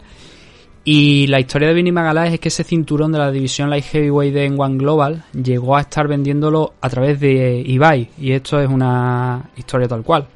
[0.85, 4.35] Y la historia de Vinny Magalhães es que ese cinturón de la división Light Heavyweight
[4.35, 8.11] de One Global llegó a estar vendiéndolo a través de Ibai.
[8.19, 10.27] Y esto es una historia tal cual.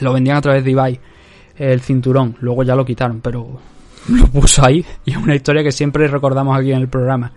[0.00, 1.00] Lo vendían a través de Ibai,
[1.56, 2.36] el cinturón.
[2.40, 3.60] Luego ya lo quitaron, pero
[4.08, 4.84] lo puso ahí.
[5.04, 7.32] Y es una historia que siempre recordamos aquí en el programa.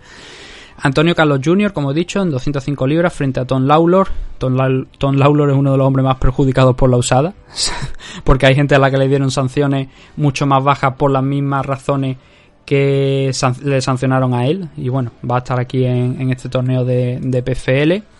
[0.80, 4.08] Antonio Carlos Jr., como he dicho, en 205 libras frente a Tom Lawlor.
[4.38, 4.68] Tom, La
[4.98, 7.34] Tom Lawlor es uno de los hombres más perjudicados por la usada.
[8.24, 11.66] porque hay gente a la que le dieron sanciones mucho más bajas por las mismas
[11.66, 12.16] razones
[12.64, 13.32] que
[13.64, 14.68] le sancionaron a él.
[14.76, 18.17] Y bueno, va a estar aquí en, en este torneo de, de PFL.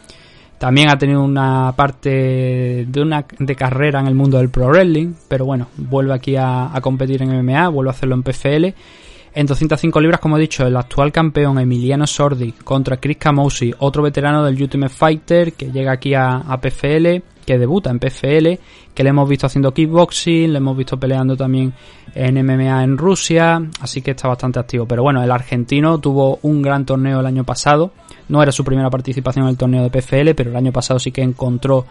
[0.59, 5.15] También ha tenido una parte de una de carrera en el mundo del pro wrestling,
[5.29, 8.67] pero bueno, vuelve aquí a, a, competir en MMA, vuelve a hacerlo en PFL.
[9.35, 14.03] En 205 libras, como he dicho, el actual campeón Emiliano Sordi contra Chris Camousi, otro
[14.03, 18.61] veterano del Ultimate Fighter que llega aquí a, a PFL, que debuta en PFL,
[18.93, 21.73] que le hemos visto haciendo kickboxing, le hemos visto peleando también
[22.15, 24.85] en MMA en Rusia, así que está bastante activo.
[24.85, 27.93] Pero bueno, el argentino tuvo un gran torneo el año pasado,
[28.29, 31.11] no era su primera participación en el torneo de PFL, pero el año pasado sí
[31.11, 31.87] que encontró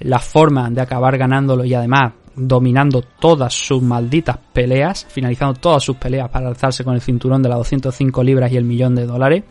[0.00, 5.96] la forma de acabar ganándolo y además dominando todas sus malditas peleas, finalizando todas sus
[5.96, 9.44] peleas para alzarse con el cinturón de las 205 libras y el millón de dólares.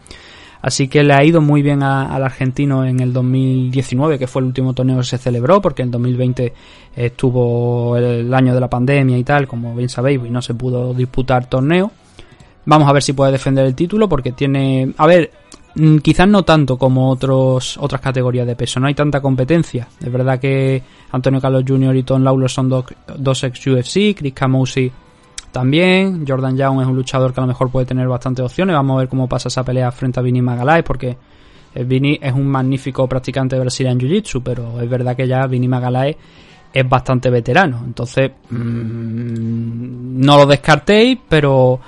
[0.61, 4.47] Así que le ha ido muy bien al argentino en el 2019, que fue el
[4.47, 6.53] último torneo que se celebró, porque en 2020
[6.95, 10.93] estuvo el año de la pandemia y tal, como bien sabéis, y no se pudo
[10.93, 11.91] disputar torneo.
[12.65, 14.93] Vamos a ver si puede defender el título, porque tiene...
[14.97, 15.31] A ver,
[15.73, 19.87] mm, quizás no tanto como otros otras categorías de peso, no hay tanta competencia.
[19.99, 21.95] Es verdad que Antonio Carlos Jr.
[21.95, 22.85] y Tom Lawler son dos,
[23.17, 24.91] dos ex UFC, Chris Camousi
[25.51, 28.95] también, Jordan Young es un luchador que a lo mejor puede tener bastantes opciones, vamos
[28.95, 31.17] a ver cómo pasa esa pelea frente a Vinny Magalhaes porque
[31.75, 35.67] eh, Vinny es un magnífico practicante de Brazilian Jiu-Jitsu, pero es verdad que ya Vinny
[35.67, 36.15] Magalhaes
[36.73, 41.79] es bastante veterano, entonces mm, no lo descartéis, pero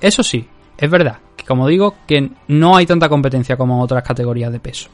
[0.00, 0.46] eso sí,
[0.78, 4.60] es verdad, que como digo, que no hay tanta competencia como en otras categorías de
[4.60, 4.88] peso.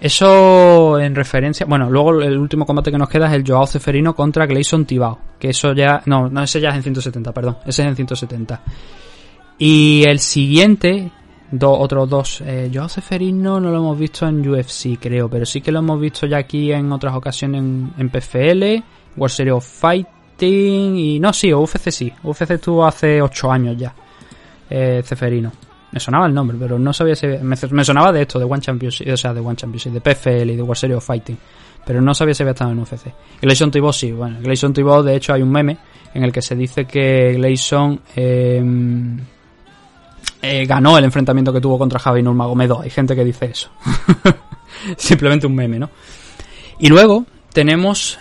[0.00, 1.66] Eso en referencia.
[1.66, 5.18] Bueno, luego el último combate que nos queda es el Joao Ceferino contra Gleison Tibao.
[5.38, 6.02] Que eso ya.
[6.06, 7.58] No, no, ese ya es en 170, perdón.
[7.66, 8.62] Ese es en 170.
[9.58, 11.10] Y el siguiente,
[11.50, 12.40] do- otros dos.
[12.46, 15.28] Eh, Joao Ceferino no lo hemos visto en UFC, creo.
[15.28, 18.82] Pero sí que lo hemos visto ya aquí en otras ocasiones en, PFL,
[19.18, 20.96] World Series of Fighting.
[20.96, 22.10] Y no, sí, UFC sí.
[22.22, 23.94] UFC estuvo hace 8 años ya.
[24.70, 25.52] Eh, Ceferino.
[25.92, 27.26] Me sonaba el nombre, pero no sabía si.
[27.26, 30.50] Me, me sonaba de esto, de One Championship, o sea, de One Championship, de PFL
[30.50, 31.36] y de World Series of Fighting.
[31.84, 33.12] Pero no sabía si había estado en UFC.
[33.40, 35.78] Gleison Tibau sí, bueno, Gleison Tibau, de hecho, hay un meme
[36.14, 38.62] en el que se dice que Gleison eh,
[40.42, 42.82] eh, ganó el enfrentamiento que tuvo contra Javi Nurmagomedov.
[42.82, 43.70] Hay gente que dice eso.
[44.96, 45.90] Simplemente un meme, ¿no?
[46.78, 48.18] Y luego tenemos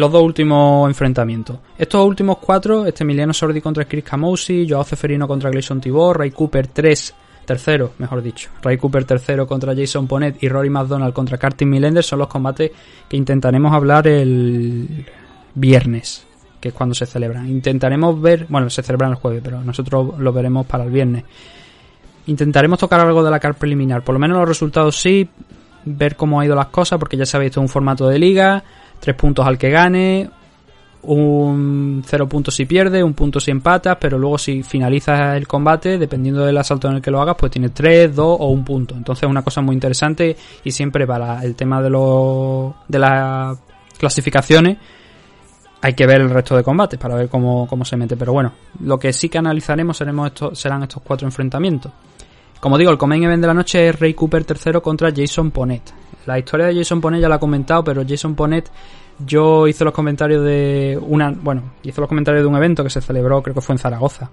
[0.00, 1.58] los dos últimos enfrentamientos.
[1.78, 6.30] Estos últimos cuatro, este Emiliano Sordi contra Chris Camousi, Joao Ceferino contra Gleison Tibor, Ray
[6.30, 7.14] Cooper 3,
[7.44, 12.02] tercero, mejor dicho, Ray Cooper tercero contra Jason Ponet y Rory McDonald contra Cartin Millender
[12.02, 12.70] son los combates
[13.08, 15.06] que intentaremos hablar el
[15.54, 16.26] viernes,
[16.60, 17.48] que es cuando se celebran.
[17.48, 21.24] Intentaremos ver, bueno, se celebran el jueves, pero nosotros lo veremos para el viernes.
[22.26, 25.28] Intentaremos tocar algo de la car preliminar, por lo menos los resultados sí,
[25.84, 28.62] ver cómo ha ido las cosas, porque ya sabéis, esto es un formato de liga,
[29.00, 30.30] tres puntos al que gane,
[31.02, 35.98] un cero puntos si pierde, un punto si empatas, pero luego si finalizas el combate,
[35.98, 38.94] dependiendo del asalto en el que lo hagas, pues tienes tres, dos o un punto.
[38.94, 43.58] Entonces es una cosa muy interesante y siempre para el tema de los de las
[43.98, 44.78] clasificaciones
[45.82, 48.16] hay que ver el resto de combates para ver cómo, cómo se mete.
[48.16, 51.90] Pero bueno, lo que sí que analizaremos seremos estos, serán estos cuatro enfrentamientos.
[52.60, 55.82] Como digo, el Comain Event de la noche es Ray Cooper tercero contra Jason Ponet.
[56.26, 58.70] La historia de Jason Ponet ya la he comentado, pero Jason Ponet
[59.24, 63.00] yo hice los comentarios de una, bueno, hice los comentarios de un evento que se
[63.00, 64.30] celebró, creo que fue en Zaragoza.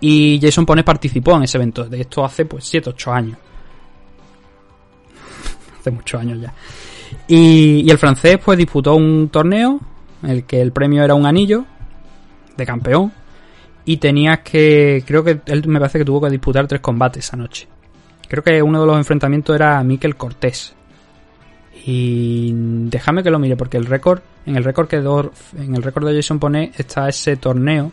[0.00, 3.38] Y Jason Ponet participó en ese evento, de esto hace pues 7, 8 años.
[5.80, 6.52] hace muchos años ya.
[7.28, 9.80] Y, y el francés pues disputó un torneo
[10.22, 11.64] en el que el premio era un anillo
[12.56, 13.12] de campeón
[13.84, 17.36] y tenías que, creo que él me parece que tuvo que disputar tres combates esa
[17.36, 17.68] noche.
[18.28, 20.74] Creo que uno de los enfrentamientos era Miquel Cortés.
[21.86, 25.82] Y déjame que lo mire porque el récord, en el récord que do- en el
[25.82, 27.92] récord de Jason Ponet está ese torneo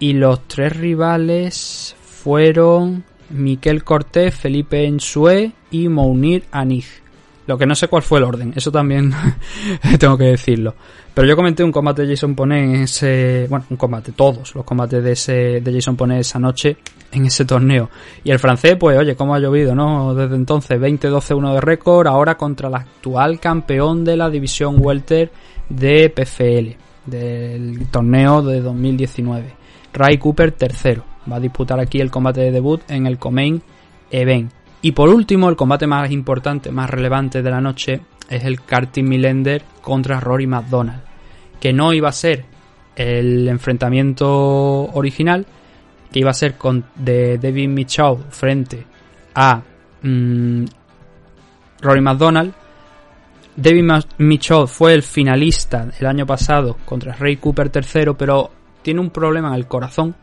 [0.00, 6.84] y los tres rivales fueron Miquel Cortés, Felipe Ensue y Mounir Anig.
[7.46, 9.12] Lo que no sé cuál fue el orden, eso también
[9.98, 10.74] tengo que decirlo.
[11.12, 13.46] Pero yo comenté un combate de Jason Ponet en ese.
[13.48, 16.76] Bueno, un combate, todos los combates de ese de Jason Ponet esa noche
[17.12, 17.90] en ese torneo.
[18.24, 20.14] Y el francés, pues oye, cómo ha llovido, ¿no?
[20.14, 25.30] Desde entonces, 20-12-1 de récord, ahora contra el actual campeón de la división Welter
[25.68, 26.76] de PFL,
[27.06, 29.54] del torneo de 2019.
[29.92, 31.04] Ray Cooper tercero.
[31.30, 33.62] Va a disputar aquí el combate de debut en el Comain
[34.10, 34.50] Event.
[34.84, 39.08] Y por último, el combate más importante, más relevante de la noche es el Cartin
[39.08, 41.00] Millender contra Rory McDonald.
[41.58, 42.44] Que no iba a ser
[42.94, 45.46] el enfrentamiento original,
[46.12, 48.84] que iba a ser con, de David Mitchell frente
[49.34, 49.62] a
[50.02, 50.64] mm,
[51.80, 52.52] Rory McDonald.
[53.56, 58.50] David Mitchell fue el finalista el año pasado contra Ray Cooper tercero, pero
[58.82, 60.14] tiene un problema en el corazón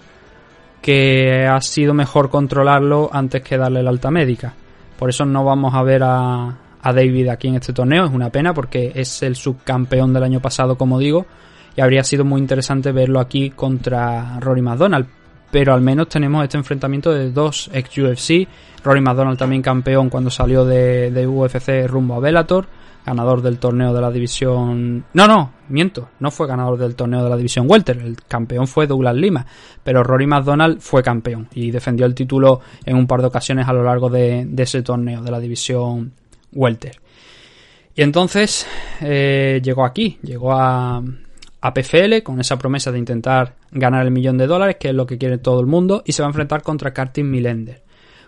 [0.81, 4.53] que ha sido mejor controlarlo antes que darle la alta médica.
[4.97, 8.05] Por eso no vamos a ver a, a David aquí en este torneo.
[8.05, 11.25] Es una pena porque es el subcampeón del año pasado, como digo,
[11.75, 15.07] y habría sido muy interesante verlo aquí contra Rory McDonald.
[15.51, 18.47] Pero al menos tenemos este enfrentamiento de dos ex UFC.
[18.83, 22.67] Rory McDonald también campeón cuando salió de, de UFC rumbo a Bellator.
[23.06, 25.06] Ganador del torneo de la división.
[25.14, 26.10] No, no, miento.
[26.19, 27.98] No fue ganador del torneo de la división Welter.
[27.98, 29.45] El campeón fue Douglas Lima.
[29.84, 33.73] Pero Rory McDonald fue campeón y defendió el título en un par de ocasiones a
[33.73, 36.14] lo largo de, ese torneo de la división
[36.53, 37.02] Welter.
[37.95, 38.68] Y entonces
[39.02, 41.02] eh, llegó aquí, llegó a,
[41.61, 45.06] a PFL con esa promesa de intentar ganar el millón de dólares, que es lo
[45.06, 47.84] que quiere todo el mundo, y se va a enfrentar contra Cartin Millender.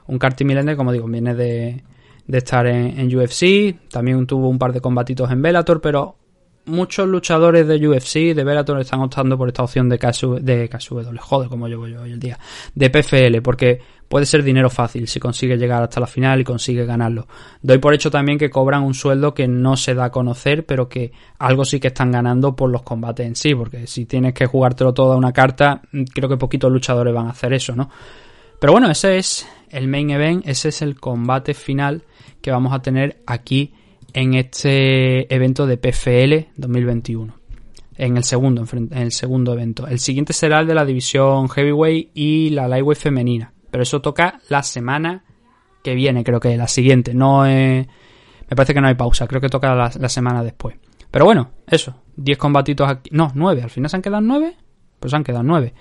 [0.07, 1.83] Un Cartin Millender, como digo, viene de,
[2.27, 6.17] de estar en, en UFC, también tuvo un par de combatitos en Bellator, pero
[6.65, 11.17] muchos luchadores de UFC, de Bellator, están optando por esta opción de KSW, de KSW,
[11.19, 12.39] joder, como llevo yo hoy el día,
[12.73, 16.85] de PFL, porque puede ser dinero fácil si consigue llegar hasta la final y consigue
[16.85, 17.27] ganarlo.
[17.61, 20.87] Doy por hecho también que cobran un sueldo que no se da a conocer, pero
[20.87, 24.45] que algo sí que están ganando por los combates en sí, porque si tienes que
[24.45, 25.81] jugártelo todo a una carta,
[26.13, 27.89] creo que poquitos luchadores van a hacer eso, ¿no?
[28.59, 32.03] Pero bueno, ese es el main event, ese es el combate final
[32.41, 33.73] que vamos a tener aquí
[34.13, 37.33] en este evento de PFL 2021.
[37.95, 39.87] En el segundo, en el segundo evento.
[39.87, 43.53] El siguiente será el de la división Heavyweight y la Lightweight femenina.
[43.69, 45.23] Pero eso toca la semana
[45.83, 47.13] que viene, creo que la siguiente.
[47.13, 47.87] No Me
[48.55, 50.75] parece que no hay pausa, creo que toca la, semana después.
[51.09, 51.95] Pero bueno, eso.
[52.15, 53.09] 10 combatitos aquí.
[53.13, 53.63] No, 9.
[53.63, 54.55] Al final se han quedado 9.
[54.99, 55.73] Pues se han quedado 9.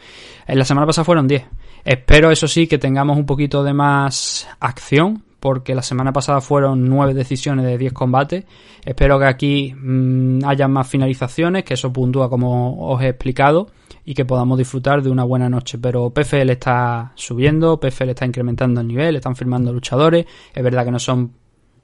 [0.47, 1.45] En la semana pasada fueron 10.
[1.85, 6.89] Espero, eso sí, que tengamos un poquito de más acción porque la semana pasada fueron
[6.89, 8.45] nueve decisiones de 10 combates.
[8.85, 13.67] Espero que aquí mm, haya más finalizaciones, que eso puntúa como os he explicado
[14.05, 15.79] y que podamos disfrutar de una buena noche.
[15.79, 20.27] Pero PFL está subiendo, PFL está incrementando el nivel, están firmando luchadores.
[20.55, 21.33] Es verdad que no son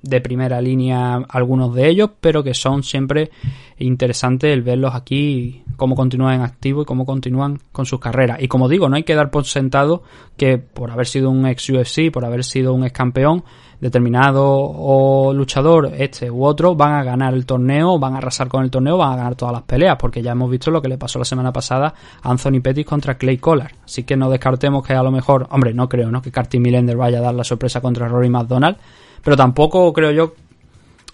[0.02, 3.30] de primera línea algunos de ellos, pero que son siempre
[3.78, 8.40] interesantes el verlos aquí, cómo continúan en activo y cómo continúan con sus carreras.
[8.40, 10.02] Y como digo, no hay que dar por sentado
[10.36, 13.44] que por haber sido un ex UFC, por haber sido un ex campeón,
[13.80, 18.64] determinado o luchador, este u otro, van a ganar el torneo, van a arrasar con
[18.64, 20.98] el torneo, van a ganar todas las peleas, porque ya hemos visto lo que le
[20.98, 23.72] pasó la semana pasada a Anthony Pettis contra Clay Collar.
[23.84, 26.22] Así que no descartemos que a lo mejor, hombre, no creo, ¿no?
[26.22, 28.76] Que Carty Millender vaya a dar la sorpresa contra Rory McDonald
[29.22, 30.34] pero tampoco creo yo,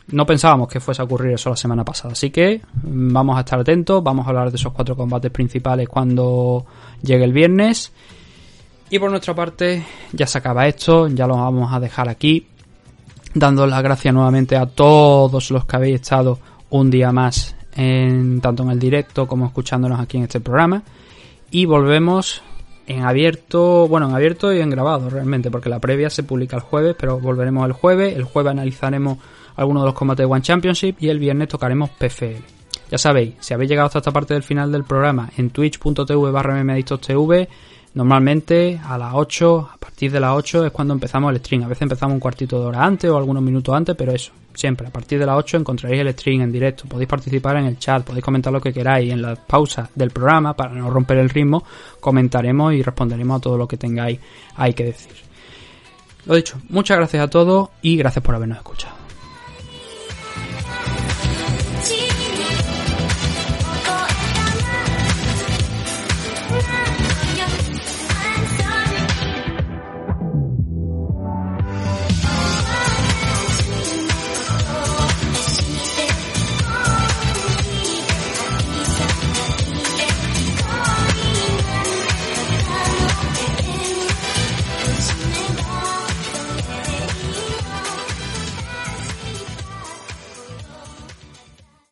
[0.08, 2.12] no pensábamos que fuese a ocurrir eso la semana pasada.
[2.12, 5.88] Así que mm, vamos a estar atentos, vamos a hablar de esos cuatro combates principales
[5.88, 6.64] cuando
[7.02, 7.92] llegue el viernes.
[8.90, 12.46] Y por nuestra parte ya se acaba esto, ya lo vamos a dejar aquí,
[13.34, 16.38] dando las gracias nuevamente a todos los que habéis estado
[16.70, 20.82] un día más en, tanto en el directo como escuchándonos aquí en este programa.
[21.50, 22.42] Y volvemos
[22.86, 26.62] en abierto, bueno, en abierto y en grabado realmente, porque la previa se publica el
[26.62, 28.14] jueves, pero volveremos el jueves.
[28.14, 29.18] El jueves analizaremos
[29.56, 32.42] algunos de los combates de One Championship y el viernes tocaremos PFL.
[32.90, 36.62] Ya sabéis, si habéis llegado hasta esta parte del final del programa en twitch.tv barra
[37.94, 41.62] normalmente a las 8, a partir de las 8 es cuando empezamos el stream.
[41.64, 44.86] A veces empezamos un cuartito de hora antes o algunos minutos antes, pero eso, siempre
[44.86, 46.84] a partir de las 8 encontraréis el stream en directo.
[46.86, 49.12] Podéis participar en el chat, podéis comentar lo que queráis.
[49.12, 51.64] En las pausas del programa, para no romper el ritmo,
[52.00, 54.18] comentaremos y responderemos a todo lo que tengáis
[54.56, 55.12] hay que decir.
[56.26, 59.03] Lo dicho, muchas gracias a todos y gracias por habernos escuchado.